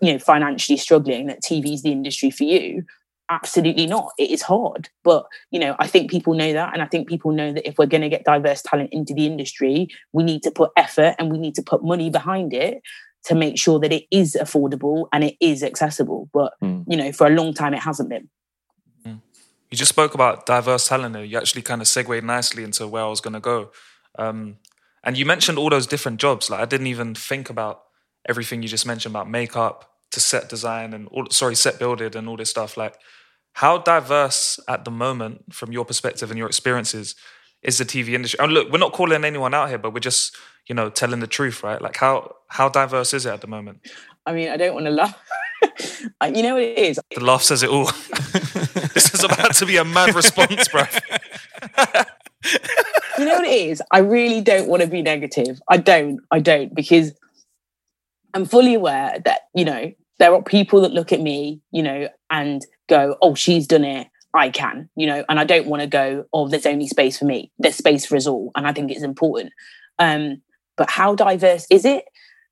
you 0.00 0.12
know 0.12 0.18
financially 0.18 0.76
struggling 0.76 1.26
that 1.26 1.42
tv 1.42 1.74
is 1.74 1.82
the 1.82 1.92
industry 1.92 2.30
for 2.30 2.44
you 2.44 2.84
absolutely 3.30 3.86
not 3.86 4.10
it 4.18 4.30
is 4.30 4.42
hard 4.42 4.88
but 5.04 5.26
you 5.50 5.58
know 5.58 5.74
i 5.78 5.86
think 5.86 6.10
people 6.10 6.34
know 6.34 6.52
that 6.52 6.72
and 6.72 6.82
i 6.82 6.86
think 6.86 7.08
people 7.08 7.32
know 7.32 7.52
that 7.52 7.66
if 7.66 7.78
we're 7.78 7.86
going 7.86 8.02
to 8.02 8.08
get 8.08 8.24
diverse 8.24 8.62
talent 8.62 8.90
into 8.92 9.14
the 9.14 9.26
industry 9.26 9.88
we 10.12 10.22
need 10.22 10.42
to 10.42 10.50
put 10.50 10.70
effort 10.76 11.14
and 11.18 11.30
we 11.30 11.38
need 11.38 11.54
to 11.54 11.62
put 11.62 11.82
money 11.82 12.10
behind 12.10 12.52
it 12.52 12.82
to 13.24 13.34
make 13.34 13.56
sure 13.56 13.78
that 13.78 13.92
it 13.92 14.04
is 14.10 14.36
affordable 14.40 15.06
and 15.12 15.24
it 15.24 15.36
is 15.40 15.62
accessible 15.62 16.28
but 16.32 16.54
you 16.88 16.96
know 16.96 17.12
for 17.12 17.26
a 17.26 17.30
long 17.30 17.54
time 17.54 17.72
it 17.72 17.80
hasn't 17.80 18.08
been 18.08 18.28
You 19.72 19.78
just 19.78 19.88
spoke 19.88 20.12
about 20.12 20.44
diverse 20.44 20.86
talent 20.86 21.14
there. 21.14 21.24
You 21.24 21.38
actually 21.38 21.62
kind 21.62 21.80
of 21.80 21.88
segued 21.88 22.22
nicely 22.22 22.62
into 22.62 22.86
where 22.86 23.04
I 23.04 23.06
was 23.06 23.22
going 23.22 23.32
to 23.32 23.40
go. 23.40 23.70
Um, 24.18 24.58
and 25.02 25.16
you 25.16 25.24
mentioned 25.24 25.56
all 25.56 25.70
those 25.70 25.86
different 25.86 26.20
jobs. 26.20 26.50
Like 26.50 26.60
I 26.60 26.66
didn't 26.66 26.88
even 26.88 27.14
think 27.14 27.48
about 27.48 27.84
everything 28.28 28.62
you 28.62 28.68
just 28.68 28.86
mentioned 28.86 29.12
about 29.14 29.28
makeup 29.28 29.90
to 30.12 30.20
set 30.20 30.48
design 30.48 30.92
and 30.92 31.08
all, 31.08 31.26
sorry, 31.30 31.54
set 31.54 31.78
building 31.78 32.14
and 32.16 32.28
all 32.28 32.36
this 32.36 32.50
stuff. 32.50 32.76
Like 32.76 32.96
how 33.54 33.78
diverse 33.78 34.60
at 34.68 34.84
the 34.84 34.90
moment, 34.90 35.52
from 35.52 35.72
your 35.72 35.84
perspective 35.84 36.30
and 36.30 36.38
your 36.38 36.48
experiences, 36.48 37.14
is 37.62 37.78
the 37.78 37.84
TV 37.84 38.14
industry? 38.14 38.38
And 38.42 38.52
look, 38.52 38.70
we're 38.72 38.78
not 38.78 38.92
calling 38.92 39.24
anyone 39.24 39.54
out 39.54 39.68
here, 39.68 39.78
but 39.78 39.94
we're 39.94 40.00
just, 40.00 40.36
you 40.66 40.74
know, 40.74 40.90
telling 40.90 41.20
the 41.20 41.26
truth, 41.26 41.62
right? 41.62 41.80
Like 41.80 41.96
how 41.96 42.34
how 42.48 42.68
diverse 42.68 43.14
is 43.14 43.26
it 43.26 43.30
at 43.30 43.40
the 43.40 43.46
moment? 43.46 43.80
i 44.26 44.32
mean 44.32 44.48
i 44.48 44.56
don't 44.56 44.74
want 44.74 44.86
to 44.86 44.90
laugh 44.90 45.18
you 46.34 46.42
know 46.42 46.54
what 46.54 46.62
it 46.62 46.78
is 46.78 47.00
The 47.14 47.24
laugh 47.24 47.42
says 47.42 47.62
it 47.62 47.70
all. 47.70 47.84
this 48.94 49.14
is 49.14 49.22
about 49.22 49.54
to 49.54 49.66
be 49.66 49.76
a 49.76 49.84
mad 49.84 50.12
response, 50.14 50.66
bro. 50.68 50.82
you 53.18 53.24
know 53.24 53.36
what 53.36 53.44
it 53.44 53.68
is? 53.70 53.80
I 53.92 53.98
really 53.98 54.40
don't 54.40 54.68
want 54.68 54.82
to 54.82 54.88
be 54.88 55.02
negative. 55.02 55.60
I 55.68 55.76
don't. 55.76 56.20
I 56.32 56.40
don't 56.40 56.74
because 56.74 57.12
I'm 58.34 58.44
fully 58.44 58.74
aware 58.74 59.18
that, 59.24 59.42
you 59.54 59.64
know, 59.64 59.92
there 60.18 60.34
are 60.34 60.42
people 60.42 60.82
that 60.82 60.92
look 60.92 61.12
at 61.12 61.20
me, 61.20 61.60
you 61.70 61.82
know, 61.82 62.08
and 62.30 62.62
go, 62.88 63.16
oh, 63.22 63.34
she's 63.34 63.66
done 63.66 63.84
it. 63.84 64.08
I 64.34 64.48
can, 64.48 64.88
you 64.96 65.06
know, 65.06 65.24
and 65.28 65.38
I 65.38 65.44
don't 65.44 65.66
want 65.66 65.82
to 65.82 65.86
go, 65.86 66.24
oh, 66.32 66.48
there's 66.48 66.64
only 66.64 66.88
space 66.88 67.18
for 67.18 67.26
me. 67.26 67.50
There's 67.58 67.76
space 67.76 68.06
for 68.06 68.16
us 68.16 68.26
all. 68.26 68.50
And 68.56 68.66
I 68.66 68.72
think 68.72 68.90
it's 68.90 69.02
important. 69.02 69.52
Um, 69.98 70.40
but 70.76 70.88
how 70.88 71.14
diverse 71.14 71.66
is 71.70 71.84
it? 71.84 72.04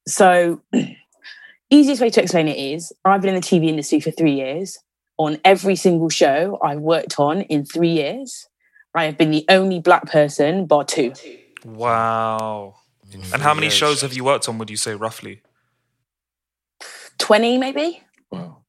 So, 0.06 0.60
easiest 1.70 2.02
way 2.02 2.10
to 2.10 2.22
explain 2.22 2.48
it 2.48 2.58
is 2.58 2.92
I've 3.04 3.22
been 3.22 3.34
in 3.34 3.40
the 3.40 3.46
TV 3.46 3.68
industry 3.68 4.00
for 4.00 4.10
three 4.10 4.34
years. 4.34 4.78
On 5.16 5.38
every 5.44 5.76
single 5.76 6.08
show 6.08 6.58
I've 6.62 6.80
worked 6.80 7.18
on 7.18 7.42
in 7.42 7.64
three 7.64 7.92
years, 7.92 8.48
I 8.94 9.04
have 9.04 9.16
been 9.16 9.30
the 9.30 9.44
only 9.48 9.78
black 9.78 10.06
person, 10.06 10.66
bar 10.66 10.84
two. 10.84 11.12
Wow. 11.64 12.76
And 13.12 13.42
how 13.42 13.54
many 13.54 13.70
shows 13.70 14.02
have 14.02 14.14
you 14.14 14.24
worked 14.24 14.48
on, 14.48 14.58
would 14.58 14.70
you 14.70 14.76
say, 14.76 14.94
roughly? 14.94 15.42
20 17.20 17.58
maybe. 17.58 18.02
Wow. 18.30 18.62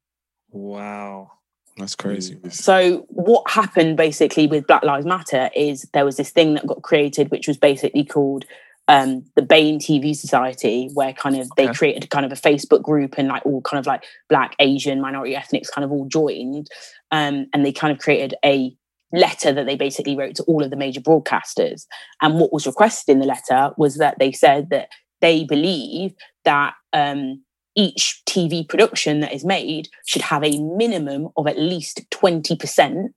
Wow. 0.51 1.31
That's 1.77 1.95
crazy. 1.95 2.37
So 2.49 3.05
what 3.09 3.49
happened 3.49 3.97
basically 3.97 4.45
with 4.45 4.67
Black 4.67 4.83
Lives 4.83 5.05
Matter 5.05 5.49
is 5.55 5.87
there 5.93 6.05
was 6.05 6.17
this 6.17 6.29
thing 6.29 6.53
that 6.53 6.67
got 6.67 6.81
created, 6.83 7.31
which 7.31 7.47
was 7.47 7.57
basically 7.57 8.03
called 8.03 8.45
um, 8.87 9.23
the 9.35 9.41
Bain 9.41 9.79
TV 9.79 10.13
Society, 10.15 10.89
where 10.93 11.13
kind 11.13 11.37
of 11.37 11.49
they 11.55 11.65
Okay. 11.69 11.73
created 11.77 12.09
kind 12.09 12.25
of 12.25 12.31
a 12.31 12.35
Facebook 12.35 12.83
group 12.83 13.15
and 13.17 13.29
like 13.29 13.45
all 13.45 13.61
kind 13.61 13.79
of 13.79 13.87
like 13.87 14.03
Black, 14.29 14.53
Asian, 14.59 14.99
minority 14.99 15.33
ethnics 15.35 15.69
kind 15.69 15.85
of 15.85 15.91
all 15.91 16.05
joined, 16.07 16.67
um, 17.11 17.47
and 17.53 17.65
they 17.65 17.71
kind 17.71 17.93
of 17.93 17.99
created 17.99 18.33
a 18.43 18.75
letter 19.13 19.53
that 19.53 19.65
they 19.65 19.75
basically 19.75 20.15
wrote 20.15 20.35
to 20.35 20.43
all 20.43 20.63
of 20.63 20.71
the 20.71 20.75
major 20.75 20.99
broadcasters. 21.01 21.85
And 22.21 22.39
what 22.39 22.51
was 22.51 22.67
requested 22.67 23.13
in 23.13 23.19
the 23.19 23.25
letter 23.25 23.71
was 23.77 23.95
that 23.95 24.19
they 24.19 24.31
said 24.33 24.69
that 24.71 24.89
they 25.21 25.45
believe 25.45 26.13
that 26.43 26.73
um, 26.91 27.43
each 27.75 28.21
TV 28.25 28.67
production 28.67 29.21
that 29.21 29.33
is 29.33 29.45
made 29.45 29.89
should 30.05 30.23
have 30.23 30.43
a 30.43 30.59
minimum 30.59 31.29
of 31.37 31.47
at 31.47 31.57
least 31.57 32.09
20% 32.11 33.09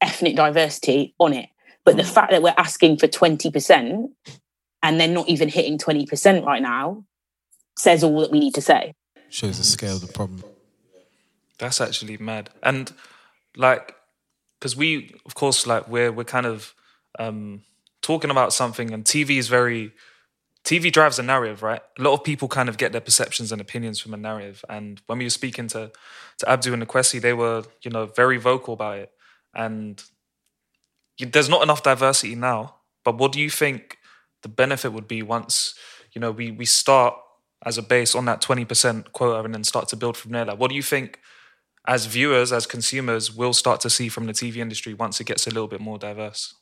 ethnic 0.00 0.36
diversity 0.36 1.14
on 1.18 1.32
it. 1.32 1.48
But 1.84 1.96
the 1.96 2.04
fact 2.04 2.32
that 2.32 2.42
we're 2.42 2.54
asking 2.56 2.98
for 2.98 3.08
20% 3.08 4.08
and 4.82 5.00
they're 5.00 5.08
not 5.08 5.28
even 5.28 5.48
hitting 5.48 5.78
20% 5.78 6.44
right 6.44 6.62
now 6.62 7.04
says 7.76 8.04
all 8.04 8.20
that 8.20 8.30
we 8.30 8.40
need 8.40 8.54
to 8.54 8.60
say. 8.60 8.94
Shows 9.30 9.58
the 9.58 9.64
scale 9.64 9.96
of 9.96 10.00
the 10.00 10.12
problem. 10.12 10.42
That's 11.58 11.80
actually 11.80 12.16
mad. 12.18 12.50
And 12.62 12.92
like, 13.56 13.94
because 14.58 14.76
we, 14.76 15.14
of 15.26 15.34
course, 15.34 15.66
like 15.66 15.88
we're 15.88 16.10
we're 16.10 16.24
kind 16.24 16.46
of 16.46 16.74
um, 17.18 17.62
talking 18.02 18.30
about 18.30 18.52
something, 18.52 18.92
and 18.92 19.04
TV 19.04 19.38
is 19.38 19.48
very 19.48 19.92
TV 20.68 20.92
drives 20.92 21.18
a 21.18 21.22
narrative, 21.22 21.62
right? 21.62 21.80
A 21.98 22.02
lot 22.02 22.12
of 22.12 22.22
people 22.22 22.46
kind 22.46 22.68
of 22.68 22.76
get 22.76 22.92
their 22.92 23.00
perceptions 23.00 23.52
and 23.52 23.60
opinions 23.60 23.98
from 24.00 24.12
a 24.12 24.18
narrative. 24.18 24.62
And 24.68 25.00
when 25.06 25.16
we 25.18 25.24
were 25.24 25.30
speaking 25.30 25.66
to 25.68 25.90
to 26.38 26.48
Abdul 26.48 26.74
and 26.74 26.86
Nkwesi, 26.86 27.22
they 27.22 27.32
were, 27.32 27.64
you 27.82 27.90
know, 27.90 28.04
very 28.04 28.36
vocal 28.36 28.74
about 28.74 28.98
it. 28.98 29.10
And 29.54 30.02
there's 31.18 31.48
not 31.48 31.62
enough 31.62 31.82
diversity 31.82 32.34
now. 32.34 32.76
But 33.04 33.16
what 33.18 33.32
do 33.32 33.40
you 33.40 33.50
think 33.50 33.96
the 34.42 34.48
benefit 34.48 34.92
would 34.92 35.08
be 35.08 35.22
once, 35.22 35.74
you 36.12 36.20
know, 36.20 36.30
we 36.30 36.50
we 36.50 36.66
start 36.66 37.14
as 37.64 37.78
a 37.78 37.82
base 37.82 38.14
on 38.14 38.26
that 38.26 38.42
20% 38.42 39.12
quota 39.12 39.42
and 39.44 39.54
then 39.54 39.64
start 39.64 39.88
to 39.88 39.96
build 39.96 40.16
from 40.16 40.32
there? 40.32 40.44
Like, 40.44 40.58
what 40.60 40.68
do 40.68 40.76
you 40.76 40.82
think 40.82 41.18
as 41.86 42.06
viewers, 42.06 42.52
as 42.52 42.66
consumers, 42.66 43.34
will 43.34 43.54
start 43.54 43.80
to 43.80 43.90
see 43.90 44.08
from 44.10 44.26
the 44.26 44.32
TV 44.34 44.56
industry 44.58 44.94
once 44.94 45.20
it 45.20 45.24
gets 45.24 45.46
a 45.46 45.50
little 45.50 45.68
bit 45.68 45.80
more 45.80 45.98
diverse? 45.98 46.54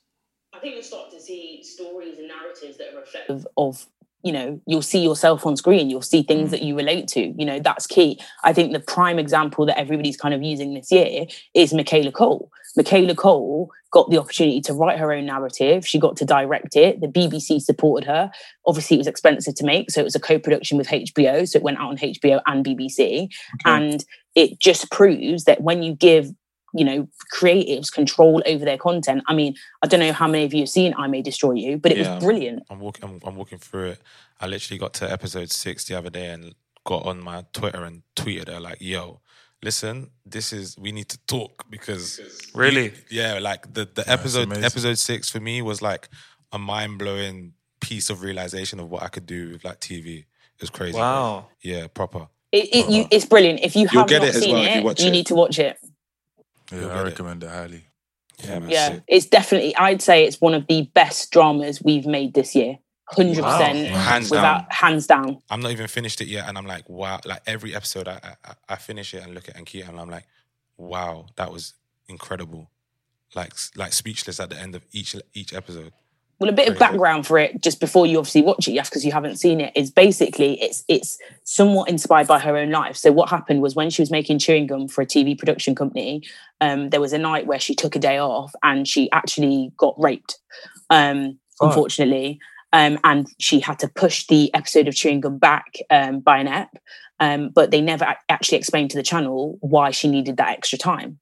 I 0.54 0.58
think 0.60 0.74
you'll 0.74 0.82
start 0.84 1.10
to 1.10 1.20
see 1.20 1.62
stories 1.62 2.18
and 2.18 2.28
narratives 2.28 2.78
that 2.78 2.94
are 2.94 3.00
reflective 3.00 3.46
of, 3.58 3.86
you 4.22 4.32
know, 4.32 4.60
you'll 4.66 4.82
see 4.82 5.02
yourself 5.02 5.46
on 5.46 5.56
screen, 5.56 5.88
you'll 5.88 6.02
see 6.02 6.22
things 6.22 6.50
that 6.50 6.60
mm. 6.60 6.66
you 6.66 6.76
relate 6.76 7.08
to. 7.08 7.20
You 7.20 7.44
know, 7.44 7.60
that's 7.60 7.86
key. 7.86 8.20
I 8.44 8.52
think 8.52 8.72
the 8.72 8.80
prime 8.80 9.18
example 9.18 9.66
that 9.66 9.78
everybody's 9.78 10.16
kind 10.16 10.34
of 10.34 10.42
using 10.42 10.74
this 10.74 10.90
year 10.90 11.26
is 11.54 11.72
Michaela 11.72 12.12
Coel. 12.12 12.50
Michaela 12.76 13.14
Coel 13.14 13.70
got 13.90 14.10
the 14.10 14.18
opportunity 14.18 14.60
to 14.60 14.74
write 14.74 14.98
her 14.98 15.12
own 15.12 15.24
narrative. 15.26 15.86
She 15.86 15.98
got 15.98 16.16
to 16.16 16.24
direct 16.24 16.76
it. 16.76 17.00
The 17.00 17.06
BBC 17.06 17.62
supported 17.62 18.06
her. 18.06 18.30
Obviously, 18.66 18.96
it 18.96 18.98
was 18.98 19.06
expensive 19.06 19.54
to 19.54 19.64
make, 19.64 19.90
so 19.90 20.00
it 20.00 20.04
was 20.04 20.16
a 20.16 20.20
co-production 20.20 20.76
with 20.76 20.88
HBO. 20.88 21.48
So 21.48 21.58
it 21.58 21.62
went 21.62 21.78
out 21.78 21.90
on 21.90 21.96
HBO 21.96 22.40
and 22.46 22.64
BBC, 22.64 23.28
and 23.64 24.04
it 24.34 24.58
just 24.58 24.90
proves 24.90 25.44
that 25.44 25.62
when 25.62 25.82
you 25.82 25.94
give 25.94 26.30
you 26.78 26.84
know 26.84 27.08
creatives 27.32 27.90
control 27.92 28.42
over 28.46 28.64
their 28.64 28.78
content 28.78 29.22
i 29.28 29.34
mean 29.34 29.54
i 29.82 29.86
don't 29.86 30.00
know 30.00 30.12
how 30.12 30.26
many 30.28 30.44
of 30.44 30.52
you 30.54 30.60
have 30.60 30.68
seen 30.68 30.94
i 30.98 31.06
may 31.06 31.22
destroy 31.22 31.52
you 31.52 31.76
but 31.78 31.92
it 31.92 31.98
Yeah, 31.98 32.14
was 32.14 32.24
brilliant 32.24 32.62
I'm 32.70 32.80
walking. 32.80 33.04
I'm, 33.08 33.20
I'm 33.24 33.36
walking 33.36 33.58
through 33.58 33.90
it. 33.90 34.00
I 34.40 34.46
literally 34.46 34.78
got 34.78 34.92
to 34.94 35.10
episode 35.10 35.50
six 35.50 35.84
the 35.84 35.96
other 35.96 36.10
day 36.10 36.26
and 36.28 36.54
got 36.84 37.06
on 37.06 37.22
my 37.22 37.44
Twitter 37.52 37.84
and 37.84 38.02
tweeted 38.14 38.48
her 38.48 38.60
like, 38.60 38.78
"Yo, 38.80 39.20
listen, 39.62 40.10
this 40.24 40.52
is 40.52 40.76
we 40.78 40.92
need 40.92 41.08
to 41.08 41.18
talk 41.26 41.64
because 41.70 42.20
Really? 42.54 42.92
yeah, 43.10 43.38
like 43.40 43.72
the 43.72 43.88
the 43.94 44.04
episode 44.10 44.44
amazing. 44.46 44.64
episode 44.64 44.98
six 44.98 45.30
for 45.30 45.40
me 45.40 45.62
was 45.62 45.80
like 45.80 46.08
a 46.52 46.58
mind 46.58 46.98
blowing 46.98 47.54
piece 47.80 48.10
of 48.10 48.22
realization 48.22 48.80
of 48.80 48.90
what 48.90 49.02
I 49.02 49.08
could 49.08 49.26
do 49.26 49.50
with 49.52 49.64
like 49.64 49.80
TV. 49.80 50.18
It 50.20 50.60
was 50.60 50.70
crazy. 50.70 50.92
bro. 50.92 51.00
Wow. 51.02 51.46
Yeah, 51.62 51.86
proper. 51.88 52.28
it, 52.52 52.68
it, 52.74 52.90
you, 52.90 53.06
it's 53.10 53.24
brilliant 53.26 53.60
if 53.62 53.74
you 53.76 53.88
You'll 53.92 54.00
have 54.02 54.08
get 54.08 54.20
not 54.20 54.28
it 54.28 54.34
as 54.36 54.42
seen 54.42 54.54
well 54.54 54.64
if 54.64 54.70
it 54.70 54.78
you 54.78 54.84
watch 54.84 55.00
you 55.02 55.08
it. 55.08 55.12
need 55.12 55.26
to 55.26 55.34
watch 55.34 55.58
it 55.58 55.76
Yeah, 56.72 56.78
I 56.78 56.80
get 56.88 56.96
it. 56.96 57.04
recommend 57.04 57.44
it 57.44 57.50
highly. 57.50 57.84
Yeah, 58.44 58.58
man. 58.58 58.68
yeah 58.68 58.98
it's 59.08 59.24
definitely 59.24 59.74
i'd 59.76 60.02
say 60.02 60.24
it's 60.26 60.42
one 60.42 60.52
of 60.52 60.66
the 60.66 60.82
best 60.92 61.30
dramas 61.30 61.82
we've 61.82 62.04
made 62.04 62.34
this 62.34 62.54
year 62.54 62.76
100% 63.14 63.86
Hands 63.86 64.30
without 64.30 64.58
down. 64.58 64.66
hands 64.68 65.06
down 65.06 65.38
I'm 65.48 65.60
not 65.62 65.72
even 65.72 65.86
finished 65.86 66.20
it 66.20 66.28
yet, 66.28 66.46
and 66.48 66.58
I'm 66.58 66.66
like, 66.66 66.86
wow! 66.88 67.20
Like 67.24 67.40
every 67.46 67.74
episode, 67.74 68.08
I 68.08 68.36
I, 68.44 68.52
I 68.68 68.76
finish 68.76 69.14
it 69.14 69.22
and 69.22 69.32
look 69.32 69.48
at 69.48 69.56
Ankita, 69.56 69.88
and 69.88 69.98
I'm 70.00 70.10
like, 70.10 70.26
wow, 70.76 71.26
that 71.36 71.50
was 71.52 71.74
incredible. 72.08 72.68
Like 73.34 73.52
like 73.76 73.92
speechless 73.92 74.40
at 74.40 74.50
the 74.50 74.58
end 74.58 74.74
of 74.74 74.84
each 74.92 75.14
each 75.34 75.54
episode. 75.54 75.92
Well, 76.38 76.50
a 76.50 76.52
bit 76.52 76.68
of 76.68 76.78
background 76.78 77.26
for 77.26 77.38
it, 77.38 77.62
just 77.62 77.80
before 77.80 78.06
you 78.06 78.18
obviously 78.18 78.42
watch 78.42 78.68
it, 78.68 78.72
yes, 78.72 78.90
because 78.90 79.06
you 79.06 79.12
haven't 79.12 79.36
seen 79.36 79.58
it, 79.58 79.72
is 79.74 79.90
basically 79.90 80.60
it's 80.62 80.84
it's 80.86 81.16
somewhat 81.44 81.88
inspired 81.88 82.26
by 82.26 82.38
her 82.38 82.56
own 82.56 82.70
life. 82.70 82.96
So 82.96 83.10
what 83.10 83.30
happened 83.30 83.62
was 83.62 83.74
when 83.74 83.88
she 83.88 84.02
was 84.02 84.10
making 84.10 84.38
chewing 84.40 84.66
gum 84.66 84.86
for 84.86 85.00
a 85.00 85.06
TV 85.06 85.38
production 85.38 85.74
company, 85.74 86.22
um, 86.60 86.90
there 86.90 87.00
was 87.00 87.14
a 87.14 87.18
night 87.18 87.46
where 87.46 87.58
she 87.58 87.74
took 87.74 87.96
a 87.96 87.98
day 87.98 88.18
off 88.18 88.54
and 88.62 88.86
she 88.86 89.10
actually 89.12 89.72
got 89.78 89.94
raped, 89.98 90.38
um, 90.90 91.38
unfortunately, 91.62 92.38
um, 92.74 92.98
and 93.02 93.28
she 93.38 93.58
had 93.58 93.78
to 93.78 93.88
push 93.88 94.26
the 94.26 94.52
episode 94.52 94.88
of 94.88 94.94
chewing 94.94 95.20
gum 95.22 95.38
back 95.38 95.76
um, 95.88 96.20
by 96.20 96.36
an 96.38 96.48
ep. 96.48 96.76
Um, 97.18 97.48
but 97.48 97.70
they 97.70 97.80
never 97.80 98.14
actually 98.28 98.58
explained 98.58 98.90
to 98.90 98.98
the 98.98 99.02
channel 99.02 99.56
why 99.62 99.90
she 99.90 100.06
needed 100.06 100.36
that 100.36 100.50
extra 100.50 100.76
time 100.76 101.18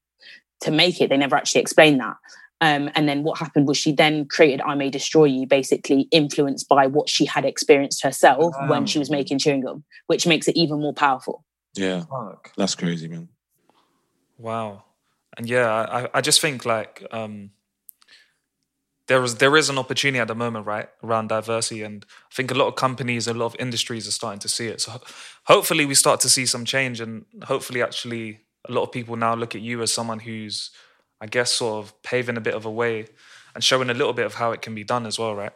to 0.59 0.71
make 0.71 0.99
it. 0.99 1.09
They 1.09 1.15
never 1.15 1.37
actually 1.37 1.61
explained 1.61 2.01
that. 2.01 2.17
Um, 2.61 2.89
and 2.95 3.07
then 3.07 3.23
what 3.23 3.37
happened 3.37 3.67
was 3.67 3.77
she 3.77 3.91
then 3.91 4.25
created 4.25 4.61
I 4.61 4.75
May 4.75 4.89
Destroy 4.89 5.25
You, 5.25 5.45
basically 5.45 6.07
influenced 6.11 6.69
by 6.69 6.87
what 6.87 7.09
she 7.09 7.25
had 7.25 7.45
experienced 7.45 8.01
herself 8.01 8.53
when 8.67 8.85
she 8.85 8.97
was 8.97 9.09
making 9.09 9.39
chewing 9.39 9.61
gum, 9.61 9.83
which 10.07 10.25
makes 10.25 10.47
it 10.47 10.55
even 10.55 10.79
more 10.79 10.93
powerful. 10.93 11.43
Yeah, 11.73 12.05
that's 12.55 12.75
crazy, 12.75 13.09
man. 13.09 13.27
Wow. 14.37 14.83
And 15.37 15.49
yeah, 15.49 15.69
I, 15.69 16.09
I 16.13 16.21
just 16.21 16.39
think 16.39 16.65
like 16.65 17.05
um, 17.11 17.51
there 19.07 19.23
is 19.23 19.35
there 19.35 19.55
is 19.57 19.69
an 19.69 19.77
opportunity 19.77 20.19
at 20.19 20.27
the 20.27 20.35
moment, 20.35 20.65
right, 20.65 20.89
around 21.03 21.27
diversity, 21.27 21.83
and 21.83 22.05
I 22.31 22.33
think 22.33 22.51
a 22.51 22.55
lot 22.55 22.67
of 22.67 22.75
companies, 22.75 23.27
a 23.27 23.33
lot 23.33 23.47
of 23.47 23.55
industries 23.59 24.07
are 24.07 24.11
starting 24.11 24.39
to 24.39 24.47
see 24.47 24.67
it. 24.67 24.81
So 24.81 25.01
hopefully, 25.45 25.85
we 25.85 25.93
start 25.93 26.21
to 26.21 26.29
see 26.29 26.45
some 26.45 26.65
change, 26.65 27.01
and 27.01 27.25
hopefully, 27.43 27.83
actually, 27.83 28.39
a 28.67 28.71
lot 28.71 28.83
of 28.83 28.91
people 28.91 29.15
now 29.15 29.35
look 29.35 29.55
at 29.55 29.61
you 29.61 29.81
as 29.81 29.91
someone 29.91 30.19
who's, 30.19 30.71
I 31.21 31.27
guess, 31.27 31.51
sort 31.51 31.83
of 31.83 32.01
paving 32.03 32.37
a 32.37 32.41
bit 32.41 32.53
of 32.53 32.65
a 32.65 32.71
way 32.71 33.07
and 33.53 33.63
showing 33.63 33.89
a 33.89 33.93
little 33.93 34.13
bit 34.13 34.25
of 34.25 34.35
how 34.35 34.51
it 34.51 34.61
can 34.61 34.75
be 34.75 34.83
done 34.83 35.05
as 35.05 35.17
well, 35.17 35.35
right? 35.35 35.53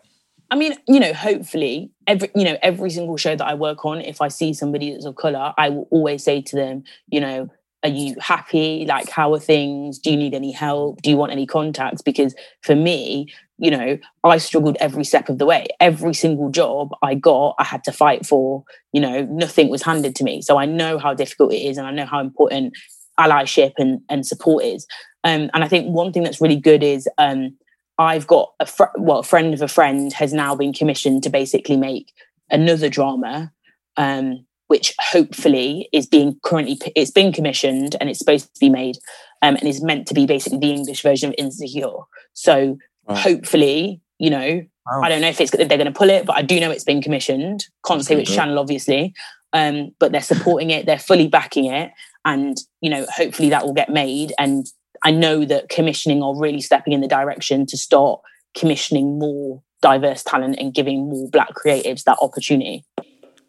I 0.52 0.56
mean, 0.56 0.76
you 0.88 1.00
know, 1.00 1.13
hopefully 1.13 1.91
every 2.08 2.30
you 2.34 2.43
know, 2.43 2.58
every 2.62 2.89
single 2.89 3.17
show 3.17 3.36
that 3.36 3.45
I 3.45 3.54
work 3.54 3.86
on, 3.86 4.02
if 4.02 4.22
I 4.22 4.30
see 4.30 4.54
somebody 4.54 4.91
that's 4.91 5.06
of 5.06 5.15
colour, 5.15 5.54
I 5.58 5.69
will 5.69 5.88
always 5.91 6.24
say 6.24 6.41
to 6.41 6.56
them, 6.56 6.84
you 7.08 7.22
know, 7.22 7.50
are 7.84 7.89
you 7.89 8.15
happy? 8.19 8.86
Like, 8.86 9.10
how 9.10 9.34
are 9.34 9.39
things? 9.39 10.00
Do 10.00 10.12
you 10.12 10.17
need 10.17 10.34
any 10.34 10.52
help? 10.52 11.02
Do 11.02 11.10
you 11.10 11.17
want 11.17 11.32
any 11.32 11.45
contacts? 11.45 12.02
Because 12.02 12.36
for 12.62 12.76
me, 12.76 13.28
you 13.58 13.72
know, 13.72 13.98
I 14.24 14.38
struggled 14.38 14.78
every 14.80 15.04
step 15.04 15.30
of 15.30 15.38
the 15.38 15.45
way. 15.45 15.67
Every 15.80 16.13
single 16.13 16.50
job 16.50 16.91
I 17.04 17.15
got, 17.15 17.56
I 17.60 17.63
had 17.63 17.84
to 17.86 17.91
fight 17.91 18.26
for. 18.26 18.63
You 18.91 19.02
know, 19.02 19.26
nothing 19.26 19.69
was 19.69 19.84
handed 19.84 20.15
to 20.15 20.24
me. 20.24 20.41
So 20.41 20.58
I 20.58 20.65
know 20.65 20.98
how 20.98 21.13
difficult 21.13 21.54
it 21.54 21.58
is, 21.58 21.78
and 21.78 21.86
I 21.86 21.91
know 21.91 22.06
how 22.06 22.19
important 22.19 22.74
allyship 23.19 23.74
and, 23.78 24.02
and 24.10 24.26
support 24.26 24.63
is. 24.63 24.88
Um, 25.23 25.49
and 25.53 25.63
I 25.63 25.67
think 25.67 25.88
one 25.88 26.13
thing 26.13 26.23
that's 26.23 26.41
really 26.41 26.55
good 26.55 26.84
is 26.84 27.08
um, 27.17 27.58
I've 27.97 28.27
got 28.27 28.53
a 28.60 28.65
fr- 28.65 28.95
well, 28.97 29.19
a 29.19 29.23
friend 29.23 29.53
of 29.53 29.62
a 29.62 29.67
friend 29.67 30.13
has 30.13 30.34
now 30.34 30.55
been 30.55 30.73
commissioned 30.73 31.23
to 31.23 31.29
basically 31.29 31.77
make 31.77 32.13
another 32.49 32.89
drama, 32.89 33.51
um, 33.97 34.45
which 34.67 34.93
hopefully 34.99 35.89
is 35.91 36.08
being 36.08 36.39
currently 36.43 36.79
it's 36.95 37.12
been 37.12 37.34
commissioned 37.34 37.95
and 37.99 38.10
it's 38.10 38.19
supposed 38.19 38.53
to 38.53 38.60
be 38.60 38.69
made, 38.69 38.97
um, 39.41 39.55
and 39.55 39.67
is 39.67 39.84
meant 39.84 40.08
to 40.08 40.13
be 40.13 40.25
basically 40.25 40.60
the 40.60 40.71
English 40.71 41.01
version 41.01 41.29
of 41.29 41.36
Insecure. 41.38 41.97
So 42.34 42.77
hopefully, 43.15 44.01
you 44.19 44.29
know, 44.29 44.62
I 45.03 45.10
don't 45.10 45.21
know 45.21 45.29
if 45.29 45.41
it's 45.41 45.53
if 45.53 45.67
they're 45.67 45.77
going 45.77 45.91
to 45.91 45.97
pull 45.97 46.10
it, 46.10 46.25
but 46.25 46.38
I 46.38 46.41
do 46.41 46.60
know 46.60 46.71
it's 46.71 46.84
been 46.84 47.01
commissioned. 47.01 47.65
Can't 47.86 48.03
say 48.03 48.15
which 48.15 48.29
channel, 48.36 48.60
obviously, 48.60 49.13
um, 49.53 49.91
but 49.99 50.12
they're 50.12 50.21
supporting 50.21 50.69
it. 50.69 50.86
They're 50.86 50.97
fully 50.99 51.27
backing 51.27 51.65
it, 51.65 51.91
and 52.23 52.58
you 52.82 52.89
know, 52.89 53.05
hopefully 53.13 53.49
that 53.49 53.65
will 53.65 53.73
get 53.73 53.89
made. 53.89 54.34
And 54.39 54.65
I 55.04 55.12
know 55.12 55.46
that 55.46 55.70
commissioning 55.70 56.22
are 56.24 56.36
really 56.36 56.62
stepping 56.62 56.94
in 56.94 57.02
the 57.02 57.08
direction 57.08 57.66
to 57.68 57.78
start 57.78 58.22
commissioning 58.58 59.20
more 59.20 59.62
diverse 59.82 60.24
talent 60.24 60.58
and 60.60 60.74
giving 60.74 61.10
more 61.10 61.30
black 61.30 61.54
creatives 61.54 62.04
that 62.04 62.18
opportunity. 62.22 62.84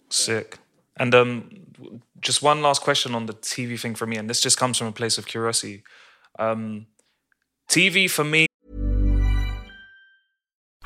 Sick. 0.08 0.58
And 0.98 1.14
um, 1.14 1.50
just 2.20 2.42
one 2.42 2.62
last 2.62 2.82
question 2.82 3.14
on 3.14 3.26
the 3.26 3.32
TV 3.34 3.80
thing 3.80 3.94
for 3.94 4.06
me, 4.06 4.16
and 4.16 4.28
this 4.28 4.40
just 4.40 4.58
comes 4.58 4.78
from 4.78 4.86
a 4.86 4.92
place 4.92 5.18
of 5.18 5.26
curiosity. 5.26 5.82
Um, 6.38 6.86
TV 7.68 8.10
for 8.10 8.24
me 8.24 8.46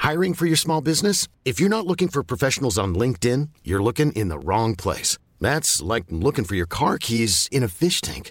Hiring 0.04 0.34
for 0.34 0.44
your 0.44 0.56
small 0.56 0.82
business? 0.82 1.28
If 1.46 1.58
you're 1.58 1.70
not 1.70 1.86
looking 1.86 2.08
for 2.08 2.22
professionals 2.22 2.76
on 2.76 2.94
LinkedIn, 2.94 3.48
you're 3.64 3.82
looking 3.82 4.12
in 4.12 4.28
the 4.28 4.38
wrong 4.38 4.76
place. 4.76 5.16
That's 5.40 5.80
like 5.80 6.04
looking 6.10 6.44
for 6.44 6.54
your 6.54 6.66
car 6.66 6.98
keys 6.98 7.48
in 7.50 7.62
a 7.62 7.68
fish 7.68 8.02
tank. 8.02 8.30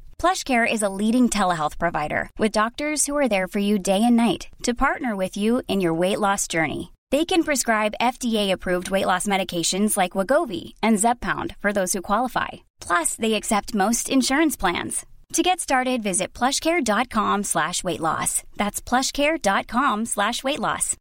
PlushCare 0.21 0.71
is 0.71 0.83
a 0.83 0.95
leading 1.01 1.29
telehealth 1.29 1.79
provider 1.79 2.29
with 2.37 2.51
doctors 2.51 3.07
who 3.07 3.17
are 3.17 3.27
there 3.27 3.47
for 3.47 3.57
you 3.57 3.79
day 3.79 4.03
and 4.03 4.15
night 4.15 4.49
to 4.61 4.75
partner 4.75 5.15
with 5.15 5.35
you 5.35 5.63
in 5.67 5.81
your 5.81 5.95
weight 5.95 6.19
loss 6.19 6.47
journey. 6.47 6.93
They 7.09 7.25
can 7.25 7.43
prescribe 7.43 7.95
FDA-approved 7.99 8.91
weight 8.91 9.07
loss 9.07 9.25
medications 9.25 9.97
like 9.97 10.11
Wegovy 10.11 10.73
and 10.83 10.99
Zepbound 10.99 11.55
for 11.57 11.73
those 11.73 11.93
who 11.93 12.03
qualify. 12.03 12.49
Plus, 12.79 13.15
they 13.15 13.33
accept 13.33 13.73
most 13.73 14.09
insurance 14.09 14.55
plans. 14.55 15.07
To 15.33 15.41
get 15.41 15.59
started, 15.59 16.03
visit 16.03 16.33
plushcare.com 16.33 17.41
slash 17.41 17.83
weight 17.83 17.99
loss. 17.99 18.43
That's 18.57 18.79
plushcare.com 18.79 20.05
slash 20.05 20.43
weight 20.43 20.59
loss. 20.59 20.97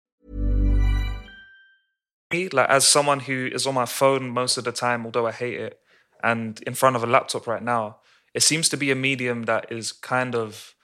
like 2.32 2.70
as 2.70 2.86
someone 2.86 3.20
who 3.20 3.50
is 3.52 3.66
on 3.66 3.74
my 3.74 3.84
phone 3.84 4.30
most 4.30 4.56
of 4.56 4.64
the 4.64 4.72
time, 4.72 5.04
although 5.04 5.26
I 5.26 5.32
hate 5.32 5.60
it, 5.60 5.78
and 6.22 6.58
in 6.66 6.72
front 6.72 6.96
of 6.96 7.04
a 7.04 7.06
laptop 7.06 7.46
right 7.46 7.62
now, 7.62 7.99
it 8.34 8.42
seems 8.42 8.68
to 8.68 8.76
be 8.76 8.90
a 8.90 8.94
medium 8.94 9.44
that 9.44 9.70
is 9.70 9.92
kind 9.92 10.34
of, 10.34 10.74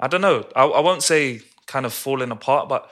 I 0.00 0.08
don't 0.08 0.20
know, 0.20 0.46
I, 0.54 0.64
I 0.64 0.80
won't 0.80 1.02
say 1.02 1.42
kind 1.66 1.86
of 1.86 1.92
falling 1.92 2.30
apart, 2.30 2.68
but 2.68 2.90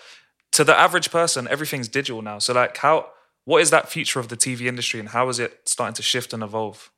to 0.52 0.64
the 0.64 0.78
average 0.78 1.10
person, 1.10 1.48
everything's 1.48 1.88
digital 1.88 2.22
now. 2.22 2.38
So 2.38 2.52
like, 2.52 2.76
how, 2.76 3.08
what 3.44 3.62
is 3.62 3.70
that 3.70 3.88
future 3.88 4.20
of 4.20 4.28
the 4.28 4.36
TV 4.36 4.62
industry, 4.62 5.00
and 5.00 5.10
how 5.10 5.28
is 5.28 5.38
it 5.38 5.60
starting 5.66 5.94
to 5.94 6.02
shift 6.02 6.32
and 6.32 6.42
evolve? 6.42 6.90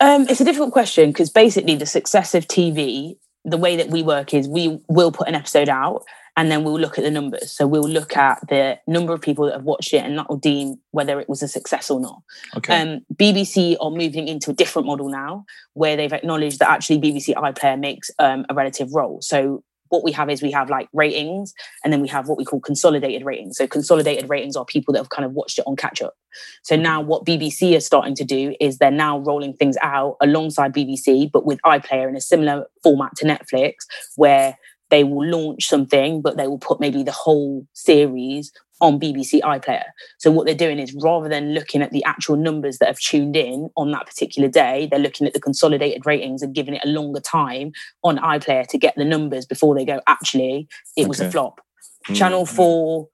Um, 0.00 0.26
it's 0.28 0.40
a 0.40 0.44
difficult 0.44 0.72
question 0.72 1.10
because 1.10 1.30
basically 1.30 1.74
the 1.74 1.86
success 1.86 2.34
of 2.34 2.46
TV, 2.46 3.16
the 3.44 3.56
way 3.56 3.76
that 3.76 3.88
we 3.88 4.02
work 4.02 4.34
is 4.34 4.48
we 4.48 4.80
will 4.88 5.10
put 5.10 5.28
an 5.28 5.34
episode 5.34 5.68
out 5.68 6.04
and 6.36 6.50
then 6.50 6.64
we'll 6.64 6.78
look 6.78 6.98
at 6.98 7.04
the 7.04 7.10
numbers. 7.10 7.50
So 7.50 7.66
we'll 7.66 7.88
look 7.88 8.16
at 8.16 8.46
the 8.48 8.78
number 8.86 9.14
of 9.14 9.22
people 9.22 9.46
that 9.46 9.54
have 9.54 9.64
watched 9.64 9.94
it 9.94 10.04
and 10.04 10.18
that 10.18 10.28
will 10.28 10.36
deem 10.36 10.76
whether 10.90 11.18
it 11.18 11.28
was 11.28 11.42
a 11.42 11.48
success 11.48 11.90
or 11.90 11.98
not. 11.98 12.22
Okay. 12.56 12.78
Um, 12.78 13.00
BBC 13.14 13.76
are 13.80 13.90
moving 13.90 14.28
into 14.28 14.50
a 14.50 14.54
different 14.54 14.86
model 14.86 15.08
now 15.08 15.46
where 15.72 15.96
they've 15.96 16.12
acknowledged 16.12 16.58
that 16.58 16.68
actually 16.68 17.00
BBC 17.00 17.34
iPlayer 17.34 17.78
makes 17.78 18.10
um, 18.18 18.44
a 18.50 18.54
relative 18.54 18.92
role. 18.94 19.20
So 19.22 19.64
what 19.88 20.04
we 20.04 20.12
have 20.12 20.28
is 20.28 20.42
we 20.42 20.50
have 20.50 20.68
like 20.68 20.88
ratings 20.92 21.54
and 21.84 21.92
then 21.92 22.00
we 22.00 22.08
have 22.08 22.28
what 22.28 22.36
we 22.36 22.44
call 22.44 22.60
consolidated 22.60 23.24
ratings. 23.24 23.56
So 23.56 23.66
consolidated 23.66 24.28
ratings 24.28 24.56
are 24.56 24.64
people 24.64 24.92
that 24.92 24.98
have 24.98 25.10
kind 25.10 25.24
of 25.24 25.32
watched 25.32 25.58
it 25.58 25.64
on 25.66 25.76
catch 25.76 26.02
up. 26.02 26.14
So 26.62 26.76
now 26.76 27.00
what 27.00 27.24
BBC 27.24 27.76
are 27.76 27.80
starting 27.80 28.14
to 28.16 28.24
do 28.24 28.54
is 28.60 28.78
they're 28.78 28.90
now 28.90 29.18
rolling 29.20 29.54
things 29.54 29.76
out 29.82 30.16
alongside 30.20 30.74
BBC, 30.74 31.30
but 31.30 31.46
with 31.46 31.60
iPlayer 31.64 32.08
in 32.08 32.16
a 32.16 32.20
similar 32.20 32.66
format 32.82 33.16
to 33.16 33.24
Netflix, 33.24 33.74
where 34.16 34.58
they 34.90 35.04
will 35.04 35.26
launch 35.26 35.66
something, 35.66 36.22
but 36.22 36.36
they 36.36 36.46
will 36.46 36.58
put 36.58 36.80
maybe 36.80 37.02
the 37.02 37.12
whole 37.12 37.66
series 37.72 38.52
on 38.80 39.00
BBC 39.00 39.40
iPlayer. 39.40 39.84
So 40.18 40.30
what 40.30 40.46
they're 40.46 40.54
doing 40.54 40.78
is 40.78 40.94
rather 40.94 41.28
than 41.28 41.54
looking 41.54 41.82
at 41.82 41.92
the 41.92 42.04
actual 42.04 42.36
numbers 42.36 42.78
that 42.78 42.86
have 42.86 42.98
tuned 42.98 43.36
in 43.36 43.70
on 43.76 43.90
that 43.92 44.06
particular 44.06 44.48
day, 44.48 44.86
they're 44.90 45.00
looking 45.00 45.26
at 45.26 45.32
the 45.32 45.40
consolidated 45.40 46.04
ratings 46.04 46.42
and 46.42 46.54
giving 46.54 46.74
it 46.74 46.84
a 46.84 46.88
longer 46.88 47.20
time 47.20 47.72
on 48.04 48.18
iPlayer 48.18 48.66
to 48.66 48.78
get 48.78 48.94
the 48.96 49.04
numbers 49.04 49.46
before 49.46 49.74
they 49.74 49.84
go, 49.84 50.00
actually, 50.06 50.68
it 50.96 51.08
was 51.08 51.20
a 51.20 51.30
flop. 51.30 51.60
Mm. 52.08 52.16
Channel 52.16 52.46
4, 52.46 53.08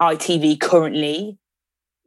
ITV 0.00 0.60
currently, 0.60 1.36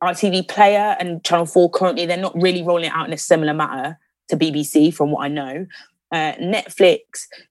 ITV 0.01 0.47
Player 0.47 0.95
and 0.99 1.23
Channel 1.23 1.45
4 1.45 1.69
currently, 1.71 2.05
they're 2.05 2.17
not 2.17 2.39
really 2.39 2.63
rolling 2.63 2.85
it 2.85 2.93
out 2.93 3.07
in 3.07 3.13
a 3.13 3.17
similar 3.17 3.53
manner 3.53 3.99
to 4.29 4.37
BBC 4.37 4.93
from 4.93 5.11
what 5.11 5.23
I 5.23 5.27
know. 5.27 5.65
Uh, 6.15 6.33
Netflix, 6.37 7.01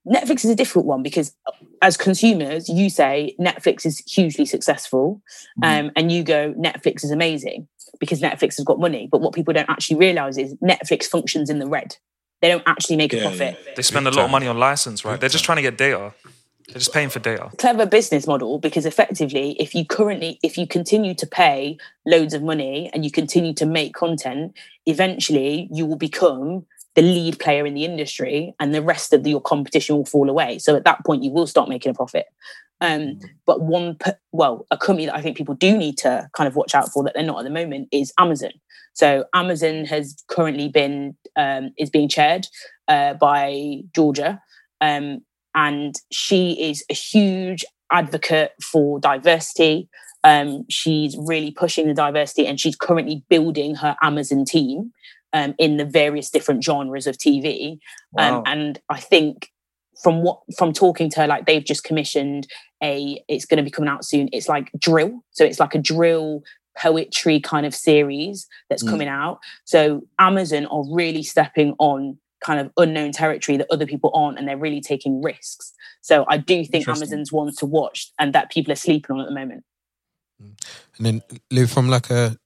Netflix 0.08 0.42
is 0.42 0.50
a 0.50 0.54
difficult 0.54 0.86
one 0.86 1.02
because 1.02 1.36
uh, 1.46 1.52
as 1.82 1.98
consumers, 1.98 2.66
you 2.66 2.88
say 2.88 3.36
Netflix 3.38 3.84
is 3.84 3.98
hugely 4.06 4.46
successful, 4.46 5.20
um, 5.62 5.90
and 5.96 6.10
you 6.10 6.22
go 6.22 6.54
Netflix 6.54 7.04
is 7.04 7.10
amazing 7.10 7.68
because 8.00 8.22
Netflix 8.22 8.56
has 8.56 8.64
got 8.64 8.80
money. 8.80 9.06
But 9.12 9.20
what 9.20 9.34
people 9.34 9.52
don't 9.52 9.68
actually 9.68 9.98
realize 9.98 10.38
is 10.38 10.54
Netflix 10.72 11.04
functions 11.04 11.50
in 11.50 11.58
the 11.58 11.66
red. 11.66 11.96
They 12.40 12.48
don't 12.48 12.62
actually 12.66 12.96
make 12.96 13.12
a 13.12 13.18
Yeah, 13.18 13.22
profit. 13.28 13.58
They 13.76 13.82
spend 13.82 14.06
a 14.08 14.10
lot 14.10 14.24
of 14.24 14.30
money 14.30 14.46
on 14.46 14.58
license, 14.58 15.04
right? 15.04 15.20
They're 15.20 15.28
just 15.28 15.44
trying 15.44 15.56
to 15.56 15.62
get 15.62 15.76
data. 15.76 16.14
They're 16.68 16.78
just 16.78 16.94
paying 16.94 17.10
for 17.10 17.18
data. 17.18 17.50
clever 17.58 17.84
business 17.84 18.26
model 18.26 18.58
because 18.58 18.86
effectively 18.86 19.54
if 19.60 19.74
you 19.74 19.84
currently 19.84 20.38
if 20.42 20.56
you 20.56 20.66
continue 20.66 21.14
to 21.14 21.26
pay 21.26 21.76
loads 22.06 22.32
of 22.32 22.42
money 22.42 22.90
and 22.94 23.04
you 23.04 23.10
continue 23.10 23.52
to 23.52 23.66
make 23.66 23.92
content 23.92 24.56
eventually 24.86 25.68
you 25.70 25.84
will 25.84 26.00
become 26.08 26.64
the 26.94 27.02
lead 27.02 27.38
player 27.38 27.66
in 27.66 27.74
the 27.74 27.84
industry 27.84 28.54
and 28.60 28.74
the 28.74 28.82
rest 28.82 29.12
of 29.12 29.24
the, 29.24 29.30
your 29.30 29.40
competition 29.40 29.96
will 29.96 30.06
fall 30.06 30.30
away. 30.30 30.58
So 30.58 30.76
at 30.76 30.84
that 30.84 31.04
point 31.04 31.22
you 31.22 31.30
will 31.30 31.46
start 31.46 31.68
making 31.68 31.90
a 31.90 31.94
profit. 31.94 32.26
Um, 32.80 33.18
but 33.46 33.62
one 33.62 33.96
well 34.32 34.66
a 34.70 34.76
company 34.76 35.06
that 35.06 35.14
i 35.14 35.22
think 35.22 35.36
people 35.36 35.54
do 35.54 35.78
need 35.78 35.96
to 35.98 36.28
kind 36.36 36.48
of 36.48 36.56
watch 36.56 36.74
out 36.74 36.90
for 36.90 37.04
that 37.04 37.14
they're 37.14 37.22
not 37.22 37.38
at 37.38 37.44
the 37.44 37.50
moment 37.50 37.88
is 37.92 38.12
amazon. 38.18 38.50
So 38.94 39.24
amazon 39.32 39.84
has 39.84 40.22
currently 40.26 40.68
been 40.68 41.16
um, 41.36 41.70
is 41.78 41.88
being 41.88 42.08
chaired 42.08 42.48
uh, 42.88 43.14
by 43.14 43.82
georgia 43.94 44.42
um, 44.80 45.20
and 45.54 45.94
she 46.10 46.70
is 46.70 46.84
a 46.90 46.94
huge 46.94 47.64
advocate 47.92 48.52
for 48.62 48.98
diversity. 48.98 49.88
Um, 50.24 50.64
she's 50.68 51.16
really 51.18 51.50
pushing 51.50 51.86
the 51.86 51.94
diversity, 51.94 52.46
and 52.46 52.58
she's 52.58 52.76
currently 52.76 53.24
building 53.28 53.76
her 53.76 53.96
Amazon 54.02 54.44
team 54.44 54.92
um, 55.34 55.54
in 55.58 55.76
the 55.76 55.84
various 55.84 56.30
different 56.30 56.64
genres 56.64 57.06
of 57.06 57.18
TV. 57.18 57.78
Wow. 58.12 58.38
Um, 58.38 58.42
and 58.46 58.80
I 58.88 59.00
think 59.00 59.50
from 60.02 60.22
what 60.22 60.40
from 60.56 60.72
talking 60.72 61.10
to 61.10 61.20
her, 61.20 61.26
like 61.26 61.44
they've 61.44 61.64
just 61.64 61.84
commissioned 61.84 62.46
a. 62.82 63.22
It's 63.28 63.44
going 63.44 63.58
to 63.58 63.62
be 63.64 63.70
coming 63.70 63.90
out 63.90 64.04
soon. 64.06 64.30
It's 64.32 64.48
like 64.48 64.70
drill, 64.78 65.22
so 65.32 65.44
it's 65.44 65.60
like 65.60 65.74
a 65.74 65.78
drill 65.78 66.42
poetry 66.78 67.38
kind 67.38 67.66
of 67.66 67.74
series 67.74 68.48
that's 68.68 68.82
Mm. 68.82 68.90
coming 68.90 69.08
out. 69.08 69.38
So 69.64 70.02
Amazon 70.18 70.66
are 70.66 70.84
really 70.90 71.22
stepping 71.22 71.74
on 71.78 72.18
kind 72.40 72.60
of 72.60 72.70
unknown 72.76 73.12
territory 73.12 73.56
that 73.56 73.66
other 73.70 73.86
people 73.86 74.10
aren't 74.12 74.38
and 74.38 74.46
they're 74.46 74.58
really 74.58 74.80
taking 74.80 75.22
risks 75.22 75.72
so 76.02 76.26
i 76.28 76.36
do 76.36 76.62
think 76.62 76.86
amazon's 76.86 77.32
one 77.32 77.50
to 77.56 77.64
watch 77.64 78.12
and 78.18 78.34
that 78.34 78.50
people 78.50 78.70
are 78.70 78.76
sleeping 78.76 79.14
on 79.16 79.20
at 79.22 79.26
the 79.26 79.32
moment 79.34 79.64
And 80.98 81.06
then 81.06 81.22
live 81.50 81.70
from 81.70 81.88
like 81.88 82.10
a 82.10 82.36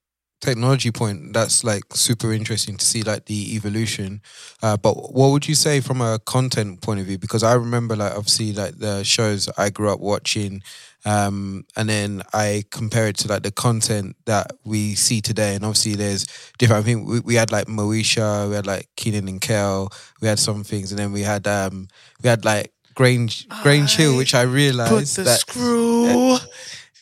technology 0.40 0.90
point, 0.90 1.32
that's 1.32 1.64
like 1.64 1.82
super 1.92 2.32
interesting 2.32 2.76
to 2.76 2.84
see 2.84 3.02
like 3.02 3.26
the 3.26 3.54
evolution. 3.54 4.20
Uh, 4.62 4.76
but 4.76 5.12
what 5.12 5.30
would 5.30 5.48
you 5.48 5.54
say 5.54 5.80
from 5.80 6.00
a 6.00 6.18
content 6.20 6.80
point 6.80 7.00
of 7.00 7.06
view? 7.06 7.18
Because 7.18 7.42
I 7.42 7.54
remember 7.54 7.96
like 7.96 8.12
obviously 8.12 8.52
like 8.52 8.78
the 8.78 9.02
shows 9.04 9.48
I 9.58 9.70
grew 9.70 9.92
up 9.92 10.00
watching, 10.00 10.62
um, 11.04 11.64
and 11.76 11.88
then 11.88 12.22
I 12.32 12.64
compare 12.70 13.08
it 13.08 13.16
to 13.18 13.28
like 13.28 13.42
the 13.42 13.52
content 13.52 14.16
that 14.26 14.52
we 14.64 14.94
see 14.94 15.20
today. 15.20 15.54
And 15.54 15.64
obviously 15.64 15.94
there's 15.94 16.26
different. 16.58 16.84
I 16.84 16.84
think 16.84 17.08
we, 17.08 17.20
we 17.20 17.34
had 17.34 17.52
like 17.52 17.66
Moesha, 17.66 18.48
we 18.48 18.54
had 18.54 18.66
like 18.66 18.88
Kenan 18.96 19.28
and 19.28 19.40
Kel, 19.40 19.90
we 20.20 20.28
had 20.28 20.38
some 20.38 20.64
things, 20.64 20.92
and 20.92 20.98
then 20.98 21.12
we 21.12 21.22
had 21.22 21.46
um 21.46 21.88
we 22.22 22.28
had 22.28 22.44
like 22.44 22.72
Grange 22.94 23.48
Grange 23.62 23.94
Hill, 23.94 24.16
which 24.16 24.34
I 24.34 24.42
realized 24.42 24.90
Put 24.90 25.06
the 25.06 25.22
that 25.22 25.40
screw 25.40 26.38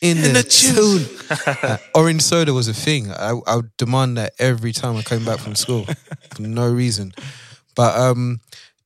in, 0.01 0.17
in 0.17 0.33
the, 0.33 0.41
the 0.41 0.43
tune. 0.43 1.79
orange 1.95 2.21
soda 2.21 2.53
was 2.53 2.67
a 2.67 2.73
thing. 2.73 3.11
I, 3.11 3.39
I 3.47 3.55
would 3.57 3.75
demand 3.77 4.17
that 4.17 4.33
every 4.39 4.71
time 4.71 4.95
I 4.95 5.01
came 5.01 5.25
back 5.25 5.39
from 5.39 5.55
school 5.55 5.85
for 6.35 6.41
no 6.41 6.69
reason. 6.71 7.13
But 7.75 7.97
um, 7.97 8.39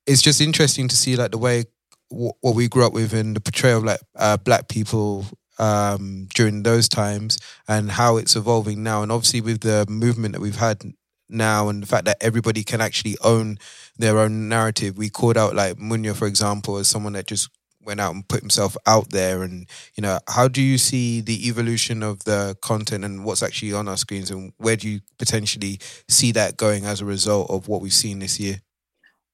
it's 0.06 0.22
just 0.22 0.42
interesting 0.42 0.88
to 0.88 0.96
see 0.96 1.16
like 1.16 1.32
the 1.32 1.38
way 1.38 1.66
w- 2.10 2.34
what 2.42 2.56
we 2.56 2.68
grew 2.68 2.86
up 2.86 2.94
with 2.94 3.14
and 3.14 3.36
the 3.36 3.42
portrayal 3.42 3.80
of 3.80 3.84
like 3.86 4.00
uh, 4.16 4.38
black 4.38 4.68
people 4.68 5.26
um, 5.60 6.28
during 6.34 6.64
those 6.64 6.90
times 6.90 7.38
and 7.68 7.92
how 7.92 8.18
it's 8.18 8.36
evolving 8.36 8.84
now. 8.84 9.04
And 9.04 9.12
obviously 9.12 9.42
with 9.42 9.62
the 9.62 9.86
movement 9.90 10.34
that 10.34 10.42
we've 10.42 10.56
had 10.56 10.84
now 11.32 11.70
and 11.70 11.82
the 11.82 11.88
fact 11.88 12.06
that 12.06 12.18
everybody 12.22 12.64
can 12.64 12.82
actually 12.82 13.18
own 13.24 13.58
their 13.98 14.20
own 14.20 14.50
narrative. 14.50 14.98
We 14.98 15.10
called 15.10 15.38
out 15.38 15.56
like 15.56 15.78
Munya, 15.78 16.16
for 16.16 16.28
example, 16.28 16.78
as 16.78 16.88
someone 16.88 17.14
that 17.14 17.28
just 17.28 17.50
went 17.84 18.00
out 18.00 18.14
and 18.14 18.28
put 18.28 18.42
himself 18.42 18.78
out 18.86 19.10
there 19.10 19.44
and 19.44 19.68
you 19.96 20.02
know 20.02 20.20
how 20.28 20.48
do 20.48 20.62
you 20.62 20.78
see 20.78 21.22
the 21.22 21.48
evolution 21.48 22.04
of 22.04 22.24
the 22.26 22.56
content 22.62 23.04
and 23.04 23.26
what's 23.26 23.44
actually 23.44 23.74
on 23.74 23.88
our 23.88 23.98
screens 23.98 24.30
and 24.32 24.54
where 24.58 24.76
do 24.76 24.90
you 24.90 25.02
potentially 25.18 25.80
see 26.08 26.32
that 26.32 26.58
going 26.58 26.86
as 26.86 27.02
a 27.02 27.06
result 27.06 27.50
of 27.50 27.68
what 27.68 27.82
we've 27.82 27.94
seen 27.94 28.20
this 28.20 28.40
year 28.40 28.62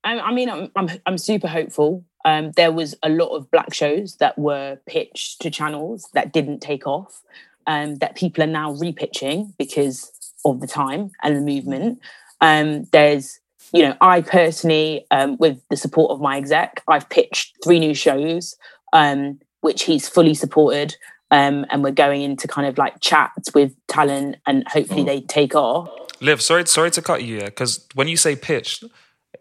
I, 0.03 0.31
mean, 0.31 0.49
I'm, 0.49 0.71
I'm 0.75 0.89
I'm 1.05 1.17
super 1.17 1.47
hopeful. 1.47 2.05
Um, 2.23 2.51
there 2.51 2.71
was 2.71 2.95
a 3.03 3.09
lot 3.09 3.35
of 3.35 3.49
black 3.51 3.73
shows 3.73 4.15
that 4.17 4.37
were 4.37 4.79
pitched 4.85 5.41
to 5.41 5.49
channels 5.49 6.09
that 6.13 6.33
didn't 6.33 6.59
take 6.59 6.87
off, 6.87 7.21
um, 7.67 7.95
that 7.95 8.15
people 8.15 8.43
are 8.43 8.47
now 8.47 8.73
repitching 8.73 9.53
because 9.57 10.11
of 10.45 10.59
the 10.61 10.67
time 10.67 11.11
and 11.23 11.35
the 11.35 11.41
movement. 11.41 11.99
Um, 12.41 12.85
there's, 12.91 13.39
you 13.73 13.83
know, 13.83 13.95
I 14.01 14.21
personally, 14.21 15.05
um, 15.11 15.37
with 15.37 15.59
the 15.69 15.77
support 15.77 16.11
of 16.11 16.21
my 16.21 16.37
exec, 16.37 16.83
I've 16.87 17.09
pitched 17.09 17.57
three 17.63 17.79
new 17.79 17.93
shows, 17.93 18.55
um, 18.93 19.39
which 19.61 19.83
he's 19.83 20.07
fully 20.07 20.33
supported. 20.33 20.95
Um, 21.29 21.65
and 21.69 21.83
we're 21.83 21.91
going 21.91 22.21
into 22.21 22.47
kind 22.47 22.67
of 22.67 22.77
like 22.77 23.01
chats 23.01 23.53
with 23.53 23.73
talent 23.87 24.37
and 24.47 24.65
hopefully 24.67 25.03
they 25.03 25.21
take 25.21 25.55
off. 25.55 25.89
Liv, 26.21 26.41
sorry, 26.41 26.65
sorry 26.65 26.89
to 26.91 27.01
cut 27.01 27.23
you, 27.23 27.39
yeah, 27.39 27.45
because 27.45 27.85
when 27.93 28.07
you 28.07 28.15
say 28.15 28.35
pitch, 28.35 28.81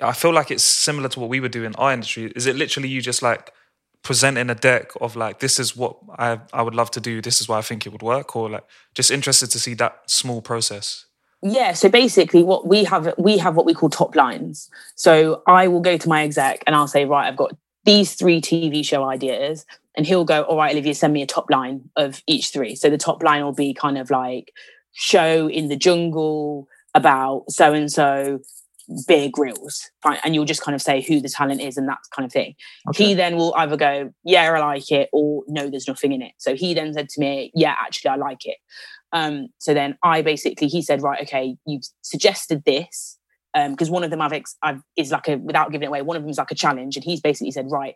I 0.03 0.13
feel 0.13 0.33
like 0.33 0.51
it's 0.51 0.65
similar 0.65 1.09
to 1.11 1.21
what 1.21 1.29
we 1.29 1.41
would 1.41 1.53
do 1.53 1.65
in 1.65 1.75
our 1.77 1.93
industry. 1.93 2.33
Is 2.35 2.47
it 2.47 2.57
literally 2.57 2.89
you 2.89 3.01
just 3.01 3.23
like 3.23 3.53
presenting 4.03 4.51
a 4.51 4.55
deck 4.55 4.91
of 5.01 5.17
like 5.17 5.41
this 5.41 5.59
is 5.59 5.77
what 5.77 5.97
I 6.19 6.39
I 6.53 6.63
would 6.63 6.75
love 6.75 6.91
to 6.93 7.01
do, 7.01 7.23
this 7.23 7.41
is 7.41 7.49
why 7.49 7.59
I 7.59 7.63
think 7.63 7.87
it 7.87 7.93
would 7.93 8.03
work, 8.03 8.37
or 8.37 8.51
like 8.51 8.65
just 8.95 9.11
interested 9.11 9.51
to 9.51 9.59
see 9.59 9.75
that 9.75 10.11
small 10.11 10.43
process. 10.43 11.06
Yeah, 11.43 11.75
so 11.75 11.89
basically 11.89 12.43
what 12.43 12.67
we 12.67 12.85
have 12.85 13.15
we 13.19 13.39
have 13.39 13.57
what 13.57 13.67
we 13.67 13.75
call 13.75 13.91
top 13.91 14.17
lines. 14.17 14.71
So 14.95 15.43
I 15.47 15.69
will 15.69 15.81
go 15.81 15.97
to 15.97 16.09
my 16.09 16.23
exec 16.23 16.65
and 16.67 16.75
I'll 16.75 16.89
say, 16.89 17.05
right, 17.05 17.29
I've 17.29 17.37
got 17.37 17.57
these 17.85 18.15
three 18.15 18.41
TV 18.41 18.85
show 18.85 19.05
ideas. 19.05 19.65
And 19.97 20.07
he'll 20.07 20.25
go, 20.25 20.43
all 20.43 20.59
right, 20.59 20.73
Olivia, 20.73 20.95
send 20.95 21.15
me 21.15 21.23
a 21.23 21.27
top 21.27 21.51
line 21.51 21.89
of 21.97 22.23
each 22.27 22.51
three. 22.51 22.75
So 22.75 22.91
the 22.91 22.99
top 22.99 23.23
line 23.23 23.43
will 23.43 23.53
be 23.53 23.73
kind 23.73 23.97
of 23.97 24.11
like 24.11 24.53
show 24.93 25.49
in 25.49 25.69
the 25.69 25.77
jungle 25.77 26.69
about 26.95 27.45
so 27.49 27.73
and 27.73 27.91
so 27.91 28.41
Bear 29.07 29.29
Grylls 29.31 29.91
right? 30.05 30.21
And 30.25 30.35
you'll 30.35 30.45
just 30.45 30.63
kind 30.63 30.75
of 30.75 30.83
say 30.83 31.01
who 31.01 31.21
the 31.21 31.29
talent 31.29 31.61
is 31.61 31.77
and 31.77 31.89
that 31.89 31.99
kind 32.15 32.25
of 32.25 32.33
thing. 32.33 32.55
Okay. 32.89 33.05
He 33.05 33.15
then 33.15 33.37
will 33.37 33.55
either 33.57 33.77
go, 33.77 34.13
yeah, 34.25 34.43
I 34.53 34.59
like 34.61 34.91
it, 34.93 35.09
or 35.13 35.43
no, 35.49 35.69
there's 35.69 35.89
nothing 35.89 36.13
in 36.13 36.23
it. 36.23 36.33
So 36.39 36.55
he 36.55 36.75
then 36.75 36.93
said 36.95 37.09
to 37.11 37.21
me, 37.21 37.51
yeah, 37.55 37.75
actually, 37.79 38.11
I 38.11 38.17
like 38.17 38.47
it. 38.47 38.59
Um, 39.17 39.49
so 39.57 39.73
then 39.73 39.97
I 40.03 40.21
basically, 40.21 40.69
he 40.69 40.83
said, 40.83 41.01
right, 41.01 41.23
okay, 41.23 41.57
you've 41.67 41.85
suggested 42.03 42.65
this. 42.65 43.19
Because 43.71 43.89
one 43.89 44.05
of 44.05 44.11
them 44.11 44.21
I've, 44.21 44.35
ex- 44.35 44.59
I've 44.63 44.83
is 44.99 45.11
like 45.11 45.29
a 45.29 45.37
without 45.37 45.73
giving 45.73 45.87
it 45.87 45.89
away. 45.89 46.03
One 46.03 46.15
of 46.15 46.23
them 46.23 46.29
is 46.29 46.37
like 46.37 46.51
a 46.51 46.55
challenge, 46.55 46.95
and 46.95 47.03
he's 47.03 47.23
basically 47.23 47.53
said, 47.53 47.71
right, 47.71 47.95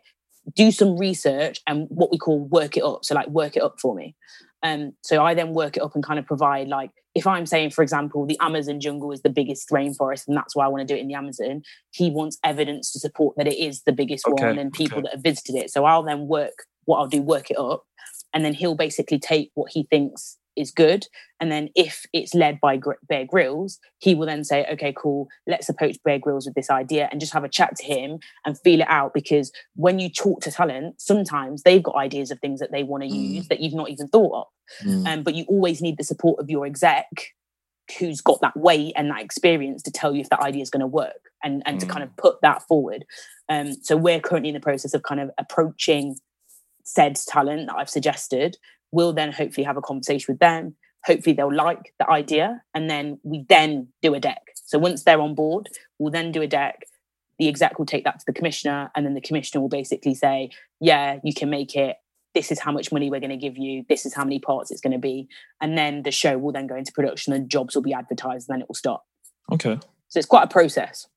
do 0.55 0.71
some 0.71 0.97
research 0.97 1.61
and 1.67 1.85
what 1.89 2.09
we 2.09 2.17
call 2.17 2.39
work 2.39 2.77
it 2.77 2.83
up. 2.83 3.05
So 3.05 3.13
like 3.13 3.27
work 3.27 3.55
it 3.55 3.61
up 3.61 3.75
for 3.79 3.93
me. 3.93 4.15
Um, 4.63 4.93
so 5.03 5.23
I 5.23 5.35
then 5.35 5.53
work 5.53 5.77
it 5.77 5.83
up 5.83 5.93
and 5.93 6.03
kind 6.03 6.17
of 6.17 6.25
provide 6.25 6.67
like 6.67 6.89
if 7.13 7.27
I'm 7.27 7.45
saying, 7.45 7.71
for 7.71 7.83
example, 7.83 8.25
the 8.25 8.39
Amazon 8.39 8.79
jungle 8.79 9.11
is 9.11 9.21
the 9.21 9.29
biggest 9.29 9.69
rainforest 9.69 10.27
and 10.27 10.35
that's 10.35 10.55
why 10.55 10.65
I 10.65 10.67
want 10.67 10.87
to 10.87 10.91
do 10.91 10.97
it 10.97 11.01
in 11.01 11.07
the 11.07 11.13
Amazon, 11.13 11.61
he 11.91 12.09
wants 12.09 12.39
evidence 12.43 12.91
to 12.93 12.99
support 12.99 13.35
that 13.37 13.47
it 13.47 13.57
is 13.57 13.83
the 13.83 13.91
biggest 13.91 14.25
Okay, 14.27 14.45
one 14.45 14.57
and 14.57 14.71
people 14.71 14.99
okay. 14.99 15.03
that 15.03 15.13
have 15.13 15.23
visited 15.23 15.55
it. 15.55 15.69
So 15.69 15.85
I'll 15.85 16.03
then 16.03 16.27
work 16.27 16.63
what 16.85 16.97
I'll 16.97 17.07
do, 17.07 17.21
work 17.21 17.51
it 17.51 17.57
up, 17.57 17.83
and 18.33 18.43
then 18.45 18.53
he'll 18.53 18.75
basically 18.75 19.19
take 19.19 19.51
what 19.53 19.71
he 19.71 19.83
thinks 19.83 20.37
is 20.55 20.71
good. 20.71 21.07
And 21.39 21.51
then 21.51 21.69
if 21.75 22.05
it's 22.13 22.33
led 22.33 22.59
by 22.59 22.79
Bear 23.07 23.25
Grylls, 23.25 23.79
he 23.99 24.15
will 24.15 24.25
then 24.25 24.43
say, 24.43 24.65
okay, 24.71 24.93
cool, 24.95 25.27
let's 25.47 25.69
approach 25.69 25.97
Bear 26.03 26.19
Grylls 26.19 26.45
with 26.45 26.55
this 26.55 26.69
idea 26.69 27.09
and 27.11 27.19
just 27.19 27.33
have 27.33 27.43
a 27.43 27.49
chat 27.49 27.75
to 27.77 27.83
him 27.83 28.19
and 28.45 28.59
feel 28.59 28.81
it 28.81 28.87
out. 28.89 29.13
Because 29.13 29.51
when 29.75 29.99
you 29.99 30.09
talk 30.09 30.41
to 30.41 30.51
talent, 30.51 31.01
sometimes 31.01 31.63
they've 31.63 31.83
got 31.83 31.95
ideas 31.95 32.31
of 32.31 32.39
things 32.39 32.59
that 32.59 32.71
they 32.71 32.83
want 32.83 33.03
to 33.03 33.09
use 33.09 33.47
that 33.47 33.59
you've 33.59 33.73
not 33.73 33.89
even 33.89 34.07
thought 34.07 34.41
of. 34.41 34.47
Mm. 34.85 35.07
Um, 35.07 35.23
but 35.23 35.35
you 35.35 35.45
always 35.47 35.81
need 35.81 35.97
the 35.97 36.03
support 36.03 36.39
of 36.39 36.49
your 36.49 36.65
exec 36.65 37.07
who's 37.99 38.21
got 38.21 38.39
that 38.41 38.55
weight 38.55 38.93
and 38.95 39.09
that 39.09 39.21
experience 39.21 39.81
to 39.83 39.91
tell 39.91 40.13
you 40.13 40.21
if 40.21 40.29
that 40.29 40.39
idea 40.39 40.61
is 40.61 40.69
going 40.69 40.81
to 40.81 40.87
work 40.87 41.29
and, 41.43 41.61
and 41.65 41.79
to 41.79 41.85
kind 41.85 42.03
of 42.03 42.15
put 42.17 42.35
that 42.41 42.61
forward. 42.67 43.05
Um, 43.49 43.73
so 43.73 43.97
we're 43.97 44.19
currently 44.19 44.49
in 44.49 44.53
the 44.53 44.61
process 44.61 44.93
of 44.93 45.03
kind 45.03 45.19
of 45.19 45.29
approaching 45.37 46.17
said 46.83 47.15
talent 47.15 47.67
that 47.67 47.75
I've 47.75 47.89
suggested. 47.89 48.57
We'll 48.91 49.13
then 49.13 49.31
hopefully 49.31 49.63
have 49.63 49.77
a 49.77 49.81
conversation 49.81 50.33
with 50.33 50.39
them. 50.39 50.75
Hopefully 51.05 51.33
they'll 51.33 51.53
like 51.53 51.93
the 51.99 52.09
idea, 52.09 52.61
and 52.75 52.89
then 52.89 53.19
we 53.23 53.45
then 53.49 53.87
do 54.01 54.13
a 54.13 54.19
deck. 54.19 54.41
So 54.55 54.77
once 54.77 55.03
they're 55.03 55.19
on 55.19 55.33
board, 55.33 55.69
we'll 55.97 56.11
then 56.11 56.31
do 56.31 56.41
a 56.41 56.47
deck. 56.47 56.83
The 57.39 57.47
exec 57.47 57.79
will 57.79 57.87
take 57.87 58.03
that 58.03 58.19
to 58.19 58.25
the 58.25 58.33
commissioner, 58.33 58.91
and 58.95 59.05
then 59.05 59.15
the 59.15 59.21
commissioner 59.21 59.61
will 59.61 59.69
basically 59.69 60.13
say, 60.13 60.51
"Yeah, 60.79 61.19
you 61.23 61.33
can 61.33 61.49
make 61.49 61.75
it. 61.75 61.97
This 62.35 62.51
is 62.51 62.59
how 62.59 62.71
much 62.71 62.91
money 62.91 63.09
we're 63.09 63.19
going 63.19 63.31
to 63.31 63.37
give 63.37 63.57
you. 63.57 63.83
This 63.89 64.05
is 64.05 64.13
how 64.13 64.23
many 64.23 64.39
parts 64.39 64.69
it's 64.69 64.81
going 64.81 64.93
to 64.93 64.99
be." 64.99 65.27
And 65.59 65.77
then 65.77 66.03
the 66.03 66.11
show 66.11 66.37
will 66.37 66.51
then 66.51 66.67
go 66.67 66.75
into 66.75 66.91
production, 66.91 67.33
and 67.33 67.49
jobs 67.49 67.73
will 67.73 67.81
be 67.81 67.93
advertised, 67.93 68.47
and 68.47 68.55
then 68.55 68.61
it 68.61 68.69
will 68.69 68.75
start. 68.75 69.01
Okay. 69.51 69.79
So 70.09 70.19
it's 70.19 70.27
quite 70.27 70.43
a 70.43 70.47
process. 70.47 71.07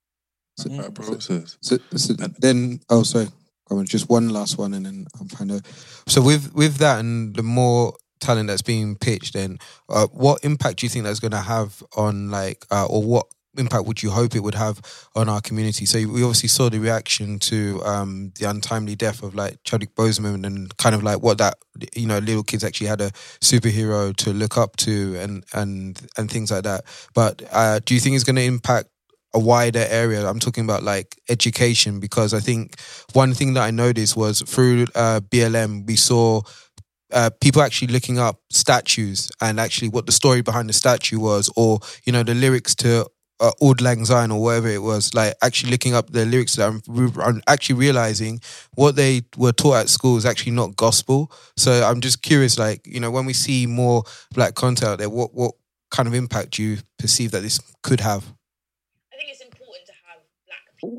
So, 0.56 0.70
mm-hmm. 0.70 0.92
process. 0.92 1.58
so, 1.60 1.78
so 1.96 2.14
then, 2.38 2.80
oh, 2.88 3.02
sorry. 3.02 3.28
Just 3.84 4.08
one 4.08 4.28
last 4.28 4.58
one, 4.58 4.74
and 4.74 4.86
then 4.86 5.06
I'm 5.20 5.28
kind 5.28 5.50
of. 5.50 5.62
So 6.06 6.22
with 6.22 6.54
with 6.54 6.76
that 6.76 7.00
and 7.00 7.34
the 7.34 7.42
more 7.42 7.94
talent 8.20 8.48
that's 8.48 8.62
being 8.62 8.96
pitched, 8.96 9.34
then 9.34 9.58
uh, 9.88 10.06
what 10.08 10.44
impact 10.44 10.80
do 10.80 10.86
you 10.86 10.90
think 10.90 11.04
that's 11.04 11.20
going 11.20 11.32
to 11.32 11.38
have 11.38 11.82
on 11.96 12.30
like, 12.30 12.64
uh, 12.70 12.86
or 12.86 13.02
what 13.02 13.26
impact 13.56 13.86
would 13.86 14.02
you 14.02 14.10
hope 14.10 14.34
it 14.34 14.40
would 14.40 14.54
have 14.54 14.80
on 15.14 15.28
our 15.28 15.40
community? 15.40 15.86
So 15.86 15.98
we 15.98 16.22
obviously 16.22 16.48
saw 16.48 16.68
the 16.68 16.78
reaction 16.78 17.38
to 17.40 17.82
um, 17.84 18.32
the 18.38 18.48
untimely 18.48 18.96
death 18.96 19.22
of 19.22 19.34
like 19.34 19.58
Chadwick 19.64 19.94
Boseman, 19.94 20.46
and 20.46 20.76
kind 20.76 20.94
of 20.94 21.02
like 21.02 21.22
what 21.22 21.38
that 21.38 21.56
you 21.94 22.06
know 22.06 22.18
little 22.18 22.42
kids 22.42 22.64
actually 22.64 22.88
had 22.88 23.00
a 23.00 23.10
superhero 23.40 24.14
to 24.16 24.32
look 24.32 24.56
up 24.56 24.76
to, 24.76 25.16
and 25.16 25.44
and 25.52 26.00
and 26.16 26.30
things 26.30 26.50
like 26.50 26.64
that. 26.64 26.84
But 27.14 27.42
uh, 27.52 27.80
do 27.84 27.94
you 27.94 28.00
think 28.00 28.16
it's 28.16 28.24
going 28.24 28.36
to 28.36 28.42
impact 28.42 28.88
a 29.34 29.38
wider 29.38 29.84
area. 29.88 30.26
I'm 30.26 30.38
talking 30.38 30.64
about 30.64 30.82
like 30.82 31.20
education 31.28 32.00
because 32.00 32.32
I 32.32 32.40
think 32.40 32.80
one 33.12 33.34
thing 33.34 33.54
that 33.54 33.62
I 33.62 33.70
noticed 33.70 34.16
was 34.16 34.40
through 34.42 34.86
uh, 34.94 35.20
BLM 35.20 35.86
we 35.86 35.96
saw 35.96 36.40
uh, 37.12 37.30
people 37.40 37.62
actually 37.62 37.92
looking 37.92 38.18
up 38.18 38.40
statues 38.50 39.30
and 39.40 39.60
actually 39.60 39.88
what 39.88 40.06
the 40.06 40.12
story 40.12 40.42
behind 40.42 40.68
the 40.68 40.72
statue 40.72 41.18
was, 41.18 41.50
or 41.56 41.80
you 42.04 42.12
know 42.12 42.22
the 42.22 42.34
lyrics 42.34 42.74
to 42.76 43.06
uh, 43.40 43.52
Auld 43.60 43.80
Lang 43.80 44.04
Syne 44.04 44.30
or 44.30 44.42
whatever 44.42 44.68
it 44.68 44.82
was. 44.82 45.14
Like 45.14 45.34
actually 45.42 45.72
looking 45.72 45.94
up 45.94 46.10
the 46.10 46.24
lyrics 46.26 46.56
that 46.56 46.72
re- 46.88 47.10
and 47.24 47.42
actually 47.46 47.76
realizing 47.76 48.40
what 48.74 48.96
they 48.96 49.22
were 49.36 49.52
taught 49.52 49.76
at 49.76 49.88
school 49.88 50.16
is 50.16 50.26
actually 50.26 50.52
not 50.52 50.76
gospel. 50.76 51.30
So 51.56 51.84
I'm 51.84 52.00
just 52.00 52.22
curious, 52.22 52.58
like 52.58 52.86
you 52.86 53.00
know, 53.00 53.10
when 53.10 53.26
we 53.26 53.32
see 53.32 53.66
more 53.66 54.04
black 54.32 54.54
content 54.54 54.90
out 54.90 54.98
there, 54.98 55.10
what 55.10 55.34
what 55.34 55.52
kind 55.90 56.08
of 56.08 56.14
impact 56.14 56.52
do 56.52 56.62
you 56.62 56.78
perceive 56.98 57.30
that 57.32 57.42
this 57.42 57.60
could 57.82 58.00
have? 58.00 58.24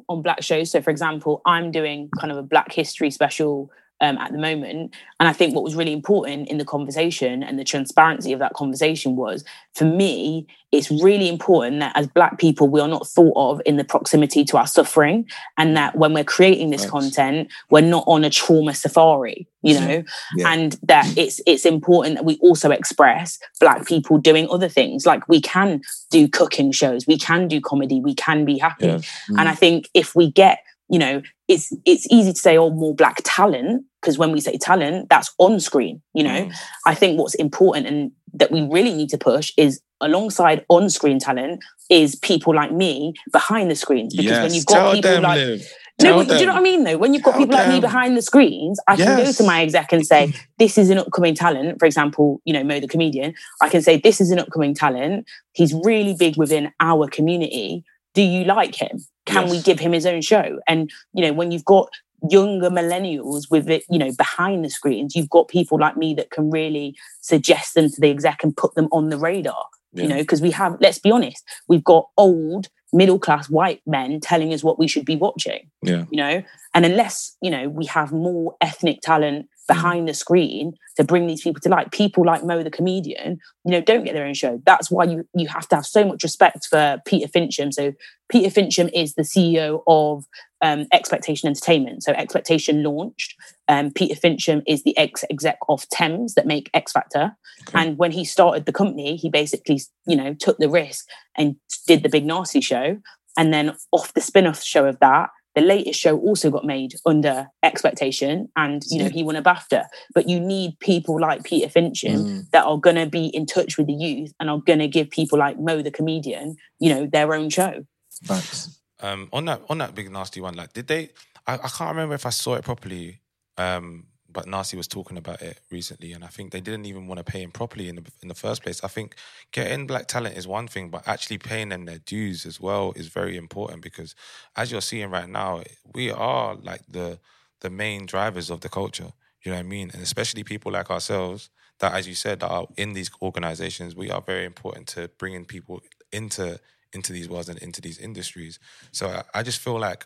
On 0.10 0.22
black 0.22 0.42
shows. 0.44 0.72
So, 0.72 0.82
for 0.82 0.90
example, 0.90 1.42
I'm 1.46 1.72
doing 1.72 2.10
kind 2.20 2.32
of 2.32 2.38
a 2.38 2.44
Black 2.44 2.72
History 2.72 3.12
special 3.12 3.72
um, 4.02 4.18
at 4.18 4.32
the 4.32 4.38
moment, 4.38 4.94
and 5.20 5.30
I 5.30 5.34
think 5.34 5.56
what 5.56 5.64
was 5.64 5.76
really 5.76 5.94
important 5.94 6.50
in 6.50 6.58
the 6.58 6.66
conversation 6.66 7.44
and 7.44 7.58
the 7.58 7.64
transparency 7.64 8.34
of 8.34 8.40
that 8.40 8.54
conversation 8.54 9.16
was, 9.16 9.44
for 9.74 9.86
me, 9.86 10.48
it's 10.72 10.92
really 10.92 11.30
important 11.30 11.80
that 11.80 11.94
as 11.96 12.08
Black 12.08 12.38
people, 12.38 12.68
we 12.68 12.82
are 12.82 12.88
not 12.88 13.08
thought 13.08 13.34
of 13.38 13.62
in 13.66 13.78
the 13.78 13.86
proximity 13.86 14.44
to 14.46 14.58
our 14.58 14.68
suffering, 14.68 15.26
and 15.58 15.78
that 15.78 15.96
when 15.96 16.14
we're 16.14 16.26
creating 16.26 16.70
this 16.72 16.86
content, 16.86 17.50
we're 17.70 17.82
not 17.82 18.04
on 18.08 18.26
a 18.26 18.30
trauma 18.30 18.74
safari. 18.74 19.48
You 19.62 19.80
know, 19.80 20.04
Yeah. 20.36 20.54
and 20.54 20.78
that 20.84 21.18
it's 21.18 21.42
it's 21.48 21.66
important 21.66 22.16
that 22.18 22.26
we 22.26 22.38
also 22.40 22.70
express 22.70 23.40
black 23.60 23.88
people 23.88 24.20
doing 24.20 24.48
other 24.52 24.70
things 24.70 25.08
like 25.08 25.28
we 25.28 25.42
can 25.42 25.82
do 26.12 26.28
cooking 26.28 26.72
shows 26.72 27.08
we 27.08 27.18
can 27.18 27.48
do 27.48 27.60
comedy 27.60 28.00
we 28.00 28.14
can 28.14 28.46
be 28.46 28.60
happy 28.60 28.86
Yeah. 28.86 29.00
and 29.40 29.50
i 29.50 29.56
think 29.56 29.90
if 29.96 30.14
we 30.16 30.32
get 30.32 30.60
you 30.88 31.00
know 31.00 31.24
it's 31.48 31.74
it's 31.86 32.08
easy 32.12 32.34
to 32.34 32.40
say 32.40 32.58
oh 32.58 32.70
more 32.70 32.96
black 32.96 33.18
talent 33.24 33.86
because 34.02 34.18
when 34.18 34.32
we 34.32 34.40
say 34.40 34.58
talent 34.58 35.10
that's 35.10 35.34
on 35.38 35.60
screen 35.60 36.02
you 36.14 36.24
know 36.24 36.46
mm. 36.46 36.54
i 36.86 36.96
think 36.96 37.20
what's 37.20 37.36
important 37.36 37.88
and 37.88 38.12
that 38.34 38.52
we 38.52 38.62
really 38.64 38.94
need 38.94 39.10
to 39.10 39.18
push 39.18 39.52
is 39.58 39.82
alongside 40.02 40.66
on 40.70 40.90
screen 40.90 41.20
talent 41.20 41.64
is 41.90 42.16
people 42.16 42.54
like 42.54 42.72
me 42.72 43.14
behind 43.32 43.70
the 43.72 43.76
screens 43.76 44.16
because 44.16 44.40
when 44.40 44.54
you've 44.54 44.66
got 44.66 44.76
tell 44.76 44.94
people 44.94 45.12
them, 45.12 45.24
like 45.24 45.62
no, 46.02 46.18
but 46.18 46.28
do 46.28 46.40
you 46.40 46.46
know 46.46 46.54
what 46.54 46.60
I 46.60 46.64
mean 46.64 46.84
though? 46.84 46.98
When 46.98 47.14
you've 47.14 47.24
got 47.24 47.32
Tell 47.32 47.42
people 47.42 47.56
like 47.56 47.70
me 47.70 47.80
behind 47.80 48.18
the 48.18 48.22
screens, 48.22 48.80
I 48.88 48.98
can 48.98 49.18
go 49.18 49.32
to 49.32 49.44
my 49.44 49.62
exec 49.62 49.94
and 49.94 50.06
say, 50.06 50.34
This 50.60 50.78
is 50.78 50.90
an 50.90 50.98
upcoming 50.98 51.36
talent. 51.36 51.80
For 51.80 51.86
example, 51.86 52.42
you 52.44 52.52
know, 52.52 52.66
Mo 52.66 52.82
the 52.82 52.88
comedian. 52.88 53.34
I 53.62 53.70
can 53.70 53.82
say, 53.82 53.98
This 53.98 54.20
is 54.20 54.30
an 54.30 54.40
upcoming 54.40 54.76
talent. 54.76 55.26
He's 55.54 55.74
really 55.74 56.14
big 56.14 56.36
within 56.36 56.74
our 56.82 57.08
community. 57.08 57.86
Do 58.16 58.22
you 58.24 58.44
like 58.46 58.76
him? 58.76 59.06
Can 59.26 59.50
we 59.50 59.62
give 59.62 59.80
him 59.80 59.92
his 59.92 60.06
own 60.06 60.22
show? 60.22 60.60
And 60.68 60.90
you 61.14 61.24
know, 61.26 61.34
when 61.34 61.52
you've 61.52 61.66
got 61.66 61.90
younger 62.30 62.70
millennials 62.70 63.44
with 63.52 63.70
it, 63.70 63.84
you 63.90 64.00
know, 64.00 64.12
behind 64.18 64.66
the 64.66 64.70
screens, 64.70 65.16
you've 65.16 65.30
got 65.30 65.48
people 65.48 65.80
like 65.80 65.98
me 65.98 66.14
that 66.16 66.32
can 66.32 66.50
really 66.50 66.96
suggest 67.22 67.76
them 67.76 67.90
to 67.90 68.02
the 68.02 68.10
exec 68.10 68.44
and 68.44 68.56
put 68.58 68.74
them 68.76 68.88
on 68.92 69.10
the 69.10 69.18
radar. 69.18 69.66
You 69.94 70.10
know, 70.10 70.18
because 70.18 70.42
we 70.42 70.52
have, 70.52 70.76
let's 70.82 71.00
be 71.00 71.10
honest, 71.10 71.42
we've 71.70 71.84
got 71.84 72.10
old 72.18 72.68
middle 72.92 73.18
class 73.18 73.50
white 73.50 73.82
men 73.86 74.20
telling 74.20 74.54
us 74.54 74.64
what 74.64 74.78
we 74.80 74.88
should 74.88 75.06
be 75.06 75.16
watching 75.16 75.70
Yeah. 75.82 76.06
you 76.12 76.18
know 76.18 76.44
and 76.74 76.86
unless 76.86 77.36
you 77.42 77.52
know 77.52 77.68
we 77.68 77.86
have 77.88 78.12
more 78.14 78.56
ethnic 78.62 79.02
talent 79.02 79.48
behind 79.68 80.08
the 80.08 80.14
screen 80.14 80.74
to 80.96 81.04
bring 81.04 81.28
these 81.28 81.42
people 81.42 81.60
to 81.60 81.70
light 81.70 81.92
people 81.92 82.26
like 82.26 82.44
mo 82.44 82.64
the 82.64 82.72
comedian 82.72 83.40
you 83.64 83.72
know 83.72 83.82
don't 83.82 84.04
get 84.04 84.14
their 84.14 84.26
own 84.26 84.34
show. 84.34 84.62
That's 84.66 84.92
why 84.92 85.06
you 85.06 85.28
you 85.34 85.48
have 85.48 85.68
to 85.70 85.76
have 85.76 85.86
so 85.86 86.06
much 86.06 86.24
respect 86.24 86.68
for 86.70 87.02
peter 87.06 87.28
fincham. 87.28 87.74
So 87.74 87.94
peter 88.30 88.50
fincham 88.50 88.90
is 88.94 89.16
the 89.16 89.24
ceo 89.24 89.82
of 89.88 90.26
um, 90.62 90.86
expectation 90.92 91.48
entertainment. 91.48 92.04
So 92.04 92.12
expectation 92.14 92.84
launched. 92.84 93.36
Um, 93.68 93.92
peter 93.92 94.16
fincham 94.16 94.62
is 94.68 94.84
the 94.84 94.98
ex 94.98 95.24
exec 95.30 95.58
of 95.68 95.88
thames 95.90 96.36
that 96.36 96.46
make 96.46 96.70
x 96.74 96.92
factor. 96.92 97.36
And 97.74 97.98
when 97.98 98.12
he 98.12 98.26
started 98.26 98.66
the 98.66 98.74
company 98.74 99.16
he 99.16 99.30
basically 99.30 99.82
you 100.08 100.16
know 100.16 100.34
took 100.34 100.58
the 100.58 100.70
risk 100.70 101.08
and 101.38 101.56
did 101.88 102.04
the 102.04 102.10
big 102.10 102.26
narstie 102.26 102.64
show. 102.64 102.98
And 103.38 103.54
then 103.54 103.76
off 103.92 104.14
the 104.14 104.22
spin-off 104.22 104.64
show 104.64 104.86
of 104.86 105.00
that 105.00 105.30
the 105.56 105.62
latest 105.62 106.00
show 106.00 106.20
also 106.20 106.52
got 106.52 106.66
made 106.66 106.94
under 107.06 107.48
expectation 107.64 108.50
and 108.56 108.84
you 108.90 109.02
know 109.02 109.10
he 109.10 109.24
won 109.24 109.36
a 109.36 109.42
BAFTA 109.42 109.86
but 110.14 110.28
you 110.30 110.40
need 110.40 110.78
people 110.80 111.20
like 111.20 111.44
Peter 111.44 111.68
Fincham 111.68 112.16
Mm. 112.26 112.50
that 112.52 112.66
are 112.66 112.78
going 112.78 112.96
to 112.98 113.06
be 113.06 113.28
in 113.28 113.46
touch 113.46 113.78
with 113.78 113.88
the 113.88 113.94
youth 113.94 114.32
and 114.40 114.50
are 114.50 114.60
going 114.60 114.80
to 114.80 114.88
give 114.88 115.10
people 115.10 115.40
like 115.40 115.60
Mo 115.60 115.82
the 115.82 115.92
comedian 115.92 116.56
you 116.80 116.90
know 116.94 117.06
their 117.06 117.34
own 117.34 117.50
show 117.50 117.86
Thanks. 118.24 118.80
Um, 119.02 119.28
on 119.34 119.46
that 119.46 119.62
on 119.70 119.78
that 119.80 119.94
big 119.94 120.10
narstie 120.10 120.42
one, 120.42 120.56
like 120.56 120.72
did 120.74 120.88
they? 120.88 121.10
I, 121.46 121.56
I 121.56 121.68
can't 121.68 121.90
remember 121.90 122.16
if 122.16 122.26
I 122.26 122.30
saw 122.30 122.56
it 122.56 122.64
properly. 122.64 123.20
Um, 123.58 124.08
but 124.36 124.48
Narstie 124.48 124.76
was 124.76 124.88
talking 124.88 125.18
about 125.18 125.42
it 125.42 125.62
recently, 125.72 126.12
and 126.12 126.24
I 126.24 126.28
think 126.28 126.52
they 126.52 126.60
didn't 126.60 126.86
even 126.86 127.08
want 127.08 127.20
to 127.20 127.24
pay 127.24 127.42
him 127.42 127.52
properly 127.52 127.88
in 127.88 127.96
the 127.96 128.04
in 128.22 128.28
the 128.28 128.36
first 128.36 128.62
place. 128.62 128.84
I 128.84 128.90
think 128.90 129.16
getting 129.54 129.88
black 129.88 130.08
talent 130.08 130.38
is 130.38 130.46
one 130.46 130.68
thing, 130.68 130.90
but 130.90 131.08
actually 131.08 131.38
paying 131.38 131.70
them 131.70 131.86
their 131.86 132.00
dues 132.00 132.46
as 132.46 132.60
well 132.60 132.92
is 132.98 133.08
very 133.08 133.38
important 133.38 133.82
because, 133.82 134.14
as 134.58 134.72
you're 134.74 134.82
seeing 134.82 135.10
right 135.10 135.30
now, 135.30 135.64
we 135.94 136.12
are 136.12 136.56
like 136.56 136.82
the 136.88 137.20
the 137.62 137.70
main 137.70 138.06
drivers 138.06 138.50
of 138.50 138.60
the 138.60 138.70
culture. 138.70 139.14
You 139.42 139.52
know 139.52 139.58
what 139.58 139.66
I 139.66 139.70
mean? 139.70 139.90
And 139.94 140.04
especially 140.04 140.44
people 140.44 140.74
like 140.74 140.92
ourselves 140.92 141.50
that, 141.80 141.94
as 141.94 142.06
you 142.06 142.16
said, 142.16 142.44
are 142.44 142.68
in 142.76 142.92
these 142.92 143.10
organizations, 143.22 143.96
we 143.96 144.12
are 144.12 144.22
very 144.22 144.44
important 144.44 144.88
to 144.90 145.10
bringing 145.18 145.46
people 145.46 145.82
into 146.12 146.60
into 146.92 147.14
these 147.14 147.30
worlds 147.30 147.48
and 147.48 147.60
into 147.60 147.80
these 147.80 148.00
industries. 148.00 148.60
So 148.92 149.08
I, 149.08 149.24
I 149.40 149.44
just 149.44 149.60
feel 149.60 149.80
like 149.80 150.06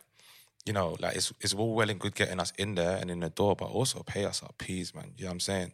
you 0.66 0.74
know, 0.74 0.95
like 0.99 1.16
it's 1.16 1.34
it's 1.41 1.53
all 1.53 1.74
well 1.74 1.89
and 1.89 1.99
good 1.99 2.16
getting 2.16 2.39
us 2.39 2.53
in 2.57 2.76
there 2.76 2.97
and 2.97 3.10
in 3.10 3.22
the 3.22 3.30
door, 3.30 3.55
but 3.55 3.66
also 3.66 4.03
pay 4.03 4.26
us 4.26 4.43
our 4.43 4.51
peas, 4.57 4.93
man. 4.93 5.12
You 5.18 5.26
know 5.26 5.30
what 5.30 5.34
I'm 5.34 5.39
saying? 5.39 5.74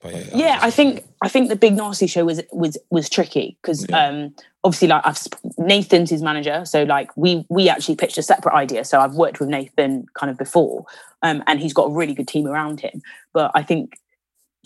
But 0.00 0.14
yeah, 0.14 0.24
yeah, 0.34 0.58
I 0.62 0.70
think 0.70 1.04
I 1.20 1.28
think 1.28 1.48
the 1.48 1.56
big 1.56 1.74
narstie 1.74 2.08
show 2.08 2.24
was 2.24 2.40
was 2.52 2.78
was 2.90 3.10
tricky 3.10 3.58
because 3.60 3.86
um, 3.92 4.34
obviously 4.64 4.88
like 4.88 5.02
I've 5.04 5.18
sp- 5.20 5.36
Nathan's 5.58 6.10
his 6.10 6.22
manager, 6.22 6.64
so 6.64 6.84
like 6.84 7.10
we 7.16 7.44
we 7.50 7.68
actually 7.68 7.96
pitched 7.96 8.16
a 8.16 8.22
separate 8.22 8.54
idea. 8.54 8.84
So 8.84 8.98
I've 8.98 9.14
worked 9.14 9.40
with 9.40 9.50
Nathan 9.50 10.06
kind 10.14 10.30
of 10.30 10.38
before, 10.38 10.86
um, 11.22 11.42
and 11.46 11.60
he's 11.60 11.74
got 11.74 11.84
a 11.84 11.92
really 11.92 12.14
good 12.14 12.28
team 12.28 12.46
around 12.46 12.80
him. 12.80 13.02
But 13.34 13.50
I 13.54 13.62
think 13.62 13.98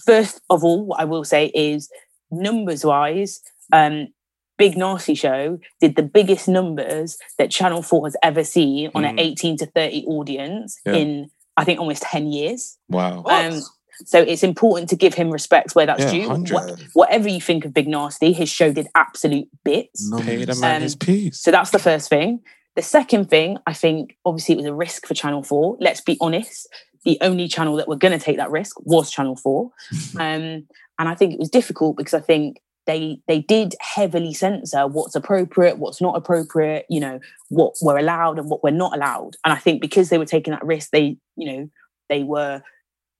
first 0.04 0.40
of 0.50 0.62
all, 0.62 0.84
what 0.84 1.00
I 1.00 1.04
will 1.04 1.24
say 1.24 1.46
is 1.46 1.90
numbers 2.30 2.84
wise, 2.84 3.42
um, 3.72 4.08
Big 4.56 4.74
Narstie 4.74 5.18
Show 5.18 5.58
did 5.80 5.96
the 5.96 6.02
biggest 6.02 6.48
numbers 6.48 7.18
that 7.38 7.50
Channel 7.50 7.82
4 7.82 8.06
has 8.06 8.16
ever 8.22 8.44
seen 8.44 8.90
on 8.94 9.04
an 9.04 9.16
Mm. 9.16 9.20
18 9.20 9.56
to 9.58 9.66
30 9.66 10.04
audience 10.06 10.78
Yeah. 10.86 10.94
in, 10.94 11.30
I 11.56 11.64
think, 11.64 11.80
almost 11.80 12.02
10 12.02 12.30
years. 12.32 12.76
Wow. 12.88 13.24
Um, 13.26 13.60
so 14.04 14.20
it's 14.20 14.42
important 14.42 14.88
to 14.90 14.96
give 14.96 15.14
him 15.14 15.30
respect 15.30 15.74
where 15.74 15.86
that's 15.86 16.04
Yeah, 16.04 16.10
due. 16.10 16.28
100. 16.28 16.54
What- 16.54 16.80
whatever 16.94 17.28
you 17.28 17.40
think 17.40 17.64
of 17.64 17.72
Big 17.74 17.86
Narstie, 17.86 18.34
his 18.34 18.48
show 18.48 18.72
did 18.72 18.88
absolute 18.94 19.48
bits. 19.64 20.10
Pay 20.22 20.44
the 20.44 20.54
man 20.56 20.76
Um, 20.76 20.82
his 20.82 20.96
peas. 20.96 21.40
So 21.40 21.50
that's 21.50 21.70
the 21.70 21.78
first 21.78 22.08
thing. 22.08 22.40
The 22.76 22.82
second 22.82 23.30
thing, 23.30 23.58
I 23.68 23.72
think, 23.72 24.16
obviously, 24.24 24.54
it 24.54 24.58
was 24.58 24.66
a 24.66 24.74
risk 24.74 25.06
for 25.06 25.14
Channel 25.14 25.42
4. 25.44 25.76
Let's 25.80 26.00
be 26.00 26.16
honest. 26.20 26.68
The 27.04 27.18
only 27.20 27.46
channel 27.48 27.76
that 27.76 27.86
were 27.86 27.96
going 27.96 28.18
to 28.18 28.24
take 28.24 28.36
that 28.38 28.50
risk 28.50 28.76
was 28.84 29.10
Channel 29.10 29.36
4. 29.36 29.70
um, 30.18 30.66
and 30.98 31.08
I 31.08 31.14
think 31.14 31.32
it 31.34 31.38
was 31.38 31.50
difficult 31.50 31.96
because 31.96 32.14
I 32.14 32.20
think 32.20 32.60
they 32.86 33.18
they 33.26 33.40
did 33.40 33.74
heavily 33.80 34.34
censor 34.34 34.86
what's 34.86 35.14
appropriate, 35.14 35.78
what's 35.78 36.00
not 36.00 36.16
appropriate, 36.16 36.86
you 36.88 37.00
know, 37.00 37.20
what 37.48 37.74
were 37.80 37.98
allowed 37.98 38.38
and 38.38 38.48
what 38.48 38.62
were 38.62 38.70
not 38.70 38.94
allowed. 38.94 39.36
And 39.44 39.52
I 39.52 39.56
think 39.56 39.80
because 39.80 40.08
they 40.08 40.18
were 40.18 40.26
taking 40.26 40.52
that 40.52 40.64
risk, 40.64 40.90
they, 40.90 41.16
you 41.36 41.52
know, 41.52 41.70
they 42.08 42.22
were 42.22 42.62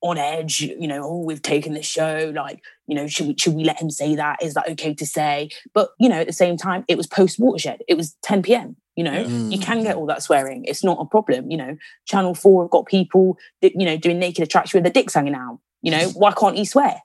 on 0.03 0.19
edge, 0.19 0.61
you 0.61 0.87
know, 0.87 1.03
oh, 1.03 1.23
we've 1.23 1.41
taken 1.41 1.73
the 1.73 1.83
show, 1.83 2.31
like, 2.37 2.63
you 2.87 2.95
know, 2.95 3.07
should 3.07 3.27
we 3.27 3.35
should 3.39 3.55
we 3.55 3.65
let 3.65 3.81
him 3.81 3.91
say 3.91 4.15
that? 4.17 4.43
Is 4.43 4.53
that 4.55 4.69
okay 4.71 4.93
to 4.95 5.07
say? 5.07 5.49
But 5.73 5.91
you 5.99 6.09
know, 6.09 6.21
at 6.21 6.27
the 6.27 6.33
same 6.33 6.57
time, 6.57 6.85
it 6.89 6.99
was 6.99 7.07
post 7.07 7.39
watershed. 7.39 7.83
It 7.89 7.97
was 7.97 8.15
10 8.23 8.43
p.m. 8.43 8.77
You 8.97 9.05
know, 9.05 9.23
you 9.23 9.59
can 9.59 9.83
get 9.83 9.97
mm. 9.97 9.99
all 9.99 10.07
that 10.07 10.23
swearing. 10.23 10.65
It's 10.67 10.85
not 10.85 10.99
a 11.01 11.05
problem. 11.05 11.51
You 11.51 11.57
know, 11.57 11.77
Channel 12.07 12.35
4 12.35 12.65
have 12.65 12.71
got 12.71 12.87
people 12.87 13.37
that, 13.61 13.73
you 13.75 13.85
know, 13.85 13.97
doing 13.97 14.21
naked 14.21 14.45
attraction 14.45 14.79
with 14.79 14.85
their 14.85 14.93
dicks 14.93 15.15
hanging 15.15 15.35
out. 15.35 15.59
You 15.83 15.91
know, 15.91 16.09
why 16.15 16.33
can't 16.33 16.57
he 16.57 16.65
swear? 16.65 17.03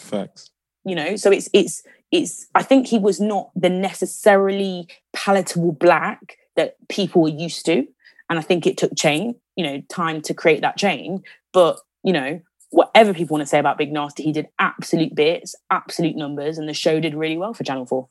Facts. 0.00 0.50
You 0.86 0.94
know? 0.94 1.16
So 1.16 1.30
it's 1.30 1.50
it's 1.52 1.82
it's 2.12 2.46
i 2.54 2.62
think 2.62 2.86
he 2.86 3.00
was 3.00 3.20
not 3.20 3.50
the 3.56 3.68
necessarily 3.68 4.86
palatable 5.12 5.72
black 5.72 6.38
that 6.54 6.76
people 6.88 7.22
were 7.22 7.28
used 7.28 7.66
to. 7.66 7.86
And 8.30 8.38
i 8.38 8.42
think 8.42 8.66
it 8.66 8.78
took 8.78 8.96
chain 8.96 9.34
you 9.56 9.64
know 9.64 9.82
time 9.90 10.22
to 10.22 10.32
create 10.34 10.62
that 10.62 10.78
chain. 10.78 11.22
But 11.52 11.78
you 12.02 12.12
know 12.12 12.40
whatever 12.70 13.12
people 13.14 13.34
want 13.34 13.42
to 13.42 13.46
say 13.46 13.58
about 13.58 13.78
big 13.78 13.92
narstie 13.92 14.24
he 14.24 14.32
did 14.32 14.48
absolute 14.58 15.14
bits 15.14 15.54
absolute 15.70 16.16
numbers 16.16 16.58
and 16.58 16.68
the 16.68 16.74
show 16.74 16.98
did 16.98 17.14
really 17.14 17.36
well 17.36 17.54
for 17.54 17.62
channel 17.62 17.86
4 17.86 18.08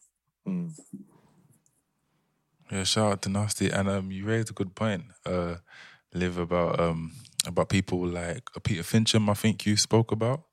Yeah, 2.72 2.84
shout 2.84 3.12
out 3.12 3.22
to 3.24 3.30
Narstie. 3.30 3.72
And 3.72 3.90
um, 3.90 4.12
you 4.12 4.26
raised 4.26 4.50
a 4.50 4.54
good 4.54 4.76
point, 4.76 5.06
uh, 5.26 5.56
Liv, 6.14 6.38
about 6.38 6.80
um, 6.80 7.12
about 7.46 7.70
people 7.70 8.06
like 8.06 8.50
uh, 8.56 8.60
Peter 8.60 8.82
Fincham. 8.82 9.30
I 9.30 9.34
think 9.34 9.66
you 9.66 9.78
spoke 9.78 10.12
about 10.12 10.44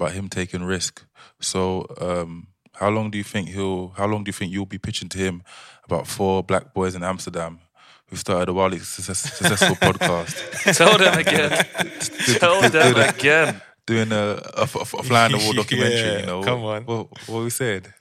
about 0.00 0.12
him 0.12 0.28
taking 0.28 0.64
risk. 0.64 1.04
So, 1.40 1.86
um, 2.00 2.48
how 2.74 2.88
long 2.90 3.10
do 3.10 3.18
you 3.18 3.24
think 3.24 3.48
he'll? 3.48 3.88
How 3.96 4.06
long 4.06 4.24
do 4.24 4.28
you 4.28 4.32
think 4.32 4.52
you'll 4.52 4.66
be 4.66 4.78
pitching 4.78 5.08
to 5.10 5.18
him 5.18 5.42
about 5.84 6.06
four 6.06 6.42
black 6.42 6.72
boys 6.74 6.94
in 6.94 7.02
Amsterdam 7.02 7.60
who 8.06 8.16
started 8.16 8.48
a 8.48 8.52
wildly 8.52 8.78
success, 8.78 9.18
successful 9.18 9.76
podcast? 9.88 10.76
Tell 10.76 10.96
them 10.98 11.18
again. 11.18 11.50
Tell 12.38 12.60
them 12.60 12.70
Doing 12.72 12.96
a- 12.96 13.08
again. 13.10 13.60
Doing 13.86 14.12
a, 14.12 14.40
a, 14.54 14.60
a, 14.60 14.62
a 14.62 14.66
fly 15.02 15.24
on 15.24 15.32
the 15.32 15.38
wall 15.38 15.52
documentary. 15.52 15.98
Yeah, 15.98 16.20
you 16.20 16.26
know, 16.26 16.42
come 16.42 16.62
on. 16.64 16.84
What, 16.84 17.08
what 17.28 17.42
we 17.42 17.50
said. 17.50 17.92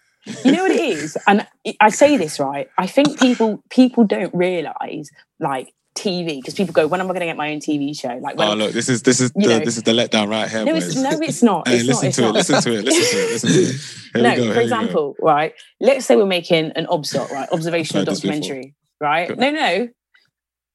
you 0.45 0.51
know 0.51 0.63
what 0.63 0.71
it 0.71 0.79
is 0.81 1.17
and 1.27 1.47
i 1.79 1.89
say 1.89 2.17
this 2.17 2.39
right 2.41 2.69
i 2.77 2.85
think 2.85 3.17
people 3.19 3.63
people 3.69 4.03
don't 4.03 4.33
realize 4.35 5.09
like 5.39 5.73
tv 5.99 6.37
because 6.37 6.53
people 6.53 6.73
go 6.73 6.87
when 6.87 6.99
am 7.01 7.07
i 7.07 7.09
going 7.09 7.19
to 7.19 7.25
get 7.25 7.35
my 7.37 7.51
own 7.51 7.59
tv 7.59 7.97
show 7.99 8.15
like 8.21 8.37
when 8.37 8.47
Oh 8.47 8.53
look, 8.55 8.71
this 8.71 8.87
is 8.89 9.03
this 9.03 9.19
is 9.19 9.31
the 9.33 9.47
know- 9.47 9.59
this 9.59 9.75
is 9.77 9.83
the 9.83 9.91
letdown 9.91 10.29
right 10.29 10.49
here, 10.49 10.63
no 10.65 10.73
it's, 10.75 10.95
no 10.95 11.09
it's 11.21 11.43
not 11.43 11.67
Hey, 11.67 11.75
it's 11.77 11.85
listen 11.87 12.07
not, 12.07 12.13
to 12.15 12.23
it, 12.29 12.31
listen 12.33 12.61
to 12.61 12.71
it, 12.79 12.85
listen 12.85 13.17
to 13.17 13.23
it, 13.25 13.31
listen 13.31 13.49
to 13.49 13.59
it. 13.61 13.75
Here 14.13 14.23
no, 14.23 14.29
go, 14.29 14.35
for 14.35 14.41
here 14.41 14.49
we 14.49 14.53
go. 14.55 14.61
example, 14.61 15.15
right? 15.21 15.53
Let's 15.79 16.05
say 16.05 16.15
we're 16.15 16.25
making 16.25 16.71
an 16.71 16.85
obs 16.87 17.11
doc, 17.11 17.29
right? 17.31 17.47
Observational 17.51 18.01
I've 18.01 18.07
heard 18.07 18.11
this 18.15 18.21
before. 18.21 18.33
documentary, 18.39 18.75
right? 19.01 19.37
No, 19.37 19.51
no. 19.51 19.89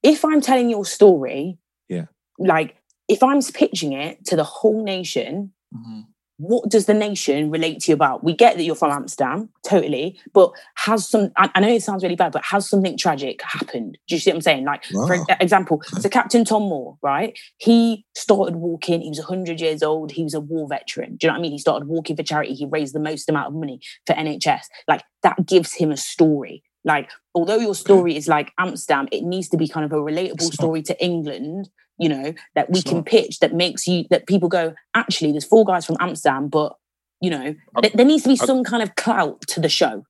If 0.03 0.25
I'm 0.25 0.41
telling 0.41 0.69
your 0.71 0.85
story, 0.85 1.59
Yeah. 1.89 2.07
like 2.39 2.77
if 3.09 3.23
I'm 3.23 3.41
pitching 3.43 3.93
it 3.93 4.25
to 4.27 4.37
the 4.37 4.45
whole 4.45 4.85
nation, 4.85 5.53
Mm-hmm. 5.75 6.01
What 6.37 6.69
does 6.69 6.87
the 6.87 6.95
nation 6.95 7.51
relate 7.51 7.81
to 7.81 7.91
you 7.91 7.95
about? 7.95 8.25
We 8.25 8.35
get 8.35 8.57
that 8.57 8.65
you're 8.65 8.75
from 8.75 8.91
Amsterdam, 8.91 9.51
totally, 9.67 10.19
but 10.33 10.53
has 10.77 11.09
some, 11.09 11.31
I, 11.37 11.51
I 11.55 11.61
know 11.61 11.69
it 11.69 11.83
sounds 11.83 12.03
really 12.03 12.17
bad, 12.17 12.33
but 12.33 12.45
has 12.45 12.69
something 12.69 12.97
tragic 12.99 13.41
happened? 13.43 13.99
Do 14.09 14.15
you 14.15 14.21
see 14.21 14.31
what 14.31 14.37
I'm 14.37 14.43
saying? 14.43 14.65
Like, 14.65 14.85
for 14.85 15.17
example, 15.41 15.83
so 16.01 16.09
Captain 16.09 16.45
Tom 16.45 16.63
Moore, 16.63 16.99
right? 17.03 17.39
He 17.59 18.05
started 18.15 18.57
walking, 18.57 19.01
he 19.01 19.09
was 19.09 19.19
100 19.19 19.61
years 19.61 19.83
old, 19.83 20.13
he 20.13 20.25
was 20.25 20.35
a 20.35 20.41
war 20.41 20.67
veteran. 20.69 21.17
Do 21.17 21.27
you 21.27 21.29
know 21.29 21.35
what 21.35 21.39
I 21.39 21.43
mean? 21.43 21.53
He 21.53 21.59
started 21.59 21.89
walking 21.89 22.17
for 22.17 22.23
charity, 22.23 22.55
he 22.55 22.67
raised 22.67 22.95
the 22.95 23.01
most 23.01 23.29
amount 23.29 23.49
of 23.49 23.55
money 23.55 23.81
for 24.07 24.15
NHS. 24.15 24.65
Like, 24.89 25.03
that 25.23 25.47
gives 25.47 25.75
him 25.75 25.91
a 25.91 25.97
story. 25.97 26.63
Like, 26.85 27.11
although 27.35 27.59
your 27.59 27.75
story 27.75 28.17
is 28.17 28.29
like 28.29 28.53
Amsterdam, 28.59 29.09
it 29.11 29.25
needs 29.25 29.49
to 29.49 29.57
be 29.57 29.67
kind 29.67 29.87
of 29.87 29.93
a 29.93 30.03
relatable 30.03 30.53
story 30.53 30.83
to 30.83 31.03
England, 31.03 31.71
you 31.99 32.09
know, 32.09 32.35
that 32.55 32.71
we 32.71 32.83
can 32.83 33.05
pitch 33.05 33.41
that 33.41 33.55
makes 33.55 33.87
you, 33.87 34.05
that 34.11 34.27
people 34.27 34.49
go, 34.49 34.75
actually, 34.95 35.33
there's 35.33 35.45
four 35.45 35.65
guys 35.65 35.87
from 35.87 35.97
Amsterdam, 36.01 36.49
but, 36.49 36.77
you 37.21 37.31
know, 37.31 37.55
th- 37.81 37.93
there 37.95 38.07
needs 38.07 38.25
to 38.25 38.29
be 38.29 38.37
some 38.37 38.65
kind 38.65 38.83
of 38.83 38.95
clout 38.97 39.41
to 39.43 39.61
the 39.61 39.69
show. 39.69 40.05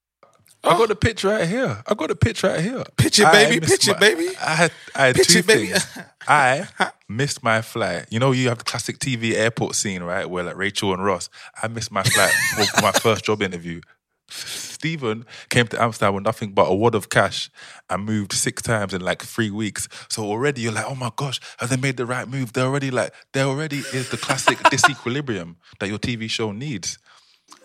I 0.67 0.79
got 0.79 0.89
the 0.89 0.97
pitch 0.97 1.25
right 1.25 1.47
here. 1.47 1.83
I 1.87 1.93
got 1.95 2.09
the 2.09 2.17
pitch 2.17 2.43
right 2.43 2.59
here. 2.59 2.85
Pitch 2.97 3.19
it, 3.21 3.31
baby, 3.31 3.61
missed 3.61 3.73
pitch 3.73 3.89
it, 3.89 3.93
my- 3.93 3.99
baby. 3.99 4.29
I 4.41 4.55
had, 4.55 4.73
I 4.95 5.07
had 5.09 5.17
Pitch 5.17 5.29
two 5.29 5.39
it, 5.41 5.47
baby. 5.47 5.67
things. 5.67 5.99
I 6.29 6.67
missed 7.07 7.43
my 7.43 7.61
flight. 7.61 8.07
You 8.11 8.19
know, 8.19 8.33
you 8.33 8.49
have 8.49 8.59
the 8.59 8.65
classic 8.65 8.99
TV 8.99 9.35
airport 9.35 9.75
scene, 9.75 10.03
right, 10.03 10.29
where 10.29 10.43
like 10.45 10.57
Rachel 10.57 10.95
and 10.95 11.05
Ross. 11.05 11.29
I 11.63 11.69
missed 11.69 11.93
my 11.93 12.03
flight 12.03 12.33
for, 12.57 12.65
for 12.65 12.81
my 12.83 12.93
first 12.93 13.27
job 13.27 13.43
interview. 13.43 13.83
Stephen 14.29 15.25
came 15.49 15.67
to 15.69 15.81
Amsterdam 15.81 16.15
with 16.15 16.25
nothing 16.25 16.53
but 16.53 16.65
a 16.65 16.75
wad 16.75 16.95
of 16.95 17.09
cash 17.09 17.51
and 17.89 18.05
moved 18.05 18.33
six 18.33 18.63
times 18.63 18.93
in 18.93 19.01
like 19.01 19.23
three 19.23 19.51
weeks. 19.51 19.89
So 20.09 20.25
already 20.25 20.63
you're 20.63 20.73
like, 20.73 20.87
oh 20.87 20.95
my 20.95 21.11
gosh, 21.15 21.41
have 21.59 21.71
they 21.71 21.77
made 21.77 21.97
the 21.97 22.07
right 22.07 22.29
move? 22.29 22.53
They're 22.53 22.67
already 22.67 22.91
like, 22.91 23.15
there 23.33 23.45
already 23.45 23.79
is 23.79 24.11
the 24.11 24.17
classic 24.17 24.59
disequilibrium 24.73 25.57
that 25.81 25.89
your 25.89 25.99
TV 25.99 26.29
show 26.29 26.53
needs. 26.53 26.99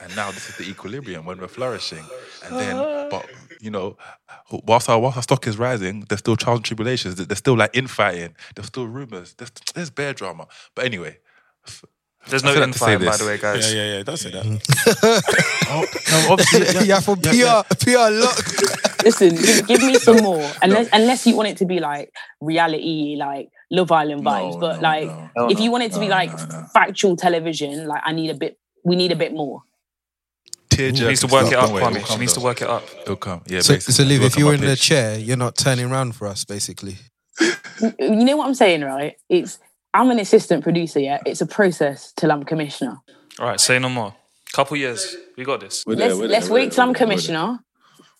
And 0.02 0.16
now 0.16 0.32
this 0.32 0.50
is 0.50 0.58
the 0.58 0.70
equilibrium 0.70 1.26
when 1.26 1.40
we're 1.40 1.48
flourishing. 1.48 2.04
And 2.46 2.56
then, 2.56 2.76
uh. 2.78 3.08
but 3.12 3.30
you 3.60 3.70
know, 3.70 3.98
whilst 4.66 4.90
our 4.90 5.00
whilst 5.00 5.18
our 5.18 5.24
stock 5.24 5.46
is 5.48 5.58
rising, 5.58 6.06
there's 6.08 6.20
still 6.20 6.38
trials 6.38 6.60
and 6.60 6.66
tribulations. 6.66 7.16
There's 7.16 7.38
still 7.38 7.58
like 7.58 7.76
infighting. 7.76 8.36
There's 8.56 8.68
still 8.68 8.88
rumors. 8.88 9.34
There's 9.34 9.52
there's 9.74 9.90
bear 9.90 10.14
drama. 10.14 10.48
But 10.76 10.86
anyway, 10.86 11.18
There's 12.28 12.44
no 12.44 12.52
feel 12.54 12.62
like 12.62 12.74
to 12.74 12.78
say 12.80 12.94
infighting, 12.94 13.08
by 13.08 13.18
the 13.18 13.26
way, 13.26 13.38
guys. 13.38 13.74
Yeah, 13.74 13.84
yeah, 13.84 13.98
yeah. 13.98 14.04
Don't 14.04 14.18
say 14.18 14.32
that. 14.32 14.44
Mm. 14.44 15.46
Oh, 15.72 15.86
no, 16.12 16.34
obviously, 16.34 16.88
yeah, 16.88 17.00
for 17.00 17.16
PR, 17.16 17.62
PR 17.86 18.10
lock. 18.10 19.04
Listen, 19.04 19.36
give, 19.36 19.68
give 19.68 19.84
me 19.84 19.96
some 19.96 20.18
more. 20.24 20.52
Unless 20.64 20.90
unless 20.92 21.28
you 21.28 21.36
want 21.36 21.50
it 21.50 21.58
to 21.58 21.66
be 21.66 21.80
like 21.80 22.12
reality, 22.42 23.16
like 23.20 23.50
Love 23.70 23.92
Island 23.92 24.24
vibes. 24.26 24.54
No, 24.54 24.60
but 24.60 24.76
no, 24.78 24.82
like 24.82 25.10
no. 25.38 25.50
if 25.50 25.60
you 25.60 25.70
want 25.70 25.84
it 25.84 25.92
to 25.94 26.00
be 26.00 26.10
like 26.10 26.32
no, 26.32 26.62
no. 26.62 26.66
factual 26.74 27.16
television, 27.16 27.88
like 27.88 28.02
I 28.04 28.14
need 28.14 28.32
a 28.32 28.34
bit 28.34 28.58
we 28.84 28.96
need 28.96 29.12
a 29.12 29.16
bit 29.16 29.32
more. 29.32 29.62
tear 30.70 30.94
She 30.96 31.06
needs 31.06 31.22
to 31.22 31.28
work 31.28 31.52
it 31.52 31.54
up, 31.54 31.70
Kwame. 31.70 32.06
She 32.08 32.18
needs 32.18 32.34
to 32.34 32.40
work 32.40 32.64
it 32.64 32.68
up. 32.68 32.84
It'll 33.04 33.16
come. 33.16 33.44
Yeah, 33.46 33.62
So, 33.62 33.76
basically. 33.76 33.94
so 33.94 34.04
Liv, 34.04 34.24
if 34.24 34.38
you're 34.38 34.48
were 34.48 34.54
in 34.56 34.62
the 34.62 34.76
chair, 34.76 35.20
you're 35.20 35.38
not 35.38 35.56
turning 35.56 35.92
around 35.92 36.16
for 36.16 36.28
us, 36.28 36.46
basically. 36.46 36.98
You 37.80 38.26
know 38.26 38.38
what 38.38 38.48
I'm 38.48 38.56
saying, 38.56 38.82
right? 38.82 39.16
It's 39.30 39.60
I'm 39.94 40.12
an 40.12 40.20
assistant 40.20 40.64
producer, 40.64 41.00
yeah. 41.00 41.20
It's 41.26 41.42
a 41.42 41.46
process 41.48 42.12
till 42.16 42.32
I'm 42.32 42.44
commissioner. 42.44 42.98
All 43.40 43.48
right, 43.48 43.60
say 43.60 43.80
no 43.80 43.90
more. 43.90 44.14
Couple 44.54 44.78
years, 44.78 45.16
we 45.38 45.44
got 45.44 45.60
this. 45.62 45.84
We're 45.86 45.96
Let's 45.96 46.18
there, 46.18 46.28
let's 46.28 46.50
we're 46.50 46.56
wait 46.56 46.62
there, 46.66 46.72
till 46.72 46.82
I'm 46.84 46.90
we're 46.90 46.94
there, 46.94 47.08
we're 47.08 47.10
there. 47.10 47.18
commissioner. 47.18 47.60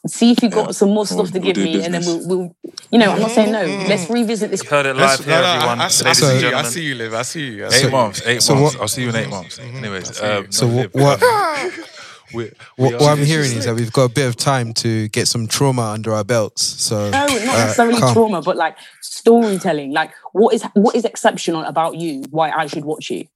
see 0.08 0.32
if 0.32 0.42
you've 0.44 0.52
got 0.52 0.76
some 0.76 0.90
more 0.90 1.06
stuff 1.06 1.18
We'll- 1.18 1.26
to 1.28 1.40
we'll 1.40 1.46
give 1.46 1.56
do 1.56 1.64
me, 1.64 1.84
and 1.84 1.94
then 1.94 2.06
we'll, 2.06 2.28
we'll, 2.28 2.56
you 2.92 3.00
know, 3.00 3.12
I'm 3.12 3.20
not 3.20 3.32
saying 3.32 3.52
no. 3.52 3.66
Mm-hmm. 3.68 3.90
Let's 3.90 4.10
revisit 4.10 4.52
this. 4.52 4.64
You 4.64 4.70
heard 4.70 4.86
it 4.86 4.96
Let's- 4.96 5.20
live 5.20 5.28
here, 5.28 5.36
no, 5.36 5.42
no, 5.42 5.48
I- 5.48 5.56
everyone. 5.56 5.80
I, 5.80 5.84
I, 5.84 5.88
Ladies 5.88 6.18
see 6.20 6.26
and 6.32 6.42
you. 6.42 6.56
I 6.56 6.64
see 6.64 6.86
you, 6.86 6.96
Liv. 6.96 7.14
I 7.14 7.22
see 7.24 7.48
you. 7.52 7.64
I 7.66 7.68
Eight 7.68 7.74
see 7.74 7.90
months. 7.90 8.22
Eight 8.26 8.42
So 8.44 8.56
months. 8.56 8.76
what- 8.76 8.82
I'll 8.82 8.88
see 8.88 9.02
you 9.04 9.10
in 9.10 9.16
eight 9.16 9.22
mm-hmm. 9.24 9.32
months. 9.32 9.60
Mm-hmm. 9.60 9.78
Anyways, 9.78 10.22
um, 10.22 10.52
So 10.52 10.68
no, 10.68 10.84
what- 10.94 11.20
Liv, 12.34 12.54
what- 12.78 12.78
we- 12.78 12.86
we 12.86 12.92
What, 12.94 13.02
what 13.02 13.10
I'm 13.18 13.26
hearing 13.26 13.52
is 13.58 13.66
that 13.66 13.76
we've 13.76 13.92
got 13.94 14.04
a 14.04 14.14
bit 14.14 14.28
of 14.28 14.36
time 14.36 14.74
to 14.76 15.08
get 15.10 15.28
some 15.28 15.48
trauma 15.48 15.84
under 15.84 16.14
our 16.14 16.24
belts. 16.24 16.64
So 16.64 17.10
No, 17.10 17.26
not 17.28 17.32
uh, 17.32 17.36
necessarily 17.66 18.00
calm. 18.00 18.14
trauma, 18.14 18.42
but 18.42 18.56
like 18.58 18.78
storytelling. 19.02 19.92
Like, 19.92 20.12
what 20.34 20.54
is 20.54 20.64
what 20.74 20.96
is 20.96 21.06
exceptional 21.06 21.64
about 21.64 21.98
you? 21.98 22.24
Why 22.32 22.50
I 22.52 22.68
should 22.68 22.86
watch 22.86 23.10
you? 23.10 23.28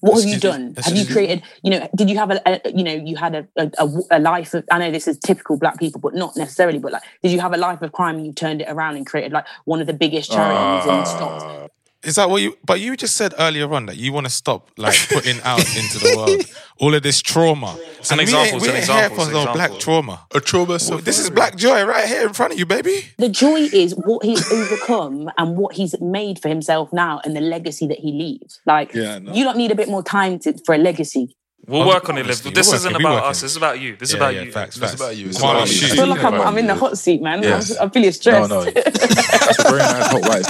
What 0.00 0.14
have 0.20 0.28
you 0.28 0.34
Excuse 0.36 0.52
me? 0.54 0.58
done? 0.74 0.74
Have 0.84 0.96
you 0.96 1.06
created? 1.06 1.42
You 1.64 1.70
know, 1.72 1.88
did 1.96 2.08
you 2.08 2.16
have 2.18 2.30
a, 2.30 2.40
a 2.46 2.70
you 2.70 2.84
know 2.84 2.92
you 2.94 3.16
had 3.16 3.34
a, 3.34 3.48
a, 3.56 3.70
a- 3.78 4.02
a 4.12 4.18
life 4.20 4.54
of? 4.54 4.62
I 4.70 4.78
know 4.78 4.92
this 4.92 5.08
is 5.08 5.18
typical 5.18 5.56
black 5.58 5.76
people, 5.80 6.00
but 6.00 6.14
not 6.14 6.36
necessarily. 6.36 6.78
But 6.78 6.92
like, 6.92 7.02
did 7.20 7.32
you 7.32 7.40
have 7.40 7.52
a 7.52 7.56
life 7.56 7.82
of 7.82 7.90
crime 7.90 8.14
and 8.16 8.24
you 8.24 8.32
turned 8.32 8.60
it 8.62 8.68
around 8.70 8.94
and 8.96 9.04
created 9.04 9.32
like 9.32 9.44
one 9.64 9.80
of 9.80 9.88
the 9.88 9.92
biggest 9.92 10.30
charities 10.30 10.88
and 10.88 11.04
stopped? 11.06 11.72
Is 12.04 12.14
that 12.14 12.30
what 12.30 12.42
you? 12.42 12.56
But 12.64 12.80
you 12.80 12.96
just 12.96 13.16
said 13.16 13.34
earlier 13.40 13.72
on 13.74 13.86
that 13.86 13.96
you 13.96 14.12
want 14.12 14.26
to 14.26 14.30
stop 14.32 14.70
like 14.76 14.96
putting 15.08 15.40
out 15.42 15.58
into 15.76 15.98
the 15.98 16.14
world 16.16 16.44
all 16.78 16.94
of 16.94 17.02
this 17.02 17.20
trauma. 17.20 17.76
It's 17.98 18.12
an 18.12 18.20
And 18.20 18.28
we 18.28 18.32
example, 18.32 18.46
ain't- 18.46 18.54
it's 18.54 18.62
We 18.62 18.68
an 18.68 18.74
ain't 18.76 18.82
example, 18.84 19.00
here 19.00 19.06
it's 19.24 19.32
for 19.32 19.38
an 19.38 19.46
no 19.46 19.52
black 19.52 19.78
trauma. 19.80 20.26
A 20.32 20.40
trauma. 20.40 20.78
Well, 20.88 20.98
This 20.98 21.18
is 21.18 21.28
black 21.28 21.56
joy 21.56 21.84
right 21.84 22.06
here 22.06 22.24
in 22.26 22.32
front 22.34 22.52
of 22.52 22.58
you, 22.58 22.66
baby. 22.66 23.06
The 23.18 23.28
joy 23.28 23.62
is 23.72 23.94
what 23.96 24.24
he's 24.24 24.50
overcome 24.52 25.28
and 25.38 25.56
what 25.56 25.74
he's 25.74 26.00
made 26.00 26.40
for 26.40 26.48
himself 26.48 26.92
now, 26.92 27.20
and 27.24 27.34
the 27.34 27.40
legacy 27.40 27.88
that 27.88 27.98
he 27.98 28.12
leaves. 28.12 28.60
Like, 28.64 28.94
Yeah, 28.94 29.18
no. 29.18 29.32
you 29.32 29.42
don't 29.42 29.56
need 29.58 29.72
a 29.72 29.74
bit 29.74 29.88
more 29.88 30.02
time 30.04 30.38
to, 30.40 30.56
for 30.64 30.74
a 30.76 30.78
legacy. 30.78 31.34
We'll 31.68 31.86
work 31.86 32.08
on 32.08 32.16
it, 32.16 32.24
Liv. 32.26 32.42
This 32.42 32.68
we're 32.68 32.76
isn't 32.76 32.96
about 32.96 33.24
us. 33.24 33.42
This 33.42 33.50
is 33.50 33.56
about 33.58 33.78
you. 33.78 33.94
This 33.96 34.08
is 34.08 34.14
Yeah, 34.14 34.20
about 34.22 34.34
yeah, 34.34 34.42
you. 34.42 34.52
Facts, 34.52 34.76
It's 34.76 34.86
facts. 34.86 34.94
about 35.00 35.16
you. 35.16 35.26
It's 35.28 35.38
Quality 35.38 35.60
about 35.78 35.82
you. 35.82 35.86
I 35.86 35.96
feel 35.96 36.06
like 36.06 36.24
I'm, 36.24 36.40
I'm 36.40 36.58
in 36.58 36.66
the 36.66 36.74
hot 36.74 36.96
seat, 36.96 37.20
man. 37.20 37.42
Yes. 37.42 37.70
I'm, 37.76 37.82
I'm 37.82 37.90
feeling 37.90 38.06
No, 38.08 38.12
stressed. 38.12 38.50
no. 38.50 38.64
That's 38.64 39.58
a 39.58 39.62
very 39.68 39.78
nice 39.78 40.06
hot 40.06 40.22
white. 40.28 40.46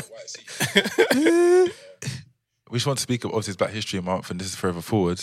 we 2.70 2.76
just 2.78 2.86
want 2.86 2.98
to 2.98 3.02
speak 3.02 3.24
of 3.24 3.30
obviously 3.32 3.50
it's 3.52 3.56
Black 3.56 3.70
History 3.70 4.00
Month, 4.00 4.30
and 4.30 4.38
this 4.40 4.46
is 4.46 4.54
Forever 4.54 4.80
forward. 4.80 5.20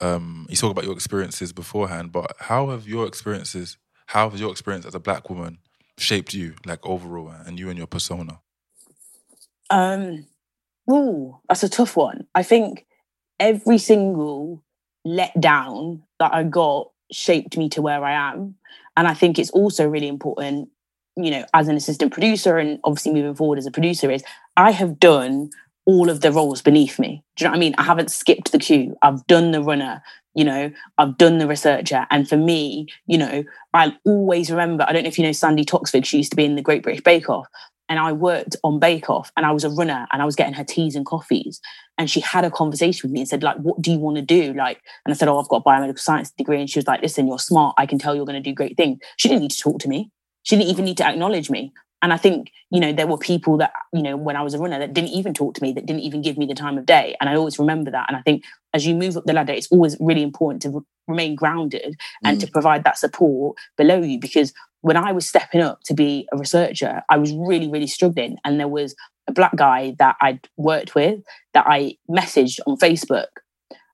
Um, 0.00 0.46
you 0.48 0.56
talk 0.56 0.70
about 0.70 0.84
your 0.84 0.94
experiences 0.94 1.52
beforehand, 1.52 2.12
but 2.12 2.36
how 2.38 2.70
have 2.70 2.86
your 2.88 3.06
experiences, 3.06 3.78
how 4.06 4.30
has 4.30 4.40
your 4.40 4.50
experience 4.52 4.86
as 4.86 4.94
a 4.94 5.00
black 5.00 5.28
woman 5.28 5.58
shaped 5.98 6.34
you, 6.34 6.54
like 6.66 6.84
overall, 6.86 7.30
and 7.46 7.58
you 7.58 7.68
and 7.68 7.78
your 7.78 7.86
persona? 7.88 8.40
Um, 9.70 10.26
ooh, 10.90 11.38
that's 11.48 11.62
a 11.62 11.68
tough 11.68 11.96
one. 11.96 12.26
I 12.34 12.42
think 12.42 12.86
every 13.40 13.78
single 13.78 14.62
letdown 15.06 16.02
that 16.18 16.32
I 16.32 16.44
got 16.44 16.90
shaped 17.10 17.56
me 17.56 17.68
to 17.70 17.82
where 17.82 18.04
I 18.04 18.32
am. 18.32 18.56
And 18.96 19.06
I 19.08 19.14
think 19.14 19.38
it's 19.38 19.50
also 19.50 19.88
really 19.88 20.08
important, 20.08 20.68
you 21.16 21.30
know, 21.30 21.44
as 21.54 21.68
an 21.68 21.76
assistant 21.76 22.12
producer 22.12 22.58
and 22.58 22.78
obviously 22.84 23.12
moving 23.12 23.34
forward 23.34 23.58
as 23.58 23.66
a 23.66 23.70
producer, 23.70 24.10
is 24.10 24.22
I 24.56 24.70
have 24.70 25.00
done 25.00 25.50
all 25.84 26.10
of 26.10 26.20
the 26.20 26.30
roles 26.30 26.62
beneath 26.62 26.98
me. 26.98 27.22
Do 27.36 27.44
you 27.44 27.48
know 27.48 27.52
what 27.52 27.56
I 27.56 27.60
mean? 27.60 27.74
I 27.78 27.82
haven't 27.82 28.10
skipped 28.10 28.52
the 28.52 28.58
queue. 28.58 28.96
I've 29.02 29.26
done 29.26 29.50
the 29.50 29.62
runner, 29.62 30.02
you 30.34 30.44
know, 30.44 30.70
I've 30.98 31.18
done 31.18 31.38
the 31.38 31.48
researcher. 31.48 32.06
And 32.10 32.28
for 32.28 32.36
me, 32.36 32.86
you 33.06 33.18
know, 33.18 33.44
I'll 33.74 33.96
always 34.04 34.50
remember, 34.50 34.84
I 34.86 34.92
don't 34.92 35.02
know 35.02 35.08
if 35.08 35.18
you 35.18 35.24
know 35.24 35.32
Sandi 35.32 35.64
Toksvig, 35.64 36.04
she 36.04 36.18
used 36.18 36.30
to 36.30 36.36
be 36.36 36.44
in 36.44 36.54
the 36.54 36.62
Great 36.62 36.82
British 36.82 37.02
Bake 37.02 37.28
Off. 37.28 37.46
And 37.88 37.98
I 37.98 38.12
worked 38.12 38.56
on 38.64 38.78
Bake 38.78 39.10
Off 39.10 39.32
and 39.36 39.44
I 39.44 39.50
was 39.50 39.64
a 39.64 39.70
runner 39.70 40.06
and 40.12 40.22
I 40.22 40.24
was 40.24 40.36
getting 40.36 40.54
her 40.54 40.64
teas 40.64 40.94
and 40.94 41.04
coffees. 41.04 41.60
And 42.02 42.10
she 42.10 42.18
had 42.18 42.44
a 42.44 42.50
conversation 42.50 43.08
with 43.08 43.14
me 43.14 43.20
and 43.20 43.28
said, 43.28 43.44
like, 43.44 43.58
what 43.58 43.80
do 43.80 43.92
you 43.92 43.98
want 44.00 44.16
to 44.16 44.22
do? 44.22 44.52
Like, 44.54 44.82
and 45.06 45.14
I 45.14 45.16
said, 45.16 45.28
Oh, 45.28 45.38
I've 45.38 45.46
got 45.46 45.58
a 45.58 45.62
biomedical 45.62 46.00
science 46.00 46.32
degree. 46.32 46.58
And 46.58 46.68
she 46.68 46.80
was 46.80 46.86
like, 46.88 47.00
listen, 47.00 47.28
you're 47.28 47.38
smart. 47.38 47.76
I 47.78 47.86
can 47.86 47.96
tell 47.96 48.16
you're 48.16 48.26
going 48.26 48.42
to 48.42 48.50
do 48.50 48.52
great 48.52 48.76
things. 48.76 48.98
She 49.18 49.28
didn't 49.28 49.42
need 49.42 49.52
to 49.52 49.62
talk 49.62 49.78
to 49.82 49.88
me. 49.88 50.10
She 50.42 50.56
didn't 50.56 50.70
even 50.70 50.84
need 50.84 50.96
to 50.96 51.06
acknowledge 51.06 51.48
me. 51.48 51.72
And 52.02 52.12
I 52.12 52.16
think, 52.16 52.50
you 52.72 52.80
know, 52.80 52.92
there 52.92 53.06
were 53.06 53.18
people 53.18 53.56
that, 53.58 53.72
you 53.92 54.02
know, 54.02 54.16
when 54.16 54.34
I 54.34 54.42
was 54.42 54.54
a 54.54 54.58
runner 54.58 54.80
that 54.80 54.94
didn't 54.94 55.10
even 55.10 55.32
talk 55.32 55.54
to 55.54 55.62
me, 55.62 55.70
that 55.74 55.86
didn't 55.86 56.02
even 56.02 56.22
give 56.22 56.36
me 56.36 56.46
the 56.46 56.56
time 56.56 56.76
of 56.76 56.86
day. 56.86 57.14
And 57.20 57.30
I 57.30 57.36
always 57.36 57.56
remember 57.60 57.92
that. 57.92 58.06
And 58.08 58.16
I 58.16 58.22
think 58.22 58.42
as 58.74 58.84
you 58.84 58.96
move 58.96 59.16
up 59.16 59.26
the 59.26 59.32
ladder, 59.32 59.52
it's 59.52 59.70
always 59.70 59.96
really 60.00 60.24
important 60.24 60.62
to 60.62 60.70
re- 60.70 60.80
remain 61.06 61.36
grounded 61.36 61.94
and 62.24 62.40
to 62.40 62.48
mm. 62.48 62.52
provide 62.52 62.82
that 62.82 62.98
support 62.98 63.56
below 63.76 64.02
you. 64.02 64.18
Because 64.18 64.52
when 64.82 64.96
I 64.96 65.12
was 65.12 65.26
stepping 65.26 65.62
up 65.62 65.80
to 65.84 65.94
be 65.94 66.28
a 66.32 66.36
researcher, 66.36 67.02
I 67.08 67.16
was 67.16 67.32
really, 67.32 67.68
really 67.68 67.86
struggling. 67.86 68.36
And 68.44 68.60
there 68.60 68.68
was 68.68 68.94
a 69.28 69.32
black 69.32 69.56
guy 69.56 69.94
that 69.98 70.16
I'd 70.20 70.48
worked 70.56 70.94
with 70.94 71.20
that 71.54 71.64
I 71.66 71.96
messaged 72.10 72.58
on 72.66 72.76
Facebook. 72.76 73.28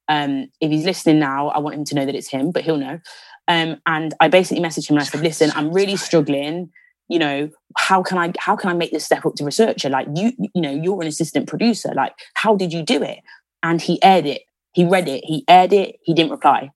Um, 0.09 0.49
if 0.61 0.71
he's 0.71 0.87
listening 0.87 1.19
now, 1.19 1.49
I 1.49 1.59
want 1.59 1.77
him 1.77 1.85
to 1.85 1.95
know 1.95 2.07
that 2.07 2.15
it's 2.15 2.31
him, 2.31 2.51
but 2.51 2.65
he'll 2.65 2.79
know. 2.79 2.99
Um, 3.47 3.81
and 3.87 4.15
I 4.21 4.29
basically 4.29 4.63
messaged 4.63 4.91
him 4.91 4.97
and 4.97 5.03
I 5.03 5.07
said, 5.07 5.21
"Listen, 5.21 5.51
I'm 5.55 5.73
really 5.73 5.97
struggling. 5.97 6.71
You 7.09 7.19
know, 7.19 7.51
how 7.77 8.03
can 8.03 8.19
I 8.19 8.33
how 8.39 8.57
can 8.57 8.71
I 8.71 8.75
make 8.75 8.91
this 8.91 9.05
step 9.05 9.27
up 9.27 9.35
to 9.37 9.45
researcher? 9.45 9.91
Like 9.91 10.07
you, 10.15 10.33
you 10.55 10.63
know, 10.63 10.71
you're 10.71 11.01
an 11.03 11.09
assistant 11.09 11.49
producer. 11.49 11.93
Like, 11.95 12.13
how 12.35 12.57
did 12.57 12.73
you 12.73 12.83
do 12.83 13.03
it?" 13.03 13.19
And 13.63 13.81
he 13.81 14.03
aired 14.03 14.27
it. 14.27 14.43
He 14.73 14.87
read 14.87 15.09
it. 15.09 15.23
He 15.25 15.45
aired 15.49 15.73
it. 15.73 15.97
He 16.03 16.15
didn't 16.15 16.31
reply. 16.31 16.71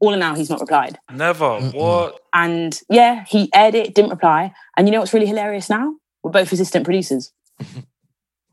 All 0.00 0.12
in 0.12 0.22
all, 0.22 0.34
he's 0.34 0.50
not 0.50 0.60
replied. 0.60 0.98
Never. 1.10 1.60
What? 1.70 2.20
And 2.34 2.78
yeah, 2.90 3.24
he 3.24 3.50
aired 3.54 3.74
it, 3.74 3.94
didn't 3.94 4.10
reply. 4.10 4.52
And 4.76 4.86
you 4.86 4.92
know 4.92 5.00
what's 5.00 5.14
really 5.14 5.26
hilarious 5.26 5.70
now? 5.70 5.94
We're 6.22 6.32
both 6.32 6.52
assistant 6.52 6.84
producers. 6.84 7.32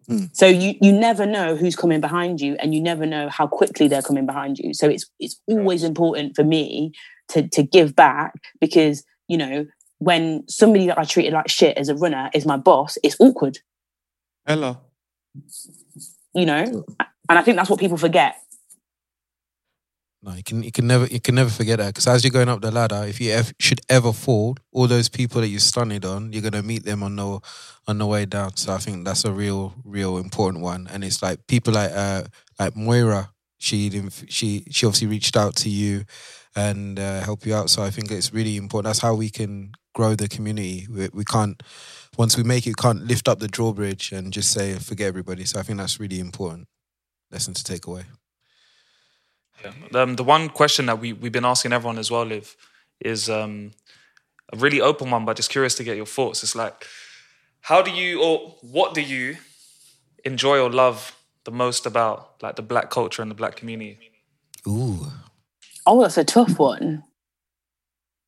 Hmm. 0.08 0.26
So 0.34 0.46
you 0.48 0.76
you 0.82 0.92
never 0.92 1.26
know 1.26 1.56
who's 1.56 1.76
coming 1.76 2.02
behind 2.02 2.42
you, 2.42 2.56
and 2.60 2.76
you 2.76 2.82
never 2.82 3.06
know 3.06 3.30
how 3.30 3.48
quickly 3.48 3.88
they're 3.88 4.02
coming 4.02 4.26
behind 4.26 4.60
you. 4.60 4.74
So 4.74 4.90
it's 4.90 5.10
it's 5.20 5.40
always 5.48 5.84
important 5.84 6.36
for 6.36 6.44
me 6.44 6.92
to 7.30 7.48
to 7.48 7.64
give 7.64 7.96
back 7.96 8.34
because 8.60 9.04
you 9.28 9.38
know 9.38 9.66
when 10.00 10.44
somebody 10.50 10.88
that 10.88 10.98
I 10.98 11.06
treated 11.06 11.34
like 11.34 11.50
shit 11.50 11.78
as 11.78 11.88
a 11.88 11.96
runner 11.96 12.30
is 12.34 12.46
my 12.46 12.58
boss, 12.58 12.98
it's 13.04 13.16
awkward. 13.20 13.60
Hello. 14.46 14.78
You 16.36 16.46
know, 16.46 16.86
and 17.30 17.40
I 17.40 17.42
think 17.42 17.56
that's 17.56 17.70
what 17.70 17.80
people 17.80 17.98
forget. 17.98 18.36
No, 20.26 20.34
you 20.36 20.44
can 20.44 20.64
you 20.64 20.72
can 20.72 20.88
never 20.88 21.06
you 21.08 21.20
can 21.20 21.36
never 21.36 21.50
forget 21.50 21.80
that 21.80 21.88
because 21.88 22.08
as 22.08 22.24
you're 22.24 22.32
going 22.32 22.48
up 22.48 22.62
the 22.62 22.72
ladder, 22.72 23.04
if 23.06 23.20
you 23.20 23.32
ev- 23.34 23.54
should 23.60 23.82
ever 23.90 24.14
fall, 24.14 24.56
all 24.72 24.88
those 24.88 25.10
people 25.10 25.42
that 25.42 25.50
you 25.50 25.60
stunned 25.60 26.06
on, 26.06 26.32
you're 26.32 26.42
gonna 26.42 26.64
meet 26.64 26.86
them 26.86 27.04
on 27.04 27.18
the 27.18 27.42
on 27.88 27.98
the 27.98 28.06
way 28.06 28.26
down. 28.26 28.56
So 28.56 28.72
I 28.72 28.78
think 28.78 29.04
that's 29.04 29.26
a 29.26 29.34
real 29.34 29.74
real 29.84 30.18
important 30.18 30.64
one. 30.64 30.88
And 30.90 31.04
it's 31.04 31.22
like 31.22 31.46
people 31.48 31.74
like 31.74 31.92
uh 31.92 32.24
like 32.58 32.74
Moira, 32.74 33.32
she 33.58 33.90
she 34.30 34.66
she 34.72 34.86
obviously 34.86 35.08
reached 35.08 35.36
out 35.36 35.58
to 35.58 35.70
you 35.70 36.06
and 36.56 37.00
uh, 37.00 37.20
help 37.20 37.46
you 37.46 37.54
out. 37.54 37.70
So 37.70 37.84
I 37.84 37.90
think 37.90 38.10
it's 38.10 38.34
really 38.34 38.56
important. 38.56 38.86
That's 38.86 39.00
how 39.00 39.16
we 39.16 39.30
can 39.30 39.74
grow 39.94 40.16
the 40.16 40.30
community. 40.30 40.88
We, 40.90 41.10
we 41.14 41.26
can't 41.26 41.62
once 42.18 42.38
we 42.38 42.44
make 42.44 42.66
it, 42.66 42.78
can't 42.78 43.04
lift 43.06 43.28
up 43.28 43.40
the 43.40 43.50
drawbridge 43.50 44.14
and 44.14 44.32
just 44.32 44.54
say 44.54 44.74
forget 44.76 45.08
everybody. 45.08 45.44
So 45.44 45.60
I 45.60 45.64
think 45.64 45.80
that's 45.80 46.00
really 46.00 46.22
important 46.22 46.70
lesson 47.30 47.54
to 47.56 47.64
take 47.64 47.88
away. 47.88 48.06
Um, 49.94 50.16
the 50.16 50.24
one 50.24 50.50
question 50.50 50.86
that 50.88 51.00
we, 51.00 51.14
we've 51.14 51.32
been 51.32 51.46
asking 51.46 51.74
everyone 51.74 51.98
as 51.98 52.10
well, 52.12 52.26
Liv, 52.26 52.56
is 53.00 53.30
um, 53.30 53.72
a 54.52 54.58
really 54.58 54.82
open 54.82 55.12
one, 55.12 55.26
but 55.26 55.38
just 55.38 55.50
curious 55.50 55.76
to 55.76 55.84
get 55.84 55.98
your 55.98 56.06
thoughts. 56.06 56.44
It's 56.44 56.56
like, 56.56 56.88
how 57.62 57.82
do 57.82 57.92
you, 57.92 58.22
or 58.22 58.56
what 58.62 58.94
do 58.94 59.02
you 59.02 59.38
enjoy 60.26 60.60
or 60.60 60.70
love 60.70 61.16
the 61.44 61.52
most 61.52 61.86
about 61.86 62.42
like 62.42 62.56
the 62.56 62.62
black 62.62 62.90
culture 62.90 63.22
and 63.22 63.32
the 63.32 63.36
black 63.36 63.56
community? 63.56 63.98
Ooh. 64.68 65.08
Oh, 65.86 66.02
that's 66.02 66.18
a 66.18 66.24
tough 66.24 66.58
one. 66.60 67.04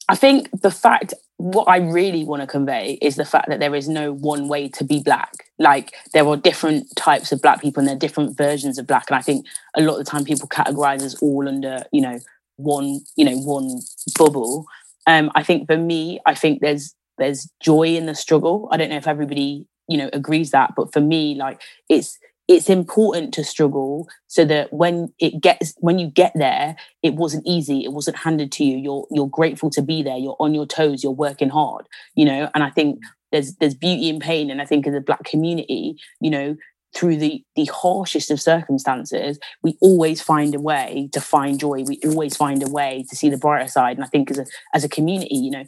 I 0.07 0.15
think 0.15 0.49
the 0.61 0.71
fact, 0.71 1.13
what 1.37 1.67
I 1.67 1.77
really 1.77 2.23
want 2.23 2.41
to 2.41 2.47
convey 2.47 2.97
is 3.01 3.15
the 3.15 3.25
fact 3.25 3.49
that 3.49 3.59
there 3.59 3.75
is 3.75 3.89
no 3.89 4.13
one 4.13 4.47
way 4.47 4.69
to 4.69 4.83
be 4.83 4.99
black. 4.99 5.33
Like 5.59 5.93
there 6.13 6.25
are 6.27 6.37
different 6.37 6.95
types 6.95 7.31
of 7.31 7.41
black 7.41 7.61
people 7.61 7.81
and 7.81 7.87
there 7.87 7.95
are 7.95 7.99
different 7.99 8.37
versions 8.37 8.77
of 8.77 8.87
black. 8.87 9.09
And 9.09 9.17
I 9.17 9.21
think 9.21 9.45
a 9.75 9.81
lot 9.81 9.99
of 9.99 10.05
the 10.05 10.09
time 10.09 10.23
people 10.23 10.47
categorize 10.47 11.01
us 11.01 11.21
all 11.21 11.47
under, 11.47 11.83
you 11.91 12.01
know, 12.01 12.19
one, 12.55 13.01
you 13.17 13.25
know, 13.25 13.37
one 13.37 13.81
bubble. 14.17 14.65
Um, 15.07 15.29
I 15.35 15.43
think 15.43 15.67
for 15.67 15.77
me, 15.77 16.19
I 16.25 16.33
think 16.33 16.61
there's 16.61 16.95
there's 17.17 17.49
joy 17.61 17.95
in 17.95 18.05
the 18.05 18.15
struggle. 18.15 18.67
I 18.71 18.77
don't 18.77 18.89
know 18.89 18.97
if 18.97 19.07
everybody, 19.07 19.67
you 19.87 19.97
know, 19.97 20.09
agrees 20.13 20.51
that, 20.51 20.73
but 20.75 20.93
for 20.93 21.01
me, 21.01 21.35
like 21.35 21.61
it's 21.89 22.17
it's 22.47 22.69
important 22.69 23.33
to 23.33 23.43
struggle 23.43 24.07
so 24.27 24.45
that 24.45 24.71
when 24.71 25.11
it 25.19 25.41
gets 25.41 25.73
when 25.79 25.97
you 25.97 26.07
get 26.07 26.31
there 26.35 26.75
it 27.01 27.15
wasn't 27.15 27.45
easy 27.45 27.83
it 27.83 27.91
wasn't 27.91 28.17
handed 28.17 28.51
to 28.53 28.63
you. 28.63 28.77
You're 28.77 29.07
you're 29.11 29.29
grateful 29.29 29.69
to 29.71 29.81
be 29.81 30.03
there. 30.03 30.17
You're 30.17 30.37
on 30.39 30.53
your 30.53 30.65
toes. 30.65 31.03
You're 31.03 31.11
working 31.11 31.49
hard 31.49 31.87
you 32.15 32.25
know? 32.25 32.49
And 32.53 32.63
i 32.63 32.69
think 32.69 32.99
there's 33.31 33.55
there's 33.55 33.75
beauty 33.75 34.09
in 34.09 34.19
pain. 34.19 34.49
And 34.49 34.61
i 34.61 34.65
think 34.65 34.87
as 34.87 34.95
a 34.95 35.01
black 35.01 35.23
community 35.23 35.97
you 36.21 36.29
know 36.29 36.55
through 36.95 37.17
the 37.17 37.43
the 37.55 37.65
harshest 37.65 38.31
of 38.31 38.39
circumstances 38.39 39.37
we 39.63 39.77
always 39.81 40.21
find 40.21 40.55
a 40.55 40.59
way 40.59 41.09
to 41.13 41.19
find 41.19 41.59
joy. 41.59 41.83
We 41.83 41.99
always 42.05 42.37
find 42.37 42.63
a 42.63 42.69
way 42.69 43.05
to 43.09 43.15
see 43.15 43.29
the 43.29 43.37
brighter 43.37 43.67
side. 43.67 43.97
And 43.97 44.05
i 44.05 44.07
think 44.07 44.29
as 44.31 44.39
a 44.39 44.45
as 44.73 44.83
a 44.83 44.89
community 44.89 45.35
you 45.35 45.51
know 45.51 45.65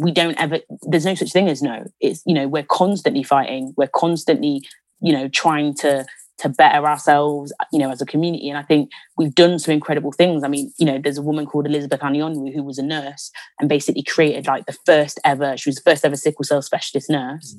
we 0.00 0.10
don't 0.10 0.40
ever 0.40 0.58
there's 0.82 1.04
no 1.04 1.14
such 1.14 1.32
thing 1.32 1.48
as 1.48 1.62
no. 1.62 1.84
It's 2.00 2.22
you 2.26 2.34
know 2.34 2.48
we're 2.48 2.64
constantly 2.64 3.22
fighting. 3.22 3.74
We're 3.76 3.88
constantly 3.88 4.62
you 5.04 5.12
know 5.12 5.28
trying 5.28 5.74
to 5.74 6.04
to 6.38 6.48
better 6.48 6.86
ourselves, 6.86 7.52
you 7.72 7.78
know, 7.78 7.90
as 7.90 8.02
a 8.02 8.06
community. 8.06 8.48
And 8.48 8.58
I 8.58 8.62
think 8.62 8.90
we've 9.16 9.34
done 9.34 9.58
some 9.58 9.72
incredible 9.72 10.12
things. 10.12 10.42
I 10.42 10.48
mean, 10.48 10.72
you 10.78 10.84
know, 10.84 10.98
there's 10.98 11.18
a 11.18 11.22
woman 11.22 11.46
called 11.46 11.66
Elizabeth 11.66 12.00
Anionwu 12.00 12.52
who 12.52 12.62
was 12.62 12.76
a 12.78 12.82
nurse 12.82 13.30
and 13.60 13.68
basically 13.68 14.02
created 14.02 14.46
like 14.46 14.66
the 14.66 14.76
first 14.84 15.20
ever, 15.24 15.56
she 15.56 15.68
was 15.68 15.76
the 15.76 15.88
first 15.88 16.04
ever 16.04 16.16
sickle 16.16 16.44
cell 16.44 16.60
specialist 16.60 17.08
nurse. 17.08 17.56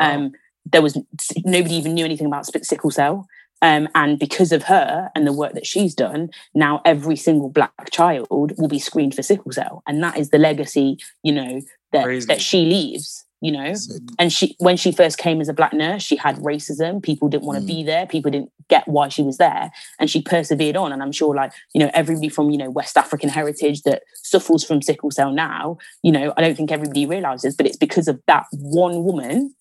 Um, 0.00 0.32
there 0.64 0.82
was 0.82 0.98
nobody 1.44 1.76
even 1.76 1.94
knew 1.94 2.04
anything 2.04 2.26
about 2.26 2.46
sickle 2.46 2.90
cell. 2.90 3.26
Um, 3.62 3.88
and 3.94 4.18
because 4.18 4.52
of 4.52 4.64
her 4.64 5.10
and 5.14 5.26
the 5.26 5.32
work 5.32 5.54
that 5.54 5.66
she's 5.66 5.94
done, 5.94 6.30
now 6.54 6.82
every 6.84 7.16
single 7.16 7.48
black 7.48 7.90
child 7.90 8.26
will 8.30 8.68
be 8.68 8.78
screened 8.78 9.14
for 9.14 9.22
sickle 9.22 9.52
cell, 9.52 9.82
and 9.86 10.02
that 10.02 10.18
is 10.18 10.28
the 10.28 10.38
legacy, 10.38 10.98
you 11.22 11.32
know, 11.32 11.62
that 11.92 12.04
Crazy. 12.04 12.26
that 12.26 12.42
she 12.42 12.66
leaves. 12.66 13.24
You 13.46 13.52
know, 13.52 13.74
and 14.18 14.32
she 14.32 14.56
when 14.58 14.76
she 14.76 14.90
first 14.90 15.18
came 15.18 15.40
as 15.40 15.48
a 15.48 15.52
black 15.52 15.72
nurse, 15.72 16.02
she 16.02 16.16
had 16.16 16.34
racism. 16.38 17.00
People 17.00 17.28
didn't 17.28 17.44
want 17.44 17.60
to 17.60 17.64
be 17.64 17.84
there. 17.84 18.04
People 18.04 18.32
didn't 18.32 18.50
get 18.68 18.88
why 18.88 19.06
she 19.06 19.22
was 19.22 19.38
there, 19.38 19.70
and 20.00 20.10
she 20.10 20.20
persevered 20.20 20.74
on. 20.74 20.90
And 20.90 21.00
I'm 21.00 21.12
sure, 21.12 21.32
like 21.32 21.52
you 21.72 21.78
know, 21.78 21.88
everybody 21.94 22.28
from 22.28 22.50
you 22.50 22.58
know 22.58 22.70
West 22.70 22.96
African 22.96 23.28
heritage 23.28 23.82
that 23.82 24.02
suffers 24.16 24.64
from 24.64 24.82
sickle 24.82 25.12
cell 25.12 25.30
now, 25.30 25.78
you 26.02 26.10
know, 26.10 26.34
I 26.36 26.40
don't 26.40 26.56
think 26.56 26.72
everybody 26.72 27.06
realizes, 27.06 27.54
but 27.54 27.66
it's 27.66 27.76
because 27.76 28.08
of 28.08 28.20
that 28.26 28.46
one 28.50 29.04
woman 29.04 29.54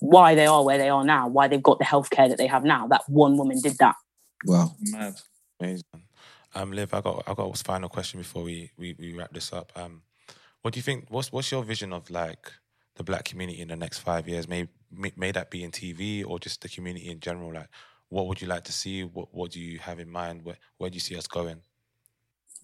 why 0.00 0.34
they 0.34 0.46
are 0.46 0.62
where 0.62 0.76
they 0.76 0.90
are 0.90 1.04
now, 1.04 1.28
why 1.28 1.48
they've 1.48 1.62
got 1.62 1.78
the 1.78 1.86
healthcare 1.86 2.28
that 2.28 2.36
they 2.36 2.48
have 2.48 2.64
now. 2.64 2.86
That 2.88 3.08
one 3.08 3.38
woman 3.38 3.60
did 3.62 3.78
that. 3.78 3.94
Wow. 4.44 4.72
Mad. 4.80 5.14
Amazing. 5.58 5.84
Um, 6.54 6.72
Liv, 6.72 6.92
I 6.92 7.00
got 7.00 7.22
I 7.26 7.32
got 7.32 7.58
a 7.58 7.64
final 7.64 7.88
question 7.88 8.20
before 8.20 8.42
we, 8.42 8.72
we, 8.76 8.94
we 8.98 9.14
wrap 9.14 9.32
this 9.32 9.54
up. 9.54 9.72
Um, 9.74 10.02
what 10.62 10.74
do 10.74 10.78
you 10.78 10.82
think? 10.82 11.06
What's 11.08 11.32
what's 11.32 11.50
your 11.50 11.64
vision 11.64 11.92
of 11.92 12.10
like 12.10 12.52
the 12.96 13.04
black 13.04 13.24
community 13.24 13.60
in 13.60 13.68
the 13.68 13.76
next 13.76 13.98
five 13.98 14.28
years? 14.28 14.48
May 14.48 14.68
may, 14.90 15.12
may 15.16 15.32
that 15.32 15.50
be 15.50 15.64
in 15.64 15.70
TV 15.70 16.24
or 16.26 16.38
just 16.38 16.60
the 16.62 16.68
community 16.68 17.08
in 17.08 17.20
general? 17.20 17.52
Like, 17.52 17.68
what 18.08 18.26
would 18.26 18.40
you 18.40 18.48
like 18.48 18.64
to 18.64 18.72
see? 18.72 19.04
What 19.04 19.28
what 19.32 19.50
do 19.52 19.60
you 19.60 19.78
have 19.78 20.00
in 20.00 20.10
mind? 20.10 20.44
Where 20.44 20.56
where 20.78 20.90
do 20.90 20.94
you 20.94 21.00
see 21.00 21.16
us 21.16 21.26
going? 21.26 21.60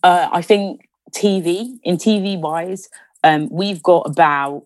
Uh, 0.03 0.29
I 0.31 0.43
think 0.43 0.89
TV, 1.13 1.79
in 1.83 1.97
TV 1.97 2.39
wise, 2.39 2.89
um, 3.25 3.49
we've 3.51 3.83
got 3.83 4.03
about 4.07 4.65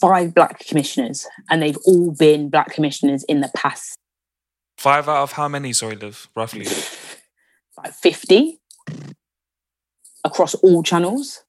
five 0.00 0.34
black 0.34 0.60
commissioners, 0.60 1.26
and 1.50 1.62
they've 1.62 1.76
all 1.84 2.12
been 2.12 2.48
black 2.48 2.72
commissioners 2.72 3.22
in 3.24 3.40
the 3.40 3.50
past 3.54 3.98
Five 4.76 5.08
out 5.08 5.22
of 5.22 5.32
how 5.32 5.48
many? 5.48 5.72
Sorry, 5.72 5.96
Liv, 5.96 6.28
roughly. 6.36 6.66
like 7.78 7.94
50 7.94 8.60
across 10.24 10.54
all 10.56 10.82
channels. 10.82 11.44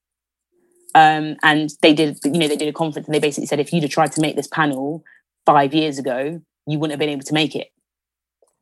Um, 0.95 1.35
and 1.43 1.71
they 1.81 1.93
did, 1.93 2.19
you 2.23 2.39
know, 2.39 2.47
they 2.47 2.55
did 2.55 2.67
a 2.67 2.73
conference 2.73 3.07
and 3.07 3.13
they 3.13 3.19
basically 3.19 3.45
said 3.45 3.59
if 3.59 3.71
you'd 3.71 3.83
have 3.83 3.91
tried 3.91 4.11
to 4.13 4.21
make 4.21 4.35
this 4.35 4.47
panel 4.47 5.03
five 5.45 5.73
years 5.73 5.99
ago, 5.99 6.41
you 6.65 6.79
wouldn't 6.79 6.93
have 6.93 6.99
been 6.99 7.09
able 7.09 7.23
to 7.23 7.33
make 7.33 7.55
it. 7.55 7.67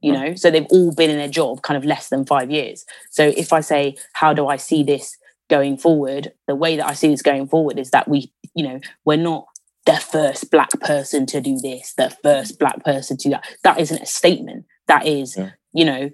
You 0.02 0.12
know, 0.12 0.36
so 0.36 0.52
they've 0.52 0.68
all 0.70 0.94
been 0.94 1.10
in 1.10 1.18
their 1.18 1.30
job 1.30 1.64
kind 1.64 1.78
of 1.78 1.86
less 1.86 2.10
than 2.10 2.26
five 2.26 2.52
years. 2.52 2.86
So 3.10 3.34
if 3.36 3.52
I 3.52 3.62
say, 3.62 3.96
how 4.14 4.34
do 4.34 4.48
I 4.48 4.58
see 4.58 4.84
this 4.84 5.18
going 5.50 5.78
forward? 5.78 6.32
The 6.48 6.54
way 6.54 6.76
that 6.76 6.86
I 6.88 6.94
see 6.94 7.08
this 7.08 7.24
going 7.24 7.48
forward 7.48 7.80
is 7.80 7.90
that 7.90 8.08
we, 8.08 8.32
you 8.54 8.68
know, 8.68 8.80
we're 9.04 9.18
not 9.18 9.48
the 9.86 9.98
first 9.98 10.52
black 10.52 10.70
person 10.82 11.26
to 11.28 11.42
do 11.42 11.58
this, 11.58 11.94
the 11.98 12.16
first 12.22 12.60
black 12.60 12.84
person 12.84 13.18
to 13.18 13.24
do 13.24 13.30
that. 13.32 13.48
That 13.64 13.80
isn't 13.80 14.02
a 14.02 14.06
statement. 14.06 14.66
That 14.88 15.08
is, 15.08 15.40
you 15.74 15.86
know, 15.86 16.12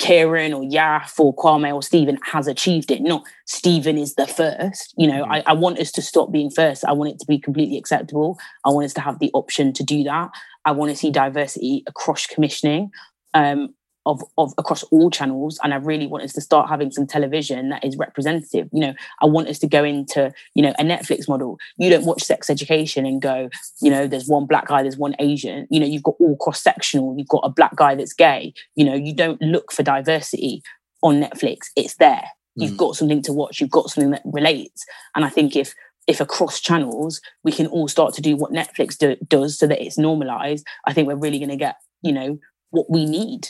Kieran 0.00 0.54
or 0.54 0.62
Yaf 0.62 1.20
or 1.20 1.36
Kwame 1.36 1.74
or 1.74 1.82
Stephen 1.82 2.18
has 2.24 2.48
achieved 2.48 2.90
it. 2.90 3.02
Not 3.02 3.22
Stephen 3.44 3.98
is 3.98 4.14
the 4.14 4.26
first. 4.26 4.94
You 4.96 5.06
know, 5.06 5.24
I, 5.24 5.40
I 5.46 5.52
want 5.52 5.78
us 5.78 5.92
to 5.92 6.02
stop 6.02 6.32
being 6.32 6.50
first. 6.50 6.86
I 6.86 6.92
want 6.92 7.10
it 7.10 7.20
to 7.20 7.26
be 7.26 7.38
completely 7.38 7.76
acceptable. 7.76 8.38
I 8.64 8.70
want 8.70 8.86
us 8.86 8.94
to 8.94 9.02
have 9.02 9.18
the 9.18 9.30
option 9.34 9.74
to 9.74 9.84
do 9.84 10.02
that. 10.04 10.30
I 10.64 10.72
want 10.72 10.90
to 10.90 10.96
see 10.96 11.10
diversity 11.10 11.84
across 11.86 12.26
commissioning. 12.26 12.90
Um, 13.34 13.74
of, 14.06 14.22
of 14.38 14.52
across 14.58 14.82
all 14.84 15.10
channels 15.10 15.58
and 15.62 15.74
I 15.74 15.76
really 15.76 16.06
want 16.06 16.24
us 16.24 16.32
to 16.34 16.40
start 16.40 16.68
having 16.68 16.90
some 16.90 17.06
television 17.06 17.68
that 17.68 17.84
is 17.84 17.96
representative. 17.96 18.68
You 18.72 18.80
know, 18.80 18.94
I 19.20 19.26
want 19.26 19.48
us 19.48 19.58
to 19.60 19.66
go 19.66 19.84
into, 19.84 20.32
you 20.54 20.62
know, 20.62 20.72
a 20.78 20.82
Netflix 20.82 21.28
model. 21.28 21.58
You 21.76 21.90
don't 21.90 22.06
watch 22.06 22.22
sex 22.22 22.48
education 22.48 23.04
and 23.04 23.20
go, 23.20 23.50
you 23.80 23.90
know, 23.90 24.06
there's 24.06 24.28
one 24.28 24.46
black 24.46 24.68
guy, 24.68 24.82
there's 24.82 24.96
one 24.96 25.14
Asian. 25.18 25.66
You 25.70 25.80
know, 25.80 25.86
you've 25.86 26.02
got 26.02 26.14
all 26.18 26.36
cross-sectional, 26.36 27.16
you've 27.18 27.28
got 27.28 27.44
a 27.44 27.50
black 27.50 27.76
guy 27.76 27.94
that's 27.94 28.14
gay. 28.14 28.54
You 28.74 28.84
know, 28.84 28.94
you 28.94 29.14
don't 29.14 29.40
look 29.42 29.72
for 29.72 29.82
diversity 29.82 30.62
on 31.02 31.20
Netflix. 31.20 31.66
It's 31.76 31.96
there. 31.96 32.24
You've 32.56 32.72
mm. 32.72 32.78
got 32.78 32.96
something 32.96 33.22
to 33.22 33.32
watch, 33.32 33.60
you've 33.60 33.70
got 33.70 33.90
something 33.90 34.10
that 34.10 34.22
relates. 34.24 34.84
And 35.14 35.24
I 35.24 35.28
think 35.28 35.56
if 35.56 35.74
if 36.06 36.20
across 36.20 36.60
channels 36.60 37.20
we 37.44 37.52
can 37.52 37.66
all 37.68 37.86
start 37.86 38.14
to 38.14 38.22
do 38.22 38.34
what 38.34 38.50
Netflix 38.50 38.98
do, 38.98 39.16
does 39.28 39.58
so 39.58 39.66
that 39.66 39.80
it's 39.80 39.98
normalized, 39.98 40.66
I 40.86 40.92
think 40.92 41.06
we're 41.06 41.14
really 41.14 41.38
going 41.38 41.50
to 41.50 41.56
get, 41.56 41.76
you 42.02 42.12
know, 42.12 42.38
what 42.70 42.90
we 42.90 43.04
need. 43.04 43.48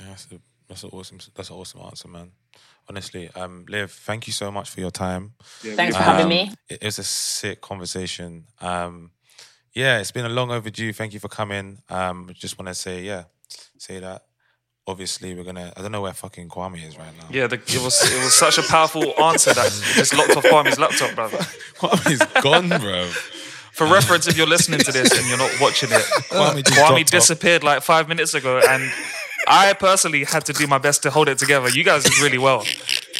Yeah, 0.00 0.06
that's 0.08 0.26
a, 0.32 0.40
that's 0.68 0.82
an 0.84 0.90
awesome 0.92 1.18
that's 1.34 1.50
an 1.50 1.56
awesome 1.56 1.80
answer, 1.82 2.08
man. 2.08 2.32
Honestly, 2.88 3.30
um, 3.34 3.64
Liv, 3.68 3.90
thank 3.90 4.26
you 4.26 4.32
so 4.32 4.50
much 4.52 4.70
for 4.70 4.80
your 4.80 4.90
time. 4.92 5.32
Thanks 5.62 5.96
for 5.96 6.02
having 6.02 6.24
Um, 6.24 6.28
me. 6.28 6.52
It, 6.68 6.78
it 6.82 6.84
was 6.84 6.98
a 7.00 7.04
sick 7.04 7.60
conversation. 7.60 8.44
Um, 8.60 9.10
yeah, 9.72 9.98
it's 9.98 10.12
been 10.12 10.24
a 10.24 10.28
long 10.30 10.50
overdue. 10.52 10.92
Thank 10.92 11.12
you 11.12 11.20
for 11.20 11.28
coming. 11.28 11.78
Um, 11.90 12.30
just 12.34 12.58
want 12.58 12.68
to 12.68 12.74
say, 12.74 13.02
yeah, 13.02 13.24
say 13.78 13.98
that. 14.00 14.22
Obviously, 14.88 15.34
we're 15.34 15.42
gonna. 15.42 15.72
I 15.76 15.82
don't 15.82 15.90
know 15.90 16.00
where 16.02 16.12
fucking 16.12 16.48
Kwame 16.48 16.86
is 16.86 16.96
right 16.96 17.12
now. 17.18 17.26
Yeah, 17.28 17.48
the, 17.48 17.56
it 17.56 17.82
was 17.82 18.00
it 18.08 18.22
was 18.22 18.32
such 18.34 18.56
a 18.56 18.62
powerful 18.62 19.02
answer 19.22 19.52
that 19.52 19.72
just 19.94 20.14
locked 20.16 20.36
off 20.36 20.44
Kwame's 20.44 20.78
laptop, 20.78 21.12
brother. 21.16 21.38
Kwame's 21.78 22.24
gone, 22.42 22.68
bro. 22.68 23.06
For 23.72 23.84
reference, 23.86 24.28
if 24.28 24.36
you're 24.38 24.46
listening 24.46 24.78
to 24.80 24.92
this 24.92 25.10
and 25.18 25.28
you're 25.28 25.38
not 25.38 25.50
watching 25.60 25.90
it, 25.90 26.00
Kwame 26.30 26.52
Kwame, 26.52 26.64
just 26.64 26.74
dropped 26.76 26.92
off. 27.00 27.10
disappeared 27.10 27.64
like 27.64 27.82
five 27.82 28.08
minutes 28.08 28.34
ago, 28.34 28.60
and 28.66 28.90
I 29.46 29.72
personally 29.74 30.24
had 30.24 30.44
to 30.46 30.52
do 30.52 30.66
my 30.66 30.78
best 30.78 31.02
to 31.04 31.10
hold 31.10 31.28
it 31.28 31.38
together. 31.38 31.68
You 31.68 31.84
guys 31.84 32.04
did 32.04 32.18
really 32.20 32.38
well. 32.38 32.64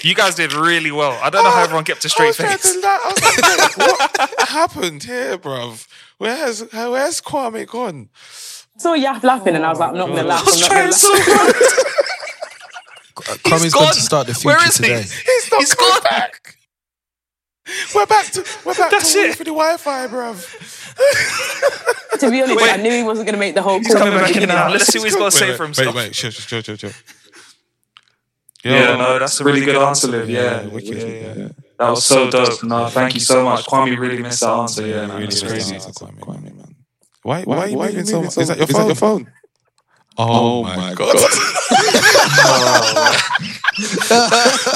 You 0.03 0.15
guys 0.15 0.35
did 0.35 0.53
really 0.53 0.91
well. 0.91 1.19
I 1.23 1.31
don't 1.31 1.45
know 1.45 1.51
how 1.51 1.61
oh, 1.61 1.65
everyone 1.65 1.85
kept 1.85 2.05
a 2.05 2.09
straight 2.09 2.27
I 2.27 2.29
was 2.29 2.37
face. 2.37 2.63
trying 2.63 2.83
to 2.83 2.89
I 2.89 3.13
was 3.13 3.77
like, 3.77 3.77
what 3.77 4.49
happened 4.49 5.03
here, 5.05 5.39
bruv? 5.39 5.87
Where's 6.19 6.61
where's 6.73 7.21
Kwame 7.21 7.67
gone? 7.67 8.09
saw 8.79 8.95
Yaf 8.95 9.23
laughing 9.23 9.55
and 9.57 9.65
I 9.65 9.71
was 9.71 9.79
like, 9.79 9.91
I'm 9.91 9.97
not 9.97 10.07
going 10.07 10.19
to 10.19 10.25
oh. 10.25 10.27
laugh. 10.27 10.45
I'm 10.47 10.61
not 10.61 10.71
going 10.71 10.87
to 10.87 10.93
so 10.93 11.13
laugh. 11.13 11.93
Kwame's 13.45 13.73
going 13.73 13.95
to 13.95 14.01
start 14.01 14.27
the 14.27 14.35
Where 14.43 14.59
future 14.59 14.69
is 14.69 14.77
he? 14.77 14.85
today. 14.85 15.03
He's 15.03 15.51
not 15.51 15.61
He's 15.61 15.75
coming 15.75 15.93
gone. 15.95 16.03
back. 16.03 16.56
We're 17.95 18.07
back 18.07 18.27
to 18.33 18.45
we're 18.65 18.75
back 18.75 18.91
That's 18.91 19.13
to 19.13 19.19
it. 19.19 19.37
for 19.37 19.45
the 19.45 19.51
Wi-Fi, 19.51 20.07
bruv. 20.07 20.37
to 22.21 22.31
be 22.31 22.43
honest, 22.43 22.57
Wait. 22.61 22.73
I 22.73 22.77
knew 22.77 22.91
he 22.93 23.03
wasn't 23.03 23.27
going 23.27 23.35
to 23.35 23.41
make 23.41 23.55
the 23.55 23.63
whole 23.63 23.79
He's 23.79 23.89
call. 23.89 23.99
coming 23.99 24.19
back 24.19 24.37
in 24.37 24.49
now. 24.49 24.71
Let's 24.71 24.87
see 24.87 24.99
what 24.99 25.07
he's 25.07 25.17
got 25.17 25.33
to 25.33 25.37
say 25.37 25.49
wait, 25.51 25.57
for 25.57 25.65
himself. 25.65 25.95
Wait, 25.95 26.05
wait, 26.05 26.13
chill, 26.13 26.31
chill, 26.31 26.63
chill, 26.63 26.77
chill. 26.77 26.93
Yeah, 28.65 28.97
no, 28.97 29.19
that's 29.19 29.41
a 29.41 29.45
really 29.45 29.65
good 29.65 29.77
answer, 29.77 30.09
Liv. 30.09 30.29
Yeah, 30.29 30.63
Yeah, 30.63 30.67
wicked. 30.69 30.97
yeah, 30.97 31.35
yeah. 31.35 31.49
That 31.79 31.91
was 31.91 32.05
so 32.05 32.31
dope. 32.31 32.63
No, 32.65 32.89
thank 32.89 33.15
you 33.15 33.21
so 33.21 33.45
much. 33.45 33.67
Kwame 33.67 33.99
really 33.99 34.19
missed 34.23 34.41
that 34.41 34.51
answer. 34.51 34.87
Yeah, 34.87 35.07
man, 35.07 35.17
really 35.17 35.27
it's 35.27 35.43
crazy. 35.43 35.75
answer, 35.75 35.91
Kwame, 35.91 36.43
man. 36.43 36.75
Why, 37.23 37.43
why, 37.43 37.59
are 37.59 37.69
you 37.69 37.77
moving 37.77 38.05
so 38.07 38.23
much? 38.23 38.39
Is 38.39 38.49
that 38.49 38.57
your 38.57 38.69
Is 38.69 38.75
that 38.75 38.87
your 38.87 38.95
phone? 38.95 39.31
Oh, 40.19 40.61
oh, 40.61 40.63
my 40.63 40.95
god. 40.95 41.15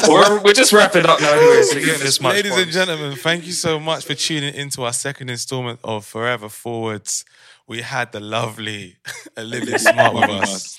we're, 0.09 0.41
we're 0.45 0.53
just 0.53 0.73
wrapping 0.73 1.07
up 1.07 1.21
now, 1.21 1.33
anyway. 1.33 1.63
So 1.63 1.79
this 1.79 2.21
much. 2.21 2.35
Ladies 2.35 2.53
fun. 2.53 2.63
and 2.63 2.71
gentlemen, 2.71 3.17
thank 3.17 3.47
you 3.47 3.53
so 3.53 3.81
much 3.81 4.05
for 4.05 4.15
tuning 4.15 4.55
into 4.55 4.83
our 4.83 4.93
second 4.93 5.31
installment 5.31 5.81
of 5.83 6.05
Forever 6.05 6.49
Forwards. 6.51 7.25
We 7.67 7.81
had 7.81 8.13
the 8.13 8.21
lovely 8.21 8.97
Olivia 9.39 9.79
Smart 9.79 10.15
with 10.15 10.29
us. 10.29 10.79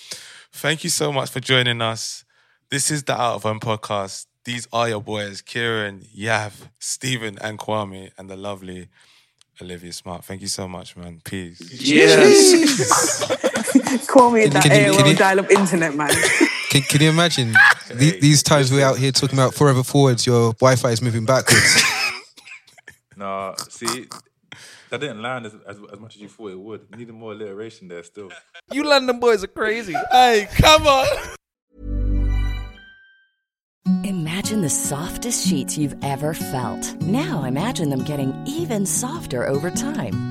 Thank 0.51 0.83
you 0.83 0.89
so 0.91 1.11
much 1.11 1.31
for 1.31 1.39
joining 1.39 1.81
us. 1.81 2.23
This 2.69 2.91
is 2.91 3.03
the 3.03 3.19
Out 3.19 3.35
of 3.35 3.43
Home 3.43 3.59
podcast. 3.59 4.27
These 4.45 4.67
are 4.71 4.89
your 4.89 5.01
boys, 5.01 5.41
Kieran, 5.41 6.01
Yaf, 6.15 6.69
Stephen, 6.79 7.37
and 7.41 7.57
Kwame, 7.57 8.11
and 8.17 8.29
the 8.29 8.35
lovely 8.35 8.89
Olivia 9.61 9.93
Smart. 9.93 10.23
Thank 10.23 10.41
you 10.41 10.47
so 10.47 10.67
much, 10.67 10.95
man. 10.95 11.21
Peace. 11.23 11.61
Yes. 11.81 13.47
Call 14.07 14.31
me 14.31 14.47
that 14.47 14.63
Can 14.63 14.71
you- 14.71 14.93
can 14.97 15.03
AOL 15.05 15.09
you- 15.11 15.15
dial-up 15.15 15.51
internet, 15.51 15.95
man. 15.95 16.09
Can, 16.71 16.81
can 16.83 17.01
you 17.01 17.09
imagine 17.09 17.51
the- 17.93 18.17
these 18.21 18.41
times 18.41 18.71
we're 18.71 18.85
out 18.85 18.97
here 18.97 19.11
talking 19.11 19.37
about 19.37 19.53
forever 19.53 19.83
forwards, 19.83 20.25
your 20.25 20.53
Wi-Fi 20.53 20.91
is 20.91 21.01
moving 21.01 21.25
backwards. 21.25 21.83
Nah, 23.17 23.55
see, 23.67 24.07
that 24.89 25.01
didn't 25.01 25.21
land 25.21 25.47
as, 25.47 25.53
as, 25.67 25.77
as 25.91 25.99
much 25.99 26.15
as 26.15 26.21
you 26.21 26.29
thought 26.29 26.51
it 26.51 26.59
would. 26.59 26.87
You 26.91 26.97
needed 26.97 27.13
more 27.13 27.33
alliteration 27.33 27.89
there 27.89 28.03
still. 28.03 28.31
You 28.71 28.83
London 28.83 29.19
boys 29.19 29.43
are 29.43 29.47
crazy. 29.47 29.95
Hey, 30.11 30.47
come 30.55 30.87
on. 30.87 31.07
Imagine 34.05 34.61
the 34.61 34.69
softest 34.69 35.45
sheets 35.45 35.77
you've 35.77 35.95
ever 36.03 36.33
felt. 36.33 36.95
Now 37.01 37.43
imagine 37.43 37.89
them 37.89 38.03
getting 38.05 38.33
even 38.47 38.85
softer 38.85 39.45
over 39.45 39.69
time. 39.69 40.30